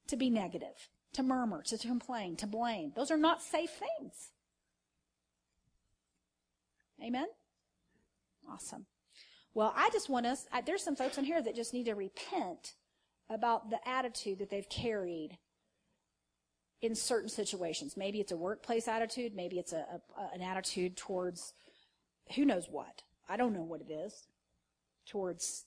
to 0.06 0.16
be 0.16 0.30
negative, 0.30 0.88
to 1.14 1.22
murmur, 1.22 1.62
to 1.62 1.78
complain, 1.78 2.36
to 2.36 2.46
blame. 2.46 2.92
Those 2.94 3.10
are 3.10 3.16
not 3.16 3.42
safe 3.42 3.70
things. 3.70 4.30
Amen? 7.02 7.26
Awesome. 8.48 8.86
Well, 9.54 9.72
I 9.76 9.90
just 9.90 10.08
want 10.08 10.26
us, 10.26 10.46
I, 10.52 10.60
there's 10.60 10.84
some 10.84 10.96
folks 10.96 11.18
in 11.18 11.24
here 11.24 11.42
that 11.42 11.56
just 11.56 11.74
need 11.74 11.86
to 11.86 11.94
repent 11.94 12.74
about 13.28 13.70
the 13.70 13.86
attitude 13.88 14.38
that 14.38 14.50
they've 14.50 14.68
carried 14.68 15.38
in 16.82 16.96
certain 16.96 17.28
situations. 17.28 17.96
Maybe 17.96 18.20
it's 18.20 18.32
a 18.32 18.36
workplace 18.36 18.88
attitude. 18.88 19.34
Maybe 19.34 19.58
it's 19.58 19.72
a, 19.72 19.86
a, 20.18 20.34
an 20.34 20.42
attitude 20.42 20.96
towards 20.96 21.54
who 22.34 22.44
knows 22.44 22.66
what. 22.68 23.02
I 23.28 23.36
don't 23.36 23.54
know 23.54 23.62
what 23.62 23.80
it 23.80 23.90
is. 23.90 24.26
Towards 25.06 25.64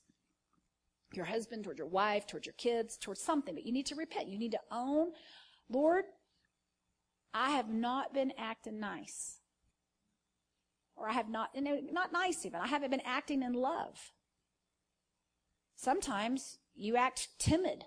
your 1.13 1.25
husband, 1.25 1.63
towards 1.63 1.79
your 1.79 1.87
wife, 1.87 2.27
towards 2.27 2.45
your 2.45 2.53
kids, 2.53 2.97
towards 2.97 3.21
something. 3.21 3.55
But 3.55 3.65
you 3.65 3.71
need 3.71 3.85
to 3.87 3.95
repent. 3.95 4.27
You 4.27 4.37
need 4.37 4.51
to 4.51 4.59
own, 4.71 5.11
Lord, 5.69 6.03
I 7.33 7.51
have 7.51 7.69
not 7.69 8.13
been 8.13 8.33
acting 8.37 8.79
nice. 8.79 9.39
Or 10.97 11.09
I 11.09 11.13
have 11.13 11.29
not, 11.29 11.49
uh, 11.57 11.61
not 11.91 12.13
nice 12.13 12.45
even, 12.45 12.61
I 12.61 12.67
haven't 12.67 12.91
been 12.91 13.01
acting 13.05 13.41
in 13.41 13.53
love. 13.53 14.11
Sometimes 15.75 16.59
you 16.73 16.95
act 16.95 17.29
timid. 17.37 17.85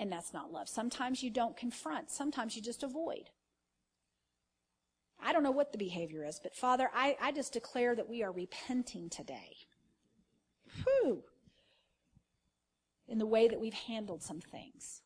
And 0.00 0.10
that's 0.10 0.32
not 0.32 0.50
love. 0.50 0.66
Sometimes 0.66 1.22
you 1.22 1.28
don't 1.28 1.58
confront. 1.58 2.10
Sometimes 2.10 2.56
you 2.56 2.62
just 2.62 2.82
avoid. 2.82 3.28
I 5.22 5.34
don't 5.34 5.42
know 5.42 5.50
what 5.50 5.72
the 5.72 5.78
behavior 5.78 6.24
is, 6.24 6.40
but 6.42 6.56
Father, 6.56 6.88
I, 6.94 7.18
I 7.20 7.32
just 7.32 7.52
declare 7.52 7.94
that 7.94 8.08
we 8.08 8.22
are 8.22 8.32
repenting 8.32 9.10
today. 9.10 9.58
Whew. 10.84 11.22
In 13.08 13.18
the 13.18 13.26
way 13.26 13.46
that 13.46 13.60
we've 13.60 13.74
handled 13.74 14.22
some 14.22 14.40
things. 14.40 15.02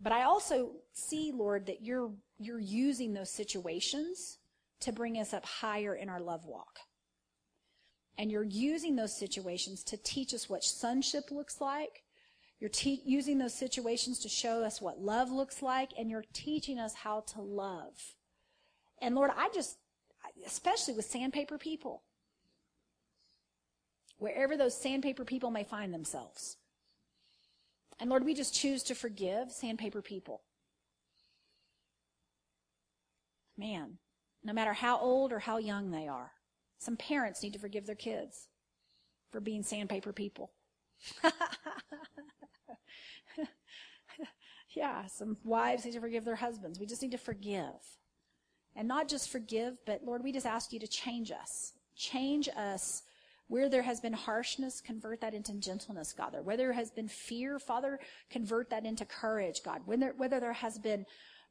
But 0.00 0.12
I 0.12 0.22
also 0.22 0.70
see, 0.92 1.32
Lord, 1.34 1.66
that 1.66 1.82
you're, 1.82 2.12
you're 2.38 2.60
using 2.60 3.14
those 3.14 3.30
situations 3.30 4.38
to 4.80 4.92
bring 4.92 5.18
us 5.18 5.34
up 5.34 5.44
higher 5.44 5.96
in 5.96 6.08
our 6.08 6.20
love 6.20 6.46
walk. 6.46 6.78
And 8.16 8.30
you're 8.30 8.44
using 8.44 8.94
those 8.94 9.16
situations 9.18 9.82
to 9.84 9.96
teach 9.96 10.32
us 10.32 10.48
what 10.48 10.62
sonship 10.62 11.32
looks 11.32 11.60
like. 11.60 12.04
You're 12.62 12.68
te- 12.68 13.02
using 13.04 13.38
those 13.38 13.54
situations 13.54 14.20
to 14.20 14.28
show 14.28 14.62
us 14.62 14.80
what 14.80 15.02
love 15.02 15.32
looks 15.32 15.62
like, 15.62 15.90
and 15.98 16.08
you're 16.08 16.24
teaching 16.32 16.78
us 16.78 16.94
how 16.94 17.24
to 17.32 17.40
love. 17.40 18.14
And 19.00 19.16
Lord, 19.16 19.32
I 19.36 19.48
just, 19.52 19.78
especially 20.46 20.94
with 20.94 21.04
sandpaper 21.04 21.58
people, 21.58 22.04
wherever 24.16 24.56
those 24.56 24.80
sandpaper 24.80 25.24
people 25.24 25.50
may 25.50 25.64
find 25.64 25.92
themselves. 25.92 26.56
And 27.98 28.08
Lord, 28.08 28.24
we 28.24 28.32
just 28.32 28.54
choose 28.54 28.84
to 28.84 28.94
forgive 28.94 29.50
sandpaper 29.50 30.00
people. 30.00 30.42
Man, 33.58 33.98
no 34.44 34.52
matter 34.52 34.74
how 34.74 35.00
old 35.00 35.32
or 35.32 35.40
how 35.40 35.58
young 35.58 35.90
they 35.90 36.06
are. 36.06 36.30
Some 36.78 36.96
parents 36.96 37.42
need 37.42 37.54
to 37.54 37.58
forgive 37.58 37.86
their 37.86 37.96
kids 37.96 38.46
for 39.32 39.40
being 39.40 39.64
sandpaper 39.64 40.12
people. 40.12 40.52
yeah, 44.74 45.06
some 45.06 45.36
wives 45.44 45.84
need 45.84 45.92
to 45.92 46.00
forgive 46.00 46.24
their 46.24 46.36
husbands. 46.36 46.78
We 46.78 46.86
just 46.86 47.02
need 47.02 47.12
to 47.12 47.18
forgive. 47.18 47.98
And 48.74 48.88
not 48.88 49.08
just 49.08 49.30
forgive, 49.30 49.76
but 49.84 50.02
Lord, 50.04 50.24
we 50.24 50.32
just 50.32 50.46
ask 50.46 50.72
you 50.72 50.80
to 50.80 50.86
change 50.86 51.30
us. 51.30 51.72
Change 51.94 52.48
us 52.56 53.02
where 53.48 53.68
there 53.68 53.82
has 53.82 54.00
been 54.00 54.14
harshness, 54.14 54.80
convert 54.80 55.20
that 55.20 55.34
into 55.34 55.52
gentleness, 55.54 56.14
God. 56.14 56.34
Where 56.42 56.56
there 56.56 56.72
has 56.72 56.90
been 56.90 57.08
fear, 57.08 57.58
Father, 57.58 58.00
convert 58.30 58.70
that 58.70 58.86
into 58.86 59.04
courage, 59.04 59.62
God. 59.62 59.82
When 59.84 60.00
there, 60.00 60.14
whether 60.16 60.40
there 60.40 60.54
has 60.54 60.78
been 60.78 61.04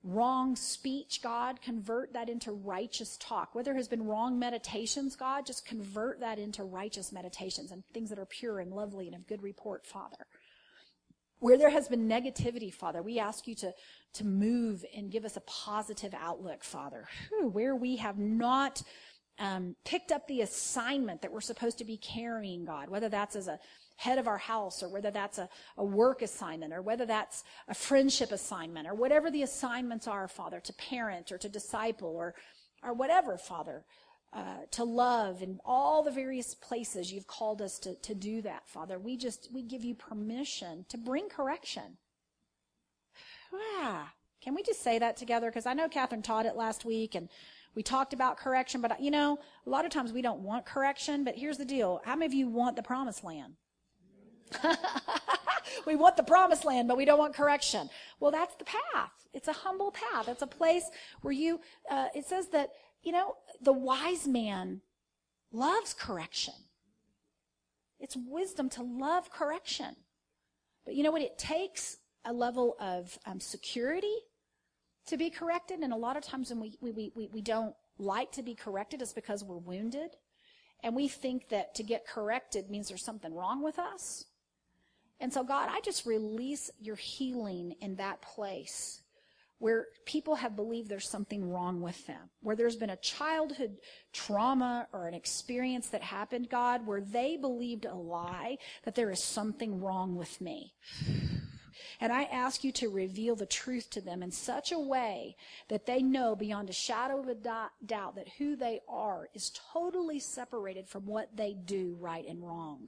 wrong 0.04 0.56
speech, 0.56 1.22
God, 1.22 1.62
convert 1.62 2.14
that 2.14 2.30
into 2.30 2.52
righteous 2.52 3.18
talk. 3.18 3.54
Whether 3.54 3.66
there 3.66 3.78
has 3.78 3.88
been 3.88 4.06
wrong 4.06 4.40
meditations, 4.40 5.16
God, 5.16 5.46
just 5.46 5.66
convert 5.66 6.20
that 6.20 6.40
into 6.40 6.64
righteous 6.64 7.12
meditations 7.12 7.72
and 7.72 7.84
things 7.94 8.10
that 8.10 8.20
are 8.20 8.26
pure 8.26 8.60
and 8.60 8.72
lovely 8.72 9.08
and 9.08 9.16
of 9.16 9.28
good 9.28 9.44
report, 9.44 9.86
Father. 9.86 10.26
Where 11.40 11.58
there 11.58 11.70
has 11.70 11.88
been 11.88 12.08
negativity, 12.08 12.74
Father, 12.74 13.02
we 13.02 13.20
ask 13.20 13.48
you 13.48 13.56
to, 13.56 13.74
to 14.14 14.26
move 14.26 14.86
and 14.96 15.12
give 15.12 15.26
us 15.26 15.38
a 15.38 15.42
positive 15.42 16.14
outlook, 16.14 16.64
Father. 16.64 17.08
Where 17.42 17.76
we 17.76 17.98
have 17.98 18.18
not 18.18 18.84
um, 19.40 19.76
picked 19.86 20.12
up 20.12 20.28
the 20.28 20.42
assignment 20.42 21.22
that 21.22 21.32
we're 21.32 21.42
supposed 21.42 21.80
to 21.80 21.86
be 21.86 21.98
carrying, 21.98 22.66
God, 22.66 22.90
whether 22.90 23.10
that's 23.10 23.36
as 23.36 23.48
a 23.48 23.60
head 24.02 24.18
of 24.18 24.28
our 24.28 24.40
house 24.40 24.82
or 24.82 24.90
whether 24.90 25.12
that's 25.12 25.38
a, 25.38 25.48
a 25.78 25.86
work 25.86 26.24
assignment 26.24 26.74
or 26.74 26.82
whether 26.82 27.06
that's 27.06 27.44
a 27.68 27.74
friendship 27.76 28.32
assignment 28.32 28.88
or 28.88 28.96
whatever 28.96 29.30
the 29.30 29.44
assignments 29.44 30.08
are, 30.08 30.28
Father, 30.28 30.60
to 30.60 30.74
parent 30.74 31.32
or 31.32 31.38
to 31.38 31.48
disciple 31.48 32.10
or, 32.10 32.34
or 32.82 32.94
whatever, 32.94 33.38
Father, 33.38 33.86
uh, 34.34 34.66
to 34.72 34.84
love 34.84 35.44
in 35.44 35.60
all 35.64 36.02
the 36.02 36.10
various 36.10 36.56
places 36.56 37.14
you've 37.14 37.28
called 37.28 37.62
us 37.62 37.78
to, 37.78 37.94
to 38.02 38.16
do 38.16 38.42
that, 38.42 38.68
Father. 38.68 38.98
We 38.98 39.18
just, 39.18 39.50
we 39.54 39.62
give 39.62 39.84
you 39.84 39.94
permission 39.94 40.84
to 40.90 40.98
bring 40.98 41.30
correction. 41.30 41.98
Ah, 43.54 44.12
can 44.42 44.56
we 44.56 44.64
just 44.64 44.82
say 44.82 44.98
that 44.98 45.16
together? 45.16 45.52
Because 45.52 45.68
I 45.68 45.74
know 45.74 45.88
Catherine 45.88 46.24
taught 46.24 46.48
it 46.48 46.56
last 46.56 46.86
week 46.86 47.14
and 47.14 47.30
we 47.76 47.84
talked 47.84 48.14
about 48.14 48.38
correction, 48.38 48.82
but 48.82 49.00
you 49.00 49.12
know, 49.12 49.38
a 49.68 49.70
lot 49.70 49.86
of 49.86 49.92
times 49.92 50.12
we 50.12 50.24
don't 50.24 50.40
want 50.40 50.66
correction, 50.66 51.24
but 51.24 51.36
here's 51.36 51.60
the 51.60 51.66
deal. 51.66 52.02
How 52.04 52.16
many 52.16 52.26
of 52.26 52.34
you 52.34 52.48
want 52.48 52.76
the 52.76 52.82
promised 52.82 53.24
land? 53.24 53.58
we 55.88 55.96
want 55.96 56.18
the 56.18 56.24
promised 56.24 56.66
land, 56.66 56.88
but 56.88 56.98
we 56.98 57.06
don't 57.06 57.20
want 57.20 57.34
correction. 57.34 57.90
Well, 58.20 58.32
that's 58.32 58.56
the 58.56 58.66
path. 58.66 59.12
It's 59.34 59.48
a 59.48 59.54
humble 59.54 59.92
path. 59.92 60.28
It's 60.28 60.42
a 60.42 60.48
place 60.48 60.90
where 61.22 61.34
you, 61.34 61.62
uh, 61.90 62.08
it 62.14 62.26
says 62.26 62.48
that, 62.50 62.70
you 63.04 63.12
know, 63.12 63.36
the 63.62 63.74
wise 63.74 64.28
man 64.28 64.82
loves 65.52 65.94
correction. 65.94 66.54
It's 68.00 68.18
wisdom 68.18 68.70
to 68.72 68.84
love 68.84 69.32
correction. 69.32 69.96
But 70.86 70.96
you 70.96 71.04
know 71.04 71.12
what? 71.12 71.22
It 71.22 71.38
takes 71.38 71.98
a 72.26 72.34
level 72.34 72.76
of 72.80 73.18
um, 73.26 73.40
security 73.40 74.16
to 75.08 75.18
be 75.18 75.30
corrected. 75.30 75.80
And 75.80 75.94
a 75.94 75.98
lot 75.98 76.18
of 76.18 76.24
times 76.24 76.50
when 76.50 76.60
we, 76.60 76.78
we, 76.82 77.12
we, 77.16 77.30
we 77.32 77.42
don't 77.42 77.76
like 77.98 78.32
to 78.34 78.44
be 78.44 78.56
corrected, 78.56 79.02
it's 79.02 79.14
because 79.14 79.44
we're 79.44 79.58
wounded. 79.58 80.12
And 80.84 80.96
we 80.96 81.08
think 81.08 81.50
that 81.50 81.76
to 81.76 81.84
get 81.84 82.08
corrected 82.08 82.70
means 82.70 82.88
there's 82.88 83.04
something 83.04 83.34
wrong 83.34 83.64
with 83.64 83.78
us. 83.78 84.26
And 85.22 85.32
so, 85.32 85.44
God, 85.44 85.70
I 85.72 85.80
just 85.82 86.08
release 86.08 86.72
your 86.82 86.96
healing 86.96 87.76
in 87.80 87.96
that 87.98 88.22
place 88.22 89.02
where 89.60 89.86
people 90.06 90.34
have 90.34 90.56
believed 90.56 90.90
there's 90.90 91.08
something 91.08 91.48
wrong 91.48 91.82
with 91.82 92.08
them, 92.08 92.32
where 92.42 92.56
there's 92.56 92.76
been 92.76 92.90
a 92.90 92.96
childhood 92.98 93.78
trauma 94.12 94.88
or 94.92 95.08
an 95.08 95.14
experience 95.14 95.90
that 95.90 96.02
happened, 96.02 96.50
God, 96.50 96.88
where 96.88 97.02
they 97.02 97.38
believed 97.38 97.86
a 97.86 97.94
lie 97.94 98.58
that 98.84 98.96
there 98.96 99.12
is 99.12 99.24
something 99.24 99.80
wrong 99.80 100.16
with 100.16 100.42
me. 100.42 100.74
And 102.00 102.12
I 102.12 102.24
ask 102.24 102.64
you 102.64 102.72
to 102.74 102.90
reveal 102.90 103.36
the 103.36 103.46
truth 103.46 103.92
to 103.92 104.02
them 104.02 104.24
in 104.24 104.32
such 104.32 104.72
a 104.72 104.80
way 104.80 105.36
that 105.70 105.86
they 105.86 106.02
know 106.02 106.36
beyond 106.36 106.72
a 106.72 106.74
shadow 106.74 107.20
of 107.20 107.28
a 107.28 107.36
doubt 107.36 108.16
that 108.16 108.30
who 108.40 108.56
they 108.56 108.80
are 108.90 109.30
is 109.36 109.52
totally 109.72 110.18
separated 110.18 110.90
from 110.90 111.06
what 111.06 111.38
they 111.38 111.54
do 111.54 111.96
right 112.00 112.26
and 112.28 112.42
wrong 112.42 112.88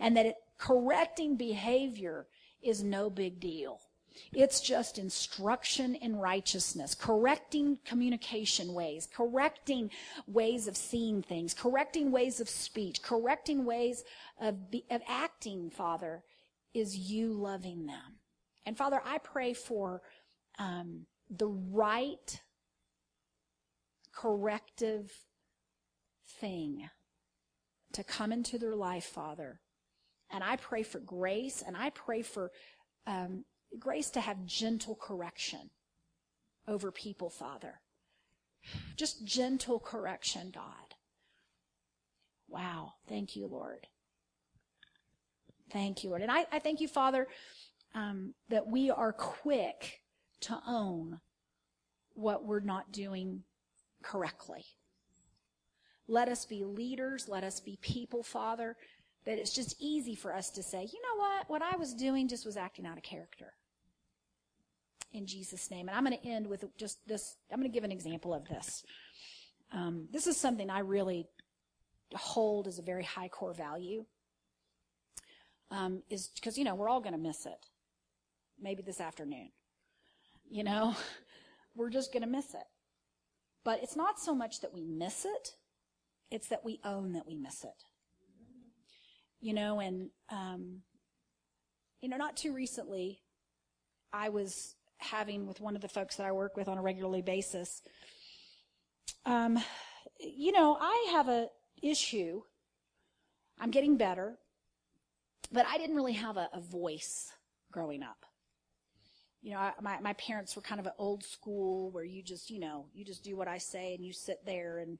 and 0.00 0.16
that 0.16 0.26
it, 0.26 0.34
correcting 0.60 1.36
behavior 1.36 2.26
is 2.62 2.84
no 2.84 3.08
big 3.08 3.40
deal. 3.40 3.80
It's 4.32 4.60
just 4.60 4.98
instruction 4.98 5.94
in 5.94 6.16
righteousness, 6.16 6.94
correcting 6.94 7.78
communication 7.84 8.74
ways, 8.74 9.08
correcting 9.12 9.90
ways 10.26 10.68
of 10.68 10.76
seeing 10.76 11.22
things, 11.22 11.54
correcting 11.54 12.12
ways 12.12 12.40
of 12.40 12.48
speech, 12.48 13.00
correcting 13.02 13.64
ways 13.64 14.04
of, 14.40 14.70
be, 14.70 14.84
of 14.90 15.00
acting, 15.08 15.70
Father, 15.70 16.22
is 16.74 16.96
you 16.96 17.32
loving 17.32 17.86
them. 17.86 18.18
And 18.66 18.76
Father, 18.76 19.00
I 19.04 19.18
pray 19.18 19.54
for 19.54 20.02
um, 20.58 21.06
the 21.30 21.48
right 21.48 22.40
corrective 24.12 25.10
thing 26.40 26.90
to 27.92 28.04
come 28.04 28.32
into 28.32 28.58
their 28.58 28.76
life, 28.76 29.04
Father, 29.04 29.60
and 30.30 30.44
I 30.44 30.56
pray 30.56 30.82
for 30.82 31.00
grace 31.00 31.62
and 31.66 31.76
I 31.76 31.90
pray 31.90 32.22
for 32.22 32.50
um, 33.06 33.44
grace 33.78 34.10
to 34.10 34.20
have 34.20 34.44
gentle 34.46 34.94
correction 34.94 35.70
over 36.66 36.90
people, 36.90 37.30
Father. 37.30 37.80
Just 38.96 39.24
gentle 39.24 39.80
correction, 39.80 40.50
God. 40.54 40.94
Wow. 42.48 42.94
Thank 43.08 43.36
you, 43.36 43.46
Lord. 43.46 43.86
Thank 45.72 46.02
you, 46.02 46.10
Lord. 46.10 46.22
And 46.22 46.30
I, 46.30 46.46
I 46.52 46.58
thank 46.58 46.80
you, 46.80 46.88
Father, 46.88 47.28
um, 47.94 48.34
that 48.48 48.66
we 48.66 48.90
are 48.90 49.12
quick 49.12 50.00
to 50.42 50.60
own 50.66 51.20
what 52.14 52.44
we're 52.44 52.60
not 52.60 52.92
doing 52.92 53.44
correctly. 54.02 54.64
Let 56.08 56.28
us 56.28 56.44
be 56.44 56.64
leaders. 56.64 57.28
Let 57.28 57.44
us 57.44 57.60
be 57.60 57.78
people, 57.80 58.22
Father, 58.22 58.76
that 59.24 59.38
it's 59.38 59.52
just 59.52 59.76
easy 59.78 60.14
for 60.14 60.34
us 60.34 60.50
to 60.50 60.62
say, 60.62 60.82
you 60.82 61.00
know 61.02 61.18
what? 61.18 61.50
What 61.50 61.62
I 61.62 61.76
was 61.76 61.94
doing 61.94 62.28
just 62.28 62.46
was 62.46 62.56
acting 62.56 62.86
out 62.86 62.96
of 62.96 63.02
character. 63.02 63.52
In 65.12 65.26
Jesus' 65.26 65.70
name. 65.70 65.88
And 65.88 65.96
I'm 65.96 66.04
going 66.04 66.16
to 66.16 66.26
end 66.26 66.46
with 66.46 66.64
just 66.76 67.06
this. 67.06 67.36
I'm 67.50 67.58
going 67.58 67.70
to 67.70 67.74
give 67.74 67.84
an 67.84 67.92
example 67.92 68.32
of 68.32 68.46
this. 68.46 68.84
Um, 69.72 70.08
this 70.10 70.26
is 70.26 70.36
something 70.36 70.70
I 70.70 70.80
really 70.80 71.26
hold 72.14 72.66
as 72.66 72.78
a 72.78 72.82
very 72.82 73.04
high 73.04 73.28
core 73.28 73.52
value. 73.52 74.04
Um, 75.70 76.02
is 76.10 76.28
because, 76.34 76.58
you 76.58 76.64
know, 76.64 76.74
we're 76.74 76.88
all 76.88 77.00
going 77.00 77.12
to 77.12 77.18
miss 77.18 77.46
it. 77.46 77.66
Maybe 78.60 78.82
this 78.82 79.00
afternoon. 79.00 79.50
You 80.48 80.64
know, 80.64 80.96
we're 81.76 81.90
just 81.90 82.12
going 82.12 82.22
to 82.22 82.28
miss 82.28 82.54
it. 82.54 82.64
But 83.64 83.82
it's 83.82 83.96
not 83.96 84.18
so 84.18 84.34
much 84.34 84.60
that 84.62 84.72
we 84.72 84.82
miss 84.82 85.26
it, 85.26 85.54
it's 86.30 86.48
that 86.48 86.64
we 86.64 86.80
own 86.82 87.12
that 87.12 87.26
we 87.26 87.36
miss 87.36 87.62
it 87.62 87.84
you 89.40 89.54
know, 89.54 89.80
and, 89.80 90.10
um, 90.30 90.82
you 92.00 92.08
know, 92.08 92.16
not 92.16 92.36
too 92.36 92.52
recently, 92.52 93.20
I 94.12 94.28
was 94.28 94.74
having 94.98 95.46
with 95.46 95.60
one 95.60 95.76
of 95.76 95.82
the 95.82 95.88
folks 95.88 96.16
that 96.16 96.26
I 96.26 96.32
work 96.32 96.56
with 96.56 96.68
on 96.68 96.78
a 96.78 96.82
regularly 96.82 97.22
basis, 97.22 97.82
um, 99.24 99.58
you 100.18 100.52
know, 100.52 100.76
I 100.80 101.08
have 101.12 101.28
a 101.28 101.48
issue. 101.82 102.42
I'm 103.58 103.70
getting 103.70 103.96
better, 103.96 104.38
but 105.52 105.66
I 105.66 105.78
didn't 105.78 105.96
really 105.96 106.14
have 106.14 106.36
a, 106.36 106.48
a 106.52 106.60
voice 106.60 107.30
growing 107.70 108.02
up. 108.02 108.24
You 109.42 109.52
know, 109.52 109.58
I, 109.58 109.72
my, 109.80 110.00
my 110.00 110.12
parents 110.14 110.54
were 110.54 110.62
kind 110.62 110.80
of 110.80 110.86
an 110.86 110.92
old 110.98 111.24
school 111.24 111.90
where 111.90 112.04
you 112.04 112.22
just, 112.22 112.50
you 112.50 112.60
know, 112.60 112.86
you 112.92 113.04
just 113.04 113.24
do 113.24 113.36
what 113.36 113.48
I 113.48 113.58
say 113.58 113.94
and 113.94 114.04
you 114.04 114.12
sit 114.12 114.44
there 114.44 114.78
and, 114.78 114.98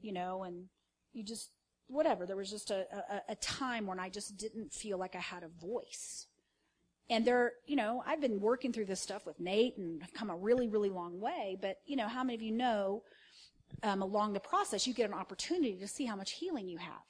you 0.00 0.12
know, 0.12 0.42
and 0.42 0.66
you 1.12 1.22
just, 1.22 1.50
whatever. 1.92 2.26
There 2.26 2.36
was 2.36 2.50
just 2.50 2.70
a, 2.70 2.86
a, 3.10 3.32
a 3.32 3.34
time 3.36 3.86
when 3.86 4.00
I 4.00 4.08
just 4.08 4.36
didn't 4.36 4.72
feel 4.72 4.98
like 4.98 5.14
I 5.14 5.20
had 5.20 5.42
a 5.42 5.66
voice. 5.66 6.26
And 7.10 7.24
there, 7.24 7.52
you 7.66 7.76
know, 7.76 8.02
I've 8.06 8.20
been 8.20 8.40
working 8.40 8.72
through 8.72 8.86
this 8.86 9.00
stuff 9.00 9.26
with 9.26 9.38
Nate 9.38 9.76
and 9.76 10.02
I've 10.02 10.14
come 10.14 10.30
a 10.30 10.36
really, 10.36 10.68
really 10.68 10.88
long 10.88 11.20
way. 11.20 11.58
But, 11.60 11.78
you 11.84 11.96
know, 11.96 12.08
how 12.08 12.24
many 12.24 12.34
of 12.34 12.42
you 12.42 12.52
know 12.52 13.02
um, 13.82 14.02
along 14.02 14.32
the 14.32 14.40
process 14.40 14.86
you 14.86 14.94
get 14.94 15.10
an 15.10 15.14
opportunity 15.14 15.76
to 15.78 15.88
see 15.88 16.06
how 16.06 16.16
much 16.16 16.32
healing 16.32 16.68
you 16.68 16.78
have? 16.78 17.02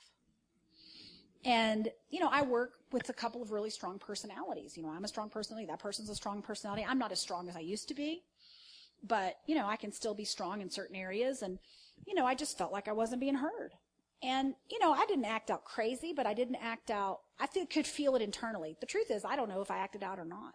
And, 1.45 1.89
you 2.11 2.21
know, 2.21 2.29
I 2.31 2.43
work 2.43 2.73
with 2.93 3.09
a 3.09 3.13
couple 3.13 3.43
of 3.43 3.51
really 3.51 3.71
strong 3.71 3.99
personalities. 3.99 4.77
You 4.77 4.83
know, 4.83 4.91
I'm 4.91 5.05
a 5.05 5.09
strong 5.09 5.29
personality. 5.29 5.67
That 5.67 5.81
person's 5.81 6.09
a 6.09 6.15
strong 6.15 6.41
personality. 6.41 6.87
I'm 6.89 6.99
not 6.99 7.13
as 7.13 7.21
strong 7.21 7.49
as 7.49 7.57
I 7.57 7.61
used 7.61 7.89
to 7.89 7.95
be, 7.95 8.23
but, 9.03 9.37
you 9.47 9.57
know, 9.57 9.67
I 9.67 9.77
can 9.77 9.93
still 9.93 10.15
be 10.15 10.25
strong 10.25 10.61
in 10.61 10.71
certain 10.71 10.97
areas. 10.97 11.43
And, 11.43 11.59
you 12.07 12.15
know, 12.15 12.27
I 12.27 12.35
just 12.35 12.57
felt 12.57 12.73
like 12.73 12.87
I 12.87 12.93
wasn't 12.93 13.21
being 13.21 13.35
heard. 13.35 13.73
And, 14.23 14.55
you 14.71 14.79
know, 14.79 14.93
I 14.93 15.05
didn't 15.07 15.25
act 15.25 15.51
out 15.51 15.65
crazy, 15.65 16.13
but 16.15 16.27
I 16.27 16.35
didn't 16.35 16.57
act 16.57 16.91
out, 16.91 17.21
I 17.41 17.47
could 17.47 17.87
feel 17.87 18.15
it 18.15 18.23
internally. 18.23 18.77
The 18.81 18.87
truth 18.87 19.11
is, 19.11 19.25
I 19.25 19.35
don't 19.35 19.49
know 19.49 19.63
if 19.63 19.71
I 19.71 19.79
acted 19.79 20.05
out 20.05 20.21
or 20.21 20.25
not. 20.25 20.55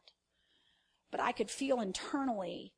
But 1.11 1.21
I 1.21 1.31
could 1.33 1.49
feel 1.49 1.81
internally, 1.81 2.73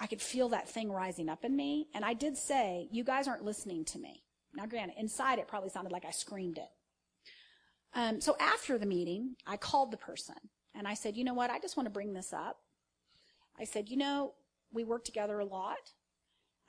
I 0.00 0.06
could 0.06 0.20
feel 0.20 0.48
that 0.50 0.68
thing 0.68 0.90
rising 0.90 1.28
up 1.28 1.44
in 1.44 1.54
me. 1.54 1.88
And 1.94 2.04
I 2.04 2.14
did 2.14 2.36
say, 2.36 2.88
you 2.90 3.04
guys 3.04 3.28
aren't 3.28 3.44
listening 3.44 3.84
to 3.86 3.98
me. 3.98 4.22
Now, 4.54 4.66
granted, 4.66 4.96
inside 4.98 5.38
it 5.38 5.48
probably 5.48 5.70
sounded 5.70 5.92
like 5.92 6.04
I 6.04 6.10
screamed 6.10 6.58
it. 6.58 6.68
Um, 7.94 8.20
so 8.20 8.36
after 8.40 8.78
the 8.78 8.86
meeting, 8.86 9.36
I 9.46 9.56
called 9.56 9.90
the 9.90 9.98
person 9.98 10.36
and 10.74 10.88
I 10.88 10.94
said, 10.94 11.16
you 11.16 11.24
know 11.24 11.34
what? 11.34 11.50
I 11.50 11.58
just 11.58 11.76
want 11.76 11.86
to 11.86 11.92
bring 11.92 12.14
this 12.14 12.32
up. 12.32 12.58
I 13.58 13.64
said, 13.64 13.88
you 13.88 13.96
know, 13.96 14.32
we 14.72 14.84
work 14.84 15.04
together 15.04 15.38
a 15.38 15.44
lot. 15.44 15.92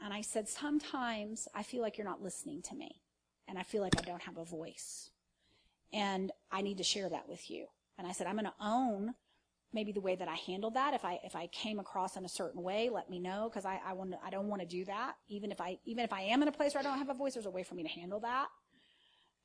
And 0.04 0.14
I 0.14 0.22
said, 0.22 0.50
sometimes 0.50 1.48
I 1.56 1.64
feel 1.64 1.82
like 1.82 1.98
you're 1.98 2.06
not 2.06 2.22
listening 2.22 2.62
to 2.64 2.76
me. 2.76 3.02
And 3.48 3.58
I 3.58 3.64
feel 3.64 3.82
like 3.82 3.98
I 3.98 4.02
don't 4.02 4.22
have 4.24 4.38
a 4.38 4.44
voice. 4.44 5.12
And 5.94 6.32
I 6.52 6.62
need 6.62 6.78
to 6.80 6.84
share 6.84 7.08
that 7.10 7.30
with 7.30 7.50
you. 7.50 7.68
And 7.98 8.06
I 8.06 8.12
said, 8.12 8.28
I'm 8.28 8.36
going 8.36 8.46
to 8.46 8.54
own 8.60 9.14
maybe 9.72 9.94
the 9.94 10.02
way 10.02 10.16
that 10.16 10.28
I 10.28 10.36
handled 10.36 10.74
that. 10.74 10.94
If 10.94 11.06
I, 11.06 11.20
if 11.24 11.36
I 11.36 11.48
came 11.48 11.80
across 11.80 12.18
in 12.18 12.26
a 12.26 12.30
certain 12.30 12.62
way, 12.62 12.90
let 12.90 13.10
me 13.10 13.20
know. 13.20 13.50
Cause 13.54 13.66
I, 13.66 13.80
I 13.86 13.94
want 13.94 14.14
I 14.24 14.30
don't 14.30 14.48
want 14.48 14.62
to 14.62 14.68
do 14.68 14.84
that. 14.86 15.14
Even 15.30 15.52
if 15.52 15.62
I, 15.62 15.80
even 15.86 16.04
if 16.04 16.12
I 16.12 16.22
am 16.24 16.42
in 16.42 16.48
a 16.48 16.52
place 16.52 16.74
where 16.74 16.82
I 16.82 16.84
don't 16.84 16.98
have 16.98 17.10
a 17.10 17.14
voice, 17.14 17.36
there's 17.36 17.46
a 17.46 17.52
way 17.52 17.64
for 17.64 17.76
me 17.76 17.84
to 17.84 17.90
handle 17.90 18.20
that. 18.20 18.48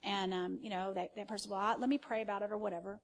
And, 0.02 0.34
um, 0.34 0.59
you 0.61 0.70
know, 0.70 0.92
that, 0.94 1.11
that 1.16 1.28
person, 1.28 1.50
well, 1.50 1.76
let 1.78 1.88
me 1.88 1.98
pray 1.98 2.22
about 2.22 2.42
it 2.42 2.50
or 2.50 2.59
whatever. 2.59 3.00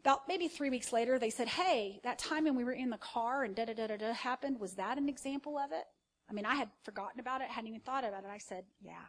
About 0.00 0.28
maybe 0.28 0.48
three 0.48 0.70
weeks 0.70 0.92
later, 0.92 1.18
they 1.18 1.30
said, 1.30 1.48
Hey, 1.48 2.00
that 2.04 2.18
time 2.18 2.44
when 2.44 2.54
we 2.54 2.64
were 2.64 2.72
in 2.72 2.90
the 2.90 2.98
car 2.98 3.44
and 3.44 3.54
da 3.54 3.64
da 3.64 3.74
da 3.74 3.96
da 3.96 4.12
happened, 4.12 4.60
was 4.60 4.74
that 4.74 4.98
an 4.98 5.08
example 5.08 5.58
of 5.58 5.72
it? 5.72 5.84
I 6.30 6.32
mean, 6.32 6.46
I 6.46 6.54
had 6.54 6.70
forgotten 6.84 7.18
about 7.18 7.40
it, 7.40 7.48
hadn't 7.48 7.68
even 7.68 7.80
thought 7.80 8.04
about 8.04 8.22
it. 8.22 8.30
I 8.32 8.38
said, 8.38 8.64
yeah, 8.80 9.08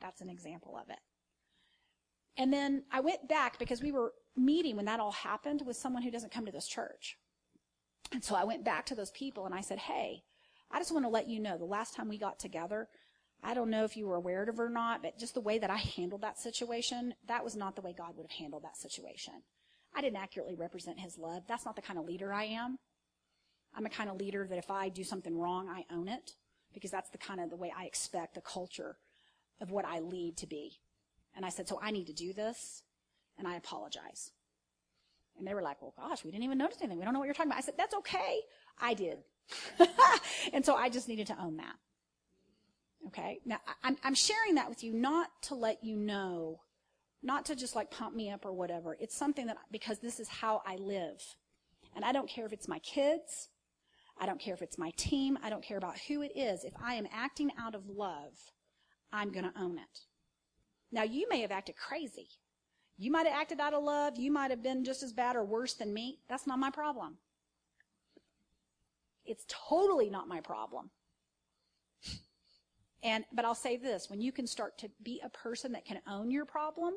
that's 0.00 0.20
an 0.20 0.30
example 0.30 0.78
of 0.80 0.88
it. 0.88 1.00
And 2.36 2.52
then 2.52 2.84
I 2.92 3.00
went 3.00 3.28
back 3.28 3.58
because 3.58 3.82
we 3.82 3.90
were 3.90 4.12
meeting 4.36 4.76
when 4.76 4.84
that 4.84 5.00
all 5.00 5.10
happened 5.10 5.62
with 5.66 5.76
someone 5.76 6.02
who 6.02 6.12
doesn't 6.12 6.32
come 6.32 6.46
to 6.46 6.52
this 6.52 6.68
church. 6.68 7.16
And 8.12 8.22
so 8.22 8.36
I 8.36 8.44
went 8.44 8.64
back 8.64 8.86
to 8.86 8.94
those 8.94 9.10
people 9.10 9.44
and 9.44 9.54
I 9.54 9.60
said, 9.60 9.80
hey, 9.80 10.22
I 10.70 10.78
just 10.78 10.92
want 10.92 11.04
to 11.04 11.10
let 11.10 11.28
you 11.28 11.40
know 11.40 11.58
the 11.58 11.64
last 11.64 11.96
time 11.96 12.08
we 12.08 12.18
got 12.18 12.38
together, 12.38 12.88
I 13.42 13.54
don't 13.54 13.70
know 13.70 13.84
if 13.84 13.96
you 13.96 14.06
were 14.06 14.16
aware 14.16 14.42
of 14.42 14.48
it 14.48 14.60
or 14.60 14.70
not, 14.70 15.02
but 15.02 15.18
just 15.18 15.34
the 15.34 15.40
way 15.40 15.58
that 15.58 15.70
I 15.70 15.76
handled 15.76 16.22
that 16.22 16.38
situation, 16.38 17.14
that 17.26 17.44
was 17.44 17.56
not 17.56 17.74
the 17.74 17.82
way 17.82 17.94
God 17.96 18.16
would 18.16 18.26
have 18.30 18.38
handled 18.38 18.62
that 18.62 18.76
situation. 18.76 19.34
I 19.94 20.00
didn't 20.00 20.18
accurately 20.18 20.54
represent 20.54 21.00
his 21.00 21.18
love. 21.18 21.42
That's 21.48 21.64
not 21.64 21.74
the 21.74 21.82
kind 21.82 21.98
of 21.98 22.04
leader 22.04 22.32
I 22.32 22.44
am. 22.44 22.78
I'm 23.76 23.86
a 23.86 23.90
kind 23.90 24.10
of 24.10 24.16
leader 24.16 24.46
that 24.48 24.58
if 24.58 24.70
I 24.70 24.88
do 24.88 25.04
something 25.04 25.38
wrong, 25.38 25.68
I 25.68 25.84
own 25.92 26.08
it 26.08 26.32
because 26.74 26.90
that's 26.90 27.10
the 27.10 27.18
kind 27.18 27.40
of 27.40 27.50
the 27.50 27.56
way 27.56 27.72
I 27.76 27.84
expect 27.84 28.34
the 28.34 28.40
culture 28.40 28.96
of 29.60 29.70
what 29.70 29.84
I 29.84 30.00
lead 30.00 30.36
to 30.38 30.46
be. 30.46 30.78
And 31.36 31.44
I 31.44 31.50
said, 31.50 31.68
so 31.68 31.78
I 31.82 31.90
need 31.90 32.06
to 32.06 32.12
do 32.12 32.32
this 32.32 32.82
and 33.38 33.46
I 33.46 33.56
apologize. 33.56 34.32
And 35.38 35.46
they 35.46 35.54
were 35.54 35.62
like, 35.62 35.80
well, 35.80 35.94
gosh, 35.96 36.24
we 36.24 36.30
didn't 36.30 36.44
even 36.44 36.58
notice 36.58 36.78
anything. 36.80 36.98
We 36.98 37.04
don't 37.04 37.12
know 37.12 37.20
what 37.20 37.26
you're 37.26 37.34
talking 37.34 37.50
about. 37.50 37.58
I 37.58 37.62
said, 37.62 37.74
that's 37.76 37.94
okay. 37.94 38.40
I 38.80 38.94
did. 38.94 39.18
and 40.52 40.64
so 40.64 40.74
I 40.74 40.88
just 40.88 41.08
needed 41.08 41.28
to 41.28 41.40
own 41.40 41.56
that. 41.58 41.76
Okay. 43.06 43.38
Now 43.44 43.60
I'm, 43.82 43.96
I'm 44.02 44.14
sharing 44.14 44.56
that 44.56 44.68
with 44.68 44.82
you 44.82 44.92
not 44.92 45.28
to 45.42 45.54
let 45.54 45.84
you 45.84 45.96
know, 45.96 46.60
not 47.22 47.46
to 47.46 47.56
just 47.56 47.76
like 47.76 47.90
pump 47.90 48.14
me 48.14 48.30
up 48.30 48.44
or 48.44 48.52
whatever. 48.52 48.96
It's 49.00 49.16
something 49.16 49.46
that, 49.46 49.56
because 49.70 50.00
this 50.00 50.20
is 50.20 50.28
how 50.28 50.62
I 50.66 50.76
live. 50.76 51.22
And 51.94 52.04
I 52.04 52.12
don't 52.12 52.28
care 52.28 52.44
if 52.44 52.52
it's 52.52 52.68
my 52.68 52.80
kids. 52.80 53.48
I 54.20 54.26
don't 54.26 54.40
care 54.40 54.54
if 54.54 54.62
it's 54.62 54.78
my 54.78 54.90
team. 54.96 55.38
I 55.42 55.50
don't 55.50 55.62
care 55.62 55.78
about 55.78 55.98
who 55.98 56.22
it 56.22 56.32
is. 56.34 56.64
If 56.64 56.74
I 56.82 56.94
am 56.94 57.06
acting 57.12 57.50
out 57.58 57.74
of 57.74 57.88
love, 57.88 58.34
I'm 59.12 59.30
going 59.32 59.44
to 59.44 59.60
own 59.60 59.78
it. 59.78 60.00
Now, 60.90 61.02
you 61.02 61.26
may 61.28 61.40
have 61.40 61.52
acted 61.52 61.76
crazy. 61.76 62.28
You 62.96 63.12
might 63.12 63.26
have 63.26 63.40
acted 63.40 63.60
out 63.60 63.74
of 63.74 63.84
love. 63.84 64.18
You 64.18 64.32
might 64.32 64.50
have 64.50 64.62
been 64.62 64.84
just 64.84 65.02
as 65.02 65.12
bad 65.12 65.36
or 65.36 65.44
worse 65.44 65.74
than 65.74 65.94
me. 65.94 66.18
That's 66.28 66.46
not 66.46 66.58
my 66.58 66.70
problem. 66.70 67.18
It's 69.24 69.44
totally 69.48 70.10
not 70.10 70.26
my 70.26 70.40
problem. 70.40 70.90
And, 73.02 73.24
but 73.32 73.44
I'll 73.44 73.54
say 73.54 73.76
this, 73.76 74.10
when 74.10 74.20
you 74.20 74.32
can 74.32 74.46
start 74.46 74.78
to 74.78 74.90
be 75.02 75.20
a 75.22 75.28
person 75.28 75.72
that 75.72 75.84
can 75.84 76.00
own 76.08 76.32
your 76.32 76.44
problem, 76.44 76.94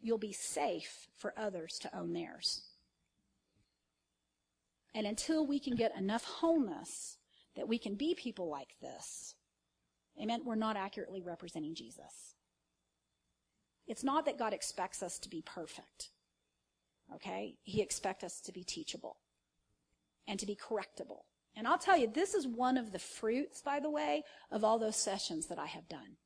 you'll 0.00 0.16
be 0.16 0.32
safe 0.32 1.08
for 1.16 1.34
others 1.36 1.78
to 1.80 1.94
own 1.98 2.14
theirs. 2.14 2.62
And 4.98 5.06
until 5.06 5.46
we 5.46 5.60
can 5.60 5.76
get 5.76 5.96
enough 5.96 6.24
wholeness 6.24 7.18
that 7.54 7.68
we 7.68 7.78
can 7.78 7.94
be 7.94 8.16
people 8.16 8.50
like 8.50 8.74
this, 8.82 9.36
amen, 10.20 10.40
we're 10.44 10.56
not 10.56 10.76
accurately 10.76 11.22
representing 11.22 11.76
Jesus. 11.76 12.34
It's 13.86 14.02
not 14.02 14.26
that 14.26 14.40
God 14.40 14.52
expects 14.52 15.00
us 15.00 15.20
to 15.20 15.28
be 15.28 15.40
perfect. 15.40 16.10
Okay? 17.14 17.54
He 17.62 17.80
expects 17.80 18.24
us 18.24 18.40
to 18.40 18.50
be 18.50 18.64
teachable 18.64 19.18
and 20.26 20.40
to 20.40 20.46
be 20.46 20.56
correctable. 20.56 21.20
And 21.54 21.68
I'll 21.68 21.78
tell 21.78 21.96
you, 21.96 22.10
this 22.12 22.34
is 22.34 22.48
one 22.48 22.76
of 22.76 22.90
the 22.90 22.98
fruits, 22.98 23.62
by 23.62 23.78
the 23.78 23.90
way, 23.90 24.24
of 24.50 24.64
all 24.64 24.80
those 24.80 24.96
sessions 24.96 25.46
that 25.46 25.60
I 25.60 25.66
have 25.66 25.88
done. 25.88 26.16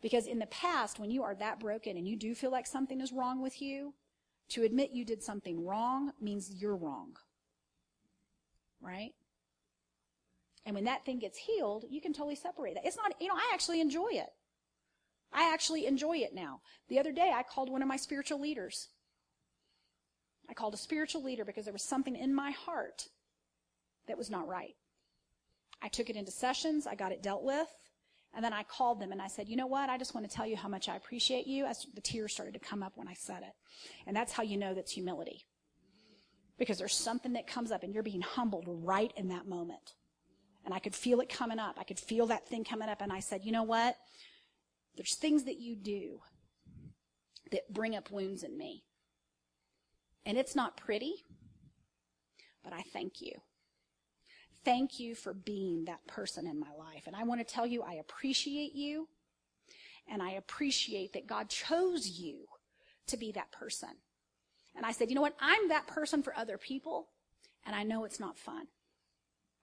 Because 0.00 0.26
in 0.26 0.38
the 0.38 0.46
past, 0.46 0.98
when 0.98 1.10
you 1.10 1.22
are 1.22 1.34
that 1.34 1.60
broken 1.60 1.98
and 1.98 2.08
you 2.08 2.16
do 2.16 2.34
feel 2.34 2.50
like 2.50 2.66
something 2.66 3.02
is 3.02 3.12
wrong 3.12 3.42
with 3.42 3.60
you, 3.60 3.92
to 4.48 4.62
admit 4.62 4.92
you 4.92 5.04
did 5.04 5.22
something 5.22 5.66
wrong 5.66 6.12
means 6.18 6.50
you're 6.50 6.76
wrong 6.76 7.14
right? 8.82 9.12
And 10.64 10.74
when 10.74 10.84
that 10.84 11.04
thing 11.04 11.18
gets 11.18 11.38
healed, 11.38 11.84
you 11.90 12.00
can 12.00 12.12
totally 12.12 12.36
separate 12.36 12.74
that. 12.74 12.86
It's 12.86 12.96
not, 12.96 13.14
you 13.20 13.28
know, 13.28 13.34
I 13.34 13.50
actually 13.52 13.80
enjoy 13.80 14.10
it. 14.12 14.30
I 15.32 15.52
actually 15.52 15.86
enjoy 15.86 16.18
it 16.18 16.34
now. 16.34 16.60
The 16.88 16.98
other 16.98 17.12
day, 17.12 17.32
I 17.34 17.42
called 17.42 17.70
one 17.70 17.82
of 17.82 17.88
my 17.88 17.96
spiritual 17.96 18.40
leaders. 18.40 18.88
I 20.48 20.54
called 20.54 20.74
a 20.74 20.78
spiritual 20.78 21.22
leader 21.24 21.44
because 21.44 21.64
there 21.64 21.72
was 21.72 21.82
something 21.82 22.14
in 22.14 22.34
my 22.34 22.50
heart 22.50 23.08
that 24.06 24.18
was 24.18 24.30
not 24.30 24.46
right. 24.46 24.74
I 25.80 25.88
took 25.88 26.10
it 26.10 26.16
into 26.16 26.30
sessions, 26.30 26.86
I 26.86 26.94
got 26.94 27.12
it 27.12 27.22
dealt 27.22 27.42
with, 27.42 27.68
and 28.34 28.44
then 28.44 28.52
I 28.52 28.62
called 28.62 29.00
them 29.00 29.10
and 29.10 29.22
I 29.22 29.28
said, 29.28 29.48
you 29.48 29.56
know 29.56 29.66
what? 29.66 29.90
I 29.90 29.98
just 29.98 30.14
want 30.14 30.28
to 30.28 30.34
tell 30.34 30.46
you 30.46 30.56
how 30.56 30.68
much 30.68 30.88
I 30.88 30.96
appreciate 30.96 31.46
you. 31.46 31.64
As 31.64 31.86
the 31.94 32.00
tears 32.00 32.32
started 32.32 32.54
to 32.54 32.60
come 32.60 32.82
up 32.82 32.92
when 32.96 33.08
I 33.08 33.14
said 33.14 33.42
it. 33.42 33.52
And 34.06 34.14
that's 34.14 34.32
how 34.32 34.42
you 34.42 34.56
know 34.56 34.74
that's 34.74 34.92
humility 34.92 35.46
because 36.62 36.78
there's 36.78 36.94
something 36.94 37.32
that 37.32 37.48
comes 37.48 37.72
up 37.72 37.82
and 37.82 37.92
you're 37.92 38.04
being 38.04 38.20
humbled 38.20 38.66
right 38.68 39.12
in 39.16 39.26
that 39.26 39.48
moment. 39.48 39.94
And 40.64 40.72
I 40.72 40.78
could 40.78 40.94
feel 40.94 41.20
it 41.20 41.28
coming 41.28 41.58
up. 41.58 41.74
I 41.76 41.82
could 41.82 41.98
feel 41.98 42.28
that 42.28 42.46
thing 42.46 42.62
coming 42.62 42.88
up. 42.88 43.02
And 43.02 43.12
I 43.12 43.18
said, 43.18 43.40
you 43.42 43.50
know 43.50 43.64
what? 43.64 43.96
There's 44.94 45.16
things 45.16 45.42
that 45.42 45.58
you 45.58 45.74
do 45.74 46.20
that 47.50 47.72
bring 47.72 47.96
up 47.96 48.12
wounds 48.12 48.44
in 48.44 48.56
me. 48.56 48.84
And 50.24 50.38
it's 50.38 50.54
not 50.54 50.76
pretty, 50.76 51.24
but 52.62 52.72
I 52.72 52.82
thank 52.92 53.20
you. 53.20 53.32
Thank 54.64 55.00
you 55.00 55.16
for 55.16 55.34
being 55.34 55.86
that 55.86 56.06
person 56.06 56.46
in 56.46 56.60
my 56.60 56.70
life. 56.78 57.08
And 57.08 57.16
I 57.16 57.24
want 57.24 57.40
to 57.40 57.54
tell 57.54 57.66
you, 57.66 57.82
I 57.82 57.94
appreciate 57.94 58.76
you. 58.76 59.08
And 60.08 60.22
I 60.22 60.34
appreciate 60.34 61.12
that 61.14 61.26
God 61.26 61.48
chose 61.48 62.20
you 62.20 62.44
to 63.08 63.16
be 63.16 63.32
that 63.32 63.50
person. 63.50 63.96
And 64.76 64.86
I 64.86 64.92
said, 64.92 65.08
you 65.08 65.14
know 65.14 65.22
what? 65.22 65.36
I'm 65.40 65.68
that 65.68 65.86
person 65.86 66.22
for 66.22 66.36
other 66.36 66.58
people, 66.58 67.08
and 67.66 67.76
I 67.76 67.82
know 67.82 68.04
it's 68.04 68.20
not 68.20 68.38
fun. 68.38 68.68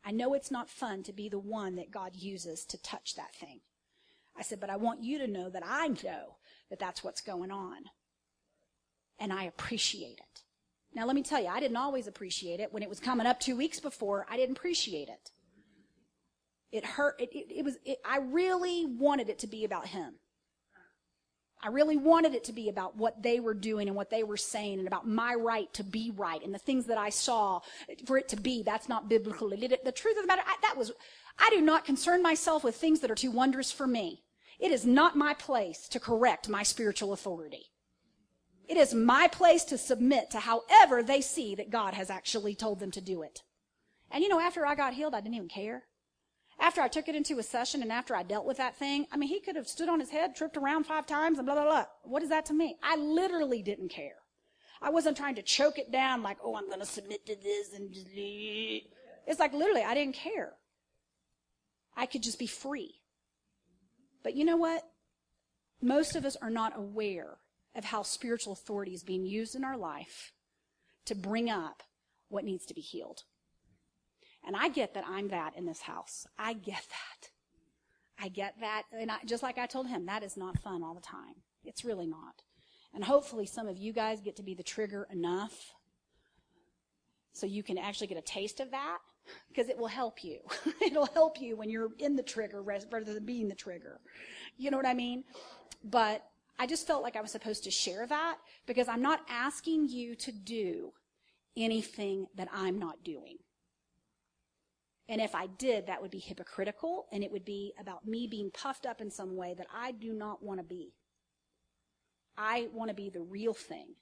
I 0.05 0.11
know 0.11 0.33
it's 0.33 0.51
not 0.51 0.69
fun 0.69 1.03
to 1.03 1.13
be 1.13 1.29
the 1.29 1.39
one 1.39 1.75
that 1.75 1.91
God 1.91 2.15
uses 2.15 2.65
to 2.65 2.81
touch 2.81 3.15
that 3.15 3.35
thing. 3.35 3.59
I 4.37 4.43
said, 4.43 4.59
but 4.59 4.69
I 4.69 4.77
want 4.77 5.03
you 5.03 5.17
to 5.19 5.27
know 5.27 5.49
that 5.49 5.63
I 5.65 5.87
know 5.87 6.37
that 6.69 6.79
that's 6.79 7.03
what's 7.03 7.21
going 7.21 7.51
on. 7.51 7.77
And 9.19 9.33
I 9.33 9.43
appreciate 9.43 10.19
it. 10.19 10.43
Now, 10.93 11.05
let 11.05 11.15
me 11.15 11.23
tell 11.23 11.41
you, 11.41 11.47
I 11.47 11.59
didn't 11.59 11.77
always 11.77 12.07
appreciate 12.07 12.59
it. 12.59 12.71
When 12.71 12.81
it 12.81 12.89
was 12.89 12.99
coming 12.99 13.27
up 13.27 13.39
two 13.39 13.57
weeks 13.57 13.79
before, 13.79 14.25
I 14.29 14.37
didn't 14.37 14.57
appreciate 14.57 15.09
it. 15.09 15.31
It 16.71 16.85
hurt. 16.85 17.19
It, 17.19 17.29
it, 17.33 17.51
it 17.57 17.65
was, 17.65 17.77
it, 17.83 17.99
I 18.05 18.19
really 18.19 18.85
wanted 18.85 19.29
it 19.29 19.39
to 19.39 19.47
be 19.47 19.65
about 19.65 19.87
him. 19.87 20.15
I 21.61 21.67
really 21.67 21.97
wanted 21.97 22.33
it 22.35 22.45
to 22.45 22.53
be 22.53 22.69
about 22.69 22.95
what 22.95 23.21
they 23.21 23.41
were 23.41 23.53
doing 23.53 23.87
and 23.87 23.95
what 23.95 24.09
they 24.09 24.23
were 24.23 24.37
saying 24.37 24.79
and 24.79 24.87
about 24.87 25.07
my 25.07 25.33
right 25.33 25.71
to 25.73 25.83
be 25.83 26.11
right 26.15 26.41
and 26.41 26.53
the 26.53 26.59
things 26.59 26.85
that 26.85 26.97
I 26.97 27.09
saw 27.09 27.59
for 28.05 28.17
it 28.17 28.29
to 28.29 28.37
be. 28.37 28.63
That's 28.63 28.87
not 28.87 29.09
biblical. 29.09 29.49
The 29.49 29.93
truth 29.93 30.17
of 30.17 30.23
the 30.23 30.27
matter, 30.27 30.43
I, 30.45 30.55
that 30.61 30.77
was, 30.77 30.93
I 31.37 31.49
do 31.49 31.59
not 31.59 31.83
concern 31.83 32.23
myself 32.23 32.63
with 32.63 32.75
things 32.75 33.01
that 33.01 33.11
are 33.11 33.15
too 33.15 33.31
wondrous 33.31 33.73
for 33.73 33.87
me. 33.87 34.23
It 34.57 34.71
is 34.71 34.85
not 34.85 35.17
my 35.17 35.33
place 35.33 35.89
to 35.89 35.99
correct 35.99 36.47
my 36.47 36.63
spiritual 36.63 37.11
authority. 37.11 37.65
It 38.69 38.77
is 38.77 38.93
my 38.93 39.27
place 39.27 39.65
to 39.65 39.77
submit 39.77 40.31
to 40.31 40.39
however 40.39 41.03
they 41.03 41.21
see 41.21 41.55
that 41.55 41.71
God 41.71 41.93
has 41.93 42.09
actually 42.09 42.55
told 42.55 42.79
them 42.79 42.91
to 42.91 43.01
do 43.01 43.21
it. 43.21 43.41
And 44.11 44.23
you 44.23 44.29
know, 44.29 44.39
after 44.39 44.65
I 44.65 44.75
got 44.75 44.93
healed, 44.93 45.13
I 45.13 45.21
didn't 45.21 45.35
even 45.35 45.49
care. 45.49 45.83
After 46.59 46.81
I 46.81 46.89
took 46.89 47.07
it 47.07 47.15
into 47.15 47.39
a 47.39 47.43
session 47.43 47.81
and 47.81 47.91
after 47.91 48.15
I 48.15 48.23
dealt 48.23 48.45
with 48.45 48.57
that 48.57 48.75
thing, 48.75 49.07
I 49.11 49.17
mean, 49.17 49.29
he 49.29 49.39
could 49.39 49.55
have 49.55 49.67
stood 49.67 49.87
on 49.87 49.99
his 49.99 50.09
head, 50.09 50.35
tripped 50.35 50.57
around 50.57 50.85
five 50.85 51.05
times, 51.05 51.37
and 51.37 51.45
blah, 51.45 51.55
blah, 51.55 51.63
blah. 51.63 51.85
What 52.03 52.21
is 52.21 52.29
that 52.29 52.45
to 52.47 52.53
me? 52.53 52.77
I 52.83 52.97
literally 52.97 53.61
didn't 53.61 53.89
care. 53.89 54.15
I 54.81 54.89
wasn't 54.89 55.17
trying 55.17 55.35
to 55.35 55.41
choke 55.41 55.77
it 55.77 55.91
down 55.91 56.21
like, 56.21 56.37
oh, 56.43 56.55
I'm 56.55 56.67
going 56.67 56.79
to 56.79 56.85
submit 56.85 57.25
to 57.25 57.35
this 57.35 57.73
and. 57.73 57.95
It's 59.27 59.39
like 59.39 59.53
literally, 59.53 59.83
I 59.83 59.93
didn't 59.93 60.15
care. 60.15 60.53
I 61.95 62.05
could 62.05 62.23
just 62.23 62.39
be 62.39 62.47
free. 62.47 62.95
But 64.23 64.35
you 64.35 64.43
know 64.43 64.57
what? 64.57 64.83
Most 65.81 66.15
of 66.15 66.25
us 66.25 66.35
are 66.41 66.49
not 66.49 66.77
aware 66.77 67.37
of 67.75 67.85
how 67.85 68.03
spiritual 68.03 68.53
authority 68.53 68.93
is 68.93 69.03
being 69.03 69.25
used 69.25 69.55
in 69.55 69.63
our 69.63 69.77
life 69.77 70.33
to 71.05 71.15
bring 71.15 71.49
up 71.49 71.83
what 72.27 72.43
needs 72.43 72.65
to 72.65 72.73
be 72.73 72.81
healed. 72.81 73.23
And 74.45 74.55
I 74.55 74.69
get 74.69 74.93
that 74.93 75.03
I'm 75.07 75.27
that 75.29 75.55
in 75.55 75.65
this 75.65 75.81
house. 75.81 76.25
I 76.37 76.53
get 76.53 76.85
that. 76.89 77.29
I 78.21 78.29
get 78.29 78.55
that. 78.61 78.83
And 78.91 79.11
I, 79.11 79.17
just 79.25 79.43
like 79.43 79.57
I 79.57 79.65
told 79.65 79.87
him, 79.87 80.05
that 80.05 80.23
is 80.23 80.37
not 80.37 80.59
fun 80.59 80.83
all 80.83 80.93
the 80.93 81.01
time. 81.01 81.35
It's 81.63 81.85
really 81.85 82.07
not. 82.07 82.41
And 82.93 83.03
hopefully 83.03 83.45
some 83.45 83.67
of 83.67 83.77
you 83.77 83.93
guys 83.93 84.21
get 84.21 84.35
to 84.37 84.43
be 84.43 84.53
the 84.53 84.63
trigger 84.63 85.07
enough 85.11 85.73
so 87.33 87.45
you 87.45 87.63
can 87.63 87.77
actually 87.77 88.07
get 88.07 88.17
a 88.17 88.21
taste 88.21 88.59
of 88.59 88.71
that 88.71 88.97
because 89.47 89.69
it 89.69 89.77
will 89.77 89.87
help 89.87 90.23
you. 90.23 90.39
It'll 90.81 91.05
help 91.05 91.39
you 91.39 91.55
when 91.55 91.69
you're 91.69 91.89
in 91.99 92.15
the 92.15 92.23
trigger 92.23 92.61
rather 92.61 93.13
than 93.13 93.25
being 93.25 93.47
the 93.47 93.55
trigger. 93.55 93.99
You 94.57 94.71
know 94.71 94.77
what 94.77 94.87
I 94.87 94.93
mean? 94.93 95.23
But 95.83 96.25
I 96.57 96.67
just 96.67 96.87
felt 96.87 97.03
like 97.03 97.15
I 97.15 97.21
was 97.21 97.31
supposed 97.31 97.63
to 97.65 97.71
share 97.71 98.05
that 98.07 98.37
because 98.65 98.87
I'm 98.87 99.01
not 99.01 99.21
asking 99.29 99.87
you 99.87 100.15
to 100.15 100.31
do 100.31 100.91
anything 101.55 102.27
that 102.35 102.49
I'm 102.51 102.79
not 102.79 103.03
doing. 103.03 103.37
And 105.09 105.19
if 105.19 105.33
I 105.33 105.47
did, 105.47 105.87
that 105.87 106.03
would 106.03 106.11
be 106.11 106.19
hypocritical 106.19 107.07
and 107.11 107.23
it 107.23 107.31
would 107.31 107.43
be 107.43 107.73
about 107.79 108.07
me 108.07 108.27
being 108.27 108.51
puffed 108.51 108.85
up 108.85 109.01
in 109.01 109.09
some 109.09 109.35
way 109.35 109.55
that 109.57 109.65
I 109.73 109.91
do 109.91 110.13
not 110.13 110.43
want 110.43 110.59
to 110.59 110.63
be. 110.63 110.93
I 112.37 112.67
want 112.71 112.89
to 112.89 112.95
be 112.95 113.09
the 113.09 113.21
real 113.21 113.55
thing. 113.55 113.95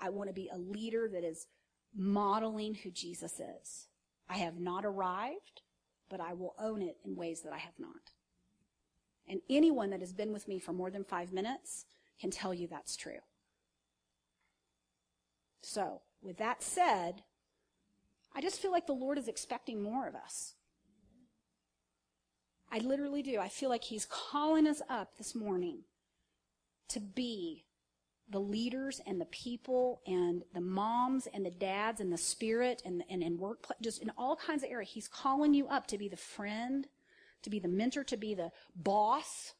I 0.00 0.10
want 0.10 0.30
to 0.30 0.34
be 0.34 0.48
a 0.48 0.56
leader 0.56 1.08
that 1.12 1.24
is 1.24 1.48
modeling 1.94 2.74
who 2.74 2.92
Jesus 2.92 3.40
is. 3.40 3.88
I 4.28 4.34
have 4.38 4.60
not 4.60 4.84
arrived, 4.84 5.62
but 6.08 6.20
I 6.20 6.32
will 6.32 6.54
own 6.60 6.80
it 6.80 6.96
in 7.04 7.16
ways 7.16 7.42
that 7.42 7.52
I 7.52 7.58
have 7.58 7.78
not. 7.78 8.12
And 9.28 9.40
anyone 9.50 9.90
that 9.90 10.00
has 10.00 10.12
been 10.12 10.32
with 10.32 10.46
me 10.46 10.60
for 10.60 10.72
more 10.72 10.92
than 10.92 11.02
five 11.02 11.32
minutes 11.32 11.86
can 12.20 12.30
tell 12.30 12.54
you 12.54 12.68
that's 12.68 12.96
true. 12.96 13.18
So, 15.62 16.02
with 16.22 16.38
that 16.38 16.62
said, 16.62 17.22
I 18.36 18.42
just 18.42 18.60
feel 18.60 18.70
like 18.70 18.86
the 18.86 18.92
Lord 18.92 19.16
is 19.16 19.28
expecting 19.28 19.82
more 19.82 20.06
of 20.06 20.14
us. 20.14 20.54
I 22.70 22.78
literally 22.78 23.22
do. 23.22 23.38
I 23.38 23.48
feel 23.48 23.70
like 23.70 23.84
He's 23.84 24.04
calling 24.04 24.66
us 24.66 24.82
up 24.90 25.16
this 25.16 25.34
morning 25.34 25.84
to 26.90 27.00
be 27.00 27.64
the 28.28 28.38
leaders 28.38 29.00
and 29.06 29.20
the 29.20 29.26
people 29.26 30.02
and 30.06 30.42
the 30.52 30.60
moms 30.60 31.26
and 31.32 31.46
the 31.46 31.50
dads 31.50 32.00
and 32.00 32.12
the 32.12 32.18
spirit 32.18 32.82
and, 32.84 33.02
and, 33.08 33.22
and 33.22 33.38
workplace, 33.38 33.78
just 33.80 34.02
in 34.02 34.10
all 34.18 34.36
kinds 34.36 34.62
of 34.62 34.70
areas. 34.70 34.90
He's 34.92 35.08
calling 35.08 35.54
you 35.54 35.68
up 35.68 35.86
to 35.86 35.96
be 35.96 36.08
the 36.08 36.16
friend, 36.16 36.88
to 37.42 37.48
be 37.48 37.58
the 37.58 37.68
mentor, 37.68 38.04
to 38.04 38.16
be 38.18 38.34
the 38.34 38.50
boss 38.74 39.54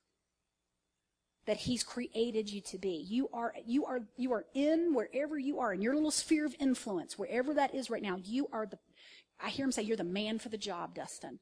that 1.47 1.59
he's 1.59 1.85
created 1.85 2.51
you 2.51 2.61
to 2.61 2.79
be. 2.79 3.05
You 3.09 3.29
are, 3.33 3.55
you 3.65 3.87
are, 3.87 4.01
you 4.17 4.33
are 4.33 4.45
in 4.55 4.95
wherever 4.95 5.39
you 5.39 5.61
are 5.61 5.73
in 5.73 5.81
your 5.81 5.95
little 5.95 6.11
sphere 6.11 6.45
of 6.45 6.57
influence, 6.59 7.19
wherever 7.19 7.55
that 7.55 7.75
is 7.75 7.89
right 7.89 8.03
now. 8.03 8.19
You 8.23 8.49
are 8.53 8.67
the, 8.67 8.79
I 9.41 9.51
hear 9.51 9.65
him 9.65 9.73
say, 9.73 9.83
you're 9.83 9.97
the 9.97 10.05
man 10.05 10.39
for 10.39 10.49
the 10.49 10.59
job, 10.59 10.95
Dustin. 10.95 11.39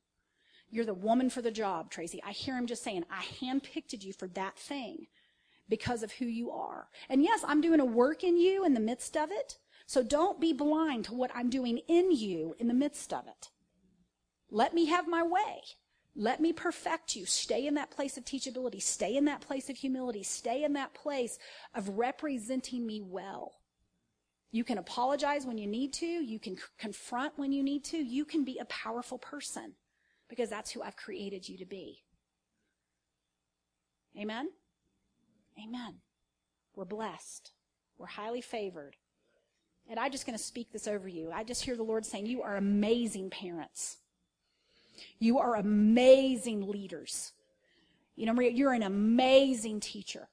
You're 0.70 0.84
the 0.84 0.94
woman 0.94 1.30
for 1.30 1.40
the 1.40 1.50
job, 1.50 1.90
Tracy. 1.90 2.20
I 2.26 2.32
hear 2.32 2.56
him 2.56 2.66
just 2.66 2.82
saying, 2.82 3.04
I 3.10 3.22
handpicked 3.22 4.02
you 4.02 4.12
for 4.12 4.28
that 4.28 4.58
thing 4.58 5.06
because 5.68 6.02
of 6.02 6.12
who 6.12 6.26
you 6.26 6.50
are. 6.50 6.88
And 7.08 7.22
yes, 7.22 7.44
I'm 7.46 7.60
doing 7.60 7.80
a 7.80 7.84
work 7.84 8.24
in 8.24 8.36
you 8.36 8.64
in 8.64 8.74
the 8.74 8.80
midst 8.80 9.16
of 9.16 9.30
it. 9.30 9.58
So 9.86 10.02
don't 10.02 10.40
be 10.40 10.52
blind 10.52 11.04
to 11.06 11.14
what 11.14 11.30
I'm 11.34 11.50
doing 11.50 11.78
in 11.88 12.10
you 12.10 12.54
in 12.58 12.68
the 12.68 12.74
midst 12.74 13.12
of 13.12 13.26
it. 13.26 13.50
Let 14.50 14.74
me 14.74 14.86
have 14.86 15.08
my 15.08 15.22
way. 15.22 15.62
Let 16.16 16.40
me 16.40 16.52
perfect 16.52 17.16
you. 17.16 17.26
Stay 17.26 17.66
in 17.66 17.74
that 17.74 17.90
place 17.90 18.16
of 18.16 18.24
teachability. 18.24 18.80
Stay 18.80 19.16
in 19.16 19.24
that 19.24 19.40
place 19.40 19.68
of 19.68 19.76
humility. 19.76 20.22
Stay 20.22 20.62
in 20.62 20.74
that 20.74 20.94
place 20.94 21.38
of 21.74 21.88
representing 21.88 22.86
me 22.86 23.00
well. 23.00 23.54
You 24.52 24.62
can 24.62 24.78
apologize 24.78 25.44
when 25.44 25.58
you 25.58 25.66
need 25.66 25.92
to. 25.94 26.06
You 26.06 26.38
can 26.38 26.56
confront 26.78 27.36
when 27.36 27.50
you 27.50 27.64
need 27.64 27.82
to. 27.86 27.96
You 27.96 28.24
can 28.24 28.44
be 28.44 28.58
a 28.58 28.64
powerful 28.66 29.18
person 29.18 29.74
because 30.28 30.48
that's 30.48 30.70
who 30.70 30.82
I've 30.82 30.96
created 30.96 31.48
you 31.48 31.58
to 31.58 31.66
be. 31.66 32.04
Amen? 34.16 34.50
Amen. 35.60 35.96
We're 36.76 36.84
blessed. 36.84 37.50
We're 37.98 38.06
highly 38.06 38.40
favored. 38.40 38.94
And 39.90 39.98
I'm 39.98 40.12
just 40.12 40.26
going 40.26 40.38
to 40.38 40.42
speak 40.44 40.70
this 40.72 40.86
over 40.86 41.08
you. 41.08 41.32
I 41.32 41.42
just 41.42 41.64
hear 41.64 41.76
the 41.76 41.82
Lord 41.82 42.06
saying, 42.06 42.26
You 42.26 42.42
are 42.42 42.56
amazing 42.56 43.30
parents. 43.30 43.98
You 45.18 45.38
are 45.38 45.56
amazing 45.56 46.68
leaders. 46.68 47.32
You 48.16 48.26
know, 48.26 48.32
Maria, 48.32 48.50
you're 48.50 48.72
an 48.72 48.82
amazing 48.82 49.80
teacher. 49.80 50.28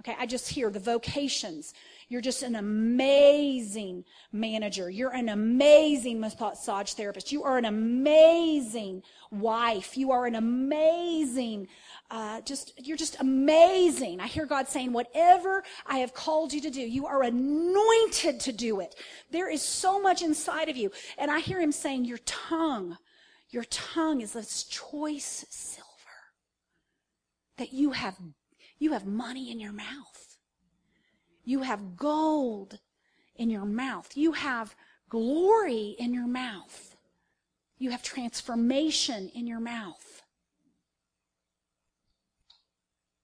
Okay, 0.00 0.14
I 0.18 0.26
just 0.26 0.50
hear 0.50 0.68
the 0.68 0.78
vocations. 0.78 1.72
You're 2.08 2.20
just 2.20 2.42
an 2.42 2.56
amazing 2.56 4.04
manager. 4.30 4.90
You're 4.90 5.14
an 5.14 5.30
amazing 5.30 6.20
massage 6.20 6.92
therapist. 6.92 7.32
You 7.32 7.44
are 7.44 7.56
an 7.56 7.64
amazing 7.64 9.02
wife. 9.30 9.96
You 9.96 10.10
are 10.10 10.26
an 10.26 10.34
amazing, 10.34 11.68
uh, 12.10 12.42
just, 12.42 12.74
you're 12.86 12.98
just 12.98 13.18
amazing. 13.20 14.20
I 14.20 14.26
hear 14.26 14.44
God 14.44 14.68
saying, 14.68 14.92
whatever 14.92 15.64
I 15.86 15.98
have 15.98 16.12
called 16.12 16.52
you 16.52 16.60
to 16.60 16.70
do, 16.70 16.82
you 16.82 17.06
are 17.06 17.22
anointed 17.22 18.40
to 18.40 18.52
do 18.52 18.80
it. 18.80 18.96
There 19.30 19.50
is 19.50 19.62
so 19.62 19.98
much 19.98 20.20
inside 20.20 20.68
of 20.68 20.76
you. 20.76 20.90
And 21.16 21.30
I 21.30 21.40
hear 21.40 21.58
him 21.58 21.72
saying, 21.72 22.04
your 22.04 22.18
tongue, 22.26 22.98
your 23.50 23.64
tongue 23.64 24.20
is 24.20 24.32
this 24.32 24.64
choice 24.64 25.44
silver 25.48 25.86
that 27.56 27.72
you 27.72 27.92
have 27.92 28.16
you 28.78 28.92
have 28.92 29.06
money 29.06 29.50
in 29.50 29.58
your 29.58 29.72
mouth. 29.72 30.36
You 31.44 31.62
have 31.62 31.96
gold 31.96 32.78
in 33.36 33.48
your 33.48 33.64
mouth. 33.64 34.10
You 34.14 34.32
have 34.32 34.74
glory 35.08 35.96
in 35.98 36.12
your 36.12 36.26
mouth. 36.26 36.96
You 37.78 37.90
have 37.90 38.02
transformation 38.02 39.30
in 39.34 39.46
your 39.46 39.60
mouth. 39.60 40.22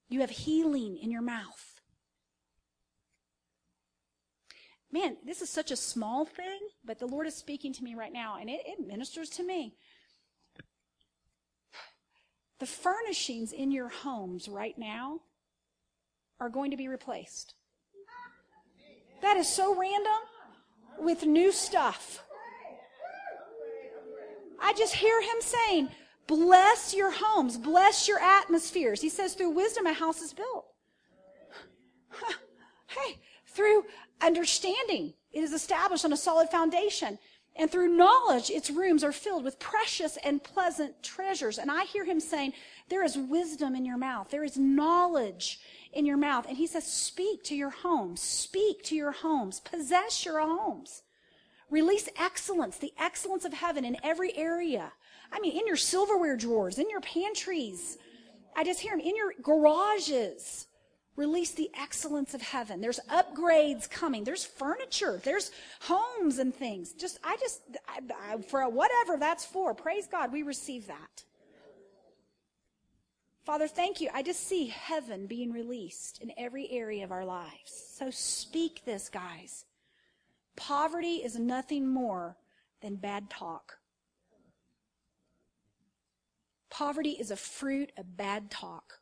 You 0.08 0.20
have 0.20 0.30
healing 0.30 0.98
in 0.98 1.10
your 1.10 1.22
mouth. 1.22 1.80
Man, 4.90 5.16
this 5.24 5.40
is 5.40 5.48
such 5.48 5.70
a 5.70 5.76
small 5.76 6.26
thing, 6.26 6.60
but 6.84 6.98
the 6.98 7.06
Lord 7.06 7.26
is 7.26 7.34
speaking 7.34 7.72
to 7.72 7.82
me 7.82 7.94
right 7.94 8.12
now, 8.12 8.36
and 8.38 8.50
it, 8.50 8.60
it 8.66 8.86
ministers 8.86 9.30
to 9.30 9.42
me. 9.42 9.74
The 12.62 12.66
furnishings 12.68 13.50
in 13.50 13.72
your 13.72 13.88
homes 13.88 14.48
right 14.48 14.78
now 14.78 15.18
are 16.38 16.48
going 16.48 16.70
to 16.70 16.76
be 16.76 16.86
replaced. 16.86 17.54
That 19.20 19.36
is 19.36 19.48
so 19.48 19.76
random 19.76 20.20
with 21.00 21.26
new 21.26 21.50
stuff. 21.50 22.22
I 24.60 24.74
just 24.74 24.94
hear 24.94 25.20
him 25.22 25.40
saying, 25.40 25.88
bless 26.28 26.94
your 26.94 27.10
homes, 27.10 27.56
bless 27.56 28.06
your 28.06 28.20
atmospheres. 28.20 29.00
He 29.00 29.08
says, 29.08 29.34
through 29.34 29.50
wisdom, 29.50 29.86
a 29.86 29.92
house 29.92 30.22
is 30.22 30.32
built. 30.32 30.66
Hey, 32.86 33.18
through 33.46 33.86
understanding, 34.20 35.14
it 35.32 35.42
is 35.42 35.52
established 35.52 36.04
on 36.04 36.12
a 36.12 36.16
solid 36.16 36.48
foundation. 36.50 37.18
And 37.54 37.70
through 37.70 37.96
knowledge, 37.96 38.50
its 38.50 38.70
rooms 38.70 39.04
are 39.04 39.12
filled 39.12 39.44
with 39.44 39.58
precious 39.58 40.16
and 40.24 40.42
pleasant 40.42 41.02
treasures. 41.02 41.58
And 41.58 41.70
I 41.70 41.84
hear 41.84 42.04
him 42.04 42.18
saying, 42.18 42.54
there 42.88 43.04
is 43.04 43.16
wisdom 43.16 43.74
in 43.74 43.84
your 43.84 43.98
mouth. 43.98 44.30
There 44.30 44.44
is 44.44 44.56
knowledge 44.56 45.60
in 45.92 46.06
your 46.06 46.16
mouth. 46.16 46.46
And 46.48 46.56
he 46.56 46.66
says, 46.66 46.86
speak 46.86 47.44
to 47.44 47.54
your 47.54 47.70
homes. 47.70 48.22
Speak 48.22 48.82
to 48.84 48.94
your 48.94 49.12
homes. 49.12 49.60
Possess 49.60 50.24
your 50.24 50.40
homes. 50.40 51.02
Release 51.70 52.08
excellence, 52.18 52.78
the 52.78 52.92
excellence 52.98 53.44
of 53.44 53.52
heaven 53.52 53.84
in 53.84 53.96
every 54.02 54.36
area 54.36 54.92
I 55.32 55.40
mean, 55.40 55.58
in 55.58 55.66
your 55.66 55.76
silverware 55.76 56.36
drawers, 56.36 56.78
in 56.78 56.90
your 56.90 57.00
pantries. 57.00 57.96
I 58.54 58.64
just 58.64 58.80
hear 58.80 58.92
him 58.92 59.00
in 59.00 59.16
your 59.16 59.32
garages. 59.42 60.66
Release 61.14 61.50
the 61.50 61.70
excellence 61.78 62.32
of 62.32 62.40
heaven. 62.40 62.80
There's 62.80 63.00
upgrades 63.10 63.88
coming. 63.88 64.24
There's 64.24 64.46
furniture. 64.46 65.20
There's 65.22 65.50
homes 65.80 66.38
and 66.38 66.54
things. 66.54 66.92
Just, 66.92 67.18
I 67.22 67.36
just, 67.38 67.60
I, 67.86 68.00
I, 68.32 68.40
for 68.40 68.66
whatever 68.68 69.18
that's 69.18 69.44
for, 69.44 69.74
praise 69.74 70.06
God, 70.06 70.32
we 70.32 70.42
receive 70.42 70.86
that. 70.86 71.24
Father, 73.44 73.68
thank 73.68 74.00
you. 74.00 74.08
I 74.14 74.22
just 74.22 74.46
see 74.46 74.68
heaven 74.68 75.26
being 75.26 75.52
released 75.52 76.22
in 76.22 76.32
every 76.38 76.70
area 76.70 77.04
of 77.04 77.12
our 77.12 77.24
lives. 77.24 77.50
So 77.94 78.08
speak 78.10 78.82
this, 78.84 79.08
guys. 79.08 79.66
Poverty 80.56 81.16
is 81.16 81.38
nothing 81.38 81.88
more 81.88 82.36
than 82.80 82.96
bad 82.96 83.28
talk. 83.28 83.78
Poverty 86.70 87.10
is 87.10 87.30
a 87.30 87.36
fruit 87.36 87.92
of 87.98 88.16
bad 88.16 88.50
talk. 88.50 89.01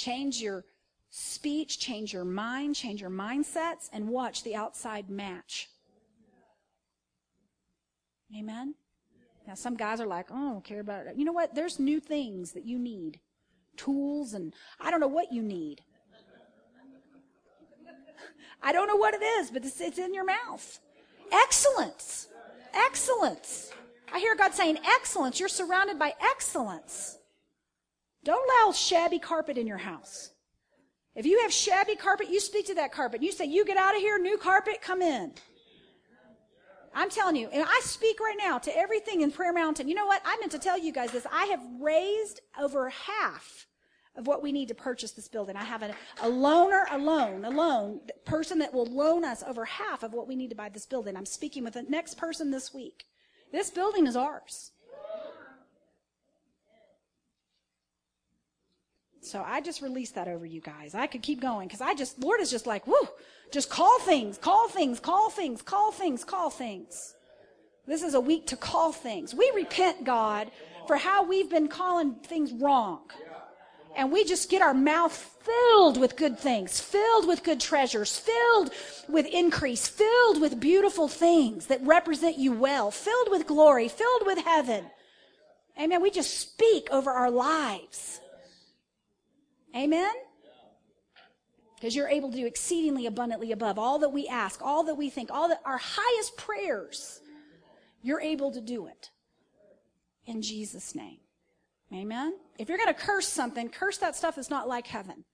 Change 0.00 0.40
your 0.40 0.64
speech, 1.10 1.78
change 1.78 2.14
your 2.14 2.24
mind, 2.24 2.74
change 2.74 3.02
your 3.02 3.10
mindsets, 3.10 3.90
and 3.92 4.08
watch 4.08 4.42
the 4.44 4.54
outside 4.54 5.10
match. 5.10 5.68
Amen? 8.34 8.74
Now, 9.46 9.52
some 9.52 9.76
guys 9.76 10.00
are 10.00 10.06
like, 10.06 10.28
oh, 10.30 10.34
I 10.34 10.52
don't 10.52 10.64
care 10.64 10.80
about 10.80 11.06
it. 11.06 11.16
You 11.16 11.26
know 11.26 11.34
what? 11.34 11.54
There's 11.54 11.78
new 11.78 12.00
things 12.00 12.52
that 12.52 12.64
you 12.64 12.78
need 12.78 13.20
tools, 13.76 14.32
and 14.32 14.54
I 14.80 14.90
don't 14.90 15.00
know 15.00 15.06
what 15.06 15.34
you 15.34 15.42
need. 15.42 15.82
I 18.62 18.72
don't 18.72 18.86
know 18.86 18.96
what 18.96 19.12
it 19.12 19.22
is, 19.22 19.50
but 19.50 19.66
it's, 19.66 19.98
in 19.98 20.14
your 20.14 20.24
mouth. 20.24 20.80
Excellence. 21.30 22.28
Excellence. 22.72 23.70
I 24.10 24.18
hear 24.18 24.34
God 24.34 24.54
saying 24.54 24.78
excellence. 24.82 25.38
You're 25.38 25.50
surrounded 25.50 25.98
by 25.98 26.14
excellence. 26.22 27.18
Don't 28.24 28.48
allow 28.48 28.72
shabby 28.72 29.18
carpet 29.18 29.56
in 29.56 29.66
your 29.66 29.78
house. 29.78 30.30
If 31.14 31.26
you 31.26 31.40
have 31.42 31.52
shabby 31.52 31.96
carpet, 31.96 32.30
you 32.30 32.40
speak 32.40 32.66
to 32.66 32.74
that 32.76 32.92
carpet. 32.92 33.22
You 33.22 33.32
say, 33.32 33.46
you 33.46 33.64
get 33.64 33.76
out 33.76 33.96
of 33.96 34.00
here, 34.00 34.18
new 34.18 34.38
carpet, 34.38 34.80
come 34.82 35.02
in. 35.02 35.32
I'm 36.94 37.10
telling 37.10 37.36
you, 37.36 37.48
and 37.52 37.64
I 37.64 37.80
speak 37.84 38.18
right 38.20 38.36
now 38.38 38.58
to 38.58 38.76
everything 38.76 39.20
in 39.20 39.30
Prayer 39.30 39.52
Mountain. 39.52 39.88
You 39.88 39.94
know 39.94 40.06
what? 40.06 40.22
I 40.24 40.36
meant 40.38 40.52
to 40.52 40.58
tell 40.58 40.78
you 40.78 40.92
guys 40.92 41.12
this. 41.12 41.26
I 41.32 41.44
have 41.46 41.60
raised 41.80 42.40
over 42.60 42.90
half 42.90 43.66
of 44.16 44.26
what 44.26 44.42
we 44.42 44.50
need 44.50 44.68
to 44.68 44.74
purchase 44.74 45.12
this 45.12 45.28
building. 45.28 45.56
I 45.56 45.64
have 45.64 45.82
a, 45.82 45.94
a 46.20 46.28
loaner, 46.28 46.84
a 46.90 46.98
loan, 46.98 47.44
a 47.44 47.50
loan 47.50 48.00
person 48.24 48.58
that 48.58 48.74
will 48.74 48.86
loan 48.86 49.24
us 49.24 49.44
over 49.46 49.64
half 49.64 50.02
of 50.02 50.12
what 50.12 50.26
we 50.26 50.34
need 50.34 50.50
to 50.50 50.56
buy 50.56 50.68
this 50.68 50.86
building. 50.86 51.16
I'm 51.16 51.26
speaking 51.26 51.62
with 51.62 51.74
the 51.74 51.82
next 51.82 52.16
person 52.16 52.50
this 52.50 52.74
week. 52.74 53.04
This 53.52 53.70
building 53.70 54.06
is 54.06 54.16
ours. 54.16 54.72
So 59.22 59.44
I 59.46 59.60
just 59.60 59.82
released 59.82 60.14
that 60.14 60.28
over 60.28 60.46
you 60.46 60.60
guys. 60.60 60.94
I 60.94 61.06
could 61.06 61.22
keep 61.22 61.40
going 61.40 61.68
because 61.68 61.80
I 61.80 61.94
just, 61.94 62.18
Lord 62.18 62.40
is 62.40 62.50
just 62.50 62.66
like, 62.66 62.86
whoo, 62.86 63.08
just 63.52 63.68
call 63.68 63.98
things, 64.00 64.38
call 64.38 64.68
things, 64.68 64.98
call 64.98 65.30
things, 65.30 65.60
call 65.62 65.92
things, 65.92 66.24
call 66.24 66.50
things. 66.50 67.14
This 67.86 68.02
is 68.02 68.14
a 68.14 68.20
week 68.20 68.46
to 68.48 68.56
call 68.56 68.92
things. 68.92 69.34
We 69.34 69.50
repent, 69.54 70.04
God, 70.04 70.50
for 70.86 70.96
how 70.96 71.24
we've 71.24 71.50
been 71.50 71.68
calling 71.68 72.14
things 72.14 72.52
wrong. 72.52 73.00
And 73.96 74.12
we 74.12 74.24
just 74.24 74.48
get 74.48 74.62
our 74.62 74.72
mouth 74.74 75.12
filled 75.42 75.98
with 75.98 76.16
good 76.16 76.38
things, 76.38 76.80
filled 76.80 77.26
with 77.26 77.42
good 77.42 77.60
treasures, 77.60 78.16
filled 78.16 78.70
with 79.08 79.26
increase, 79.26 79.88
filled 79.88 80.40
with 80.40 80.60
beautiful 80.60 81.08
things 81.08 81.66
that 81.66 81.84
represent 81.84 82.38
you 82.38 82.52
well, 82.52 82.90
filled 82.90 83.30
with 83.30 83.46
glory, 83.46 83.88
filled 83.88 84.24
with 84.24 84.38
heaven. 84.38 84.86
Amen. 85.78 86.00
We 86.00 86.10
just 86.10 86.38
speak 86.38 86.88
over 86.90 87.10
our 87.10 87.30
lives. 87.30 88.20
Amen? 89.74 90.12
Because 91.76 91.96
you're 91.96 92.08
able 92.08 92.30
to 92.30 92.36
do 92.36 92.46
exceedingly 92.46 93.06
abundantly 93.06 93.52
above 93.52 93.78
all 93.78 93.98
that 94.00 94.10
we 94.10 94.28
ask, 94.28 94.60
all 94.62 94.84
that 94.84 94.96
we 94.96 95.08
think, 95.08 95.30
all 95.30 95.48
that 95.48 95.60
our 95.64 95.78
highest 95.78 96.36
prayers. 96.36 97.20
You're 98.02 98.20
able 98.20 98.50
to 98.52 98.60
do 98.60 98.86
it. 98.86 99.10
In 100.26 100.42
Jesus' 100.42 100.94
name. 100.94 101.18
Amen? 101.92 102.34
If 102.58 102.68
you're 102.68 102.78
going 102.78 102.94
to 102.94 103.00
curse 103.00 103.28
something, 103.28 103.68
curse 103.68 103.98
that 103.98 104.14
stuff 104.14 104.36
that's 104.36 104.50
not 104.50 104.68
like 104.68 104.86
heaven. 104.86 105.24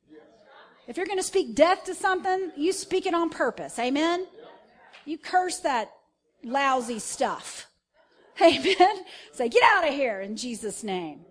If 0.86 0.96
you're 0.96 1.06
going 1.06 1.18
to 1.18 1.24
speak 1.24 1.54
death 1.54 1.84
to 1.84 1.94
something, 1.94 2.52
you 2.56 2.72
speak 2.72 3.06
it 3.06 3.14
on 3.14 3.28
purpose. 3.28 3.78
Amen? 3.78 4.26
You 5.04 5.18
curse 5.18 5.58
that 5.58 5.90
lousy 6.44 7.00
stuff. 7.00 7.66
Amen? 8.40 9.04
Say, 9.32 9.48
get 9.48 9.62
out 9.64 9.86
of 9.86 9.94
here 9.94 10.20
in 10.20 10.36
Jesus' 10.36 10.84
name. 10.84 11.24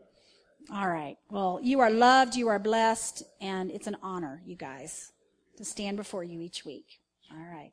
All 0.73 0.87
right. 0.87 1.17
Well, 1.29 1.59
you 1.61 1.79
are 1.81 1.91
loved, 1.91 2.35
you 2.35 2.47
are 2.47 2.57
blessed, 2.57 3.23
and 3.39 3.69
it's 3.69 3.85
an 3.85 3.97
honor, 4.01 4.41
you 4.45 4.55
guys, 4.55 5.11
to 5.57 5.65
stand 5.65 5.95
before 5.95 6.23
you 6.23 6.41
each 6.41 6.65
week. 6.65 6.99
All 7.31 7.37
right. 7.37 7.71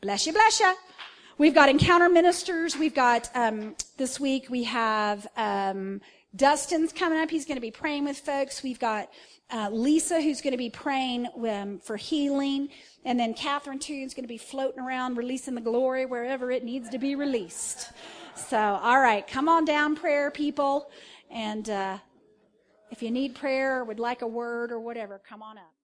Bless 0.00 0.26
you, 0.26 0.32
bless 0.32 0.58
you. 0.58 0.72
We've 1.36 1.54
got 1.54 1.68
encounter 1.68 2.08
ministers. 2.08 2.78
We've 2.78 2.94
got 2.94 3.28
um, 3.34 3.76
this 3.98 4.18
week. 4.18 4.46
We 4.48 4.64
have 4.64 5.26
um, 5.36 6.00
Dustin's 6.34 6.92
coming 6.92 7.18
up. 7.18 7.30
He's 7.30 7.44
going 7.44 7.56
to 7.56 7.62
be 7.62 7.70
praying 7.70 8.04
with 8.06 8.18
folks. 8.18 8.62
We've 8.62 8.78
got 8.78 9.10
uh, 9.50 9.68
Lisa, 9.70 10.20
who's 10.20 10.40
going 10.40 10.52
to 10.52 10.58
be 10.58 10.70
praying 10.70 11.28
um, 11.46 11.78
for 11.78 11.96
healing, 11.96 12.70
and 13.04 13.20
then 13.20 13.34
Catherine 13.34 13.78
too, 13.78 13.94
who's 13.94 14.14
going 14.14 14.24
to 14.24 14.28
be 14.28 14.38
floating 14.38 14.80
around, 14.80 15.16
releasing 15.16 15.54
the 15.54 15.60
glory 15.60 16.06
wherever 16.06 16.50
it 16.50 16.64
needs 16.64 16.88
to 16.90 16.98
be 16.98 17.14
released. 17.14 17.90
So, 18.34 18.58
all 18.58 19.00
right, 19.00 19.26
come 19.26 19.48
on 19.48 19.64
down, 19.64 19.96
prayer 19.96 20.30
people. 20.30 20.90
And 21.30 21.68
uh, 21.68 21.98
if 22.90 23.02
you 23.02 23.10
need 23.10 23.34
prayer 23.34 23.80
or 23.80 23.84
would 23.84 24.00
like 24.00 24.22
a 24.22 24.26
word 24.26 24.72
or 24.72 24.80
whatever, 24.80 25.20
come 25.28 25.42
on 25.42 25.58
up. 25.58 25.77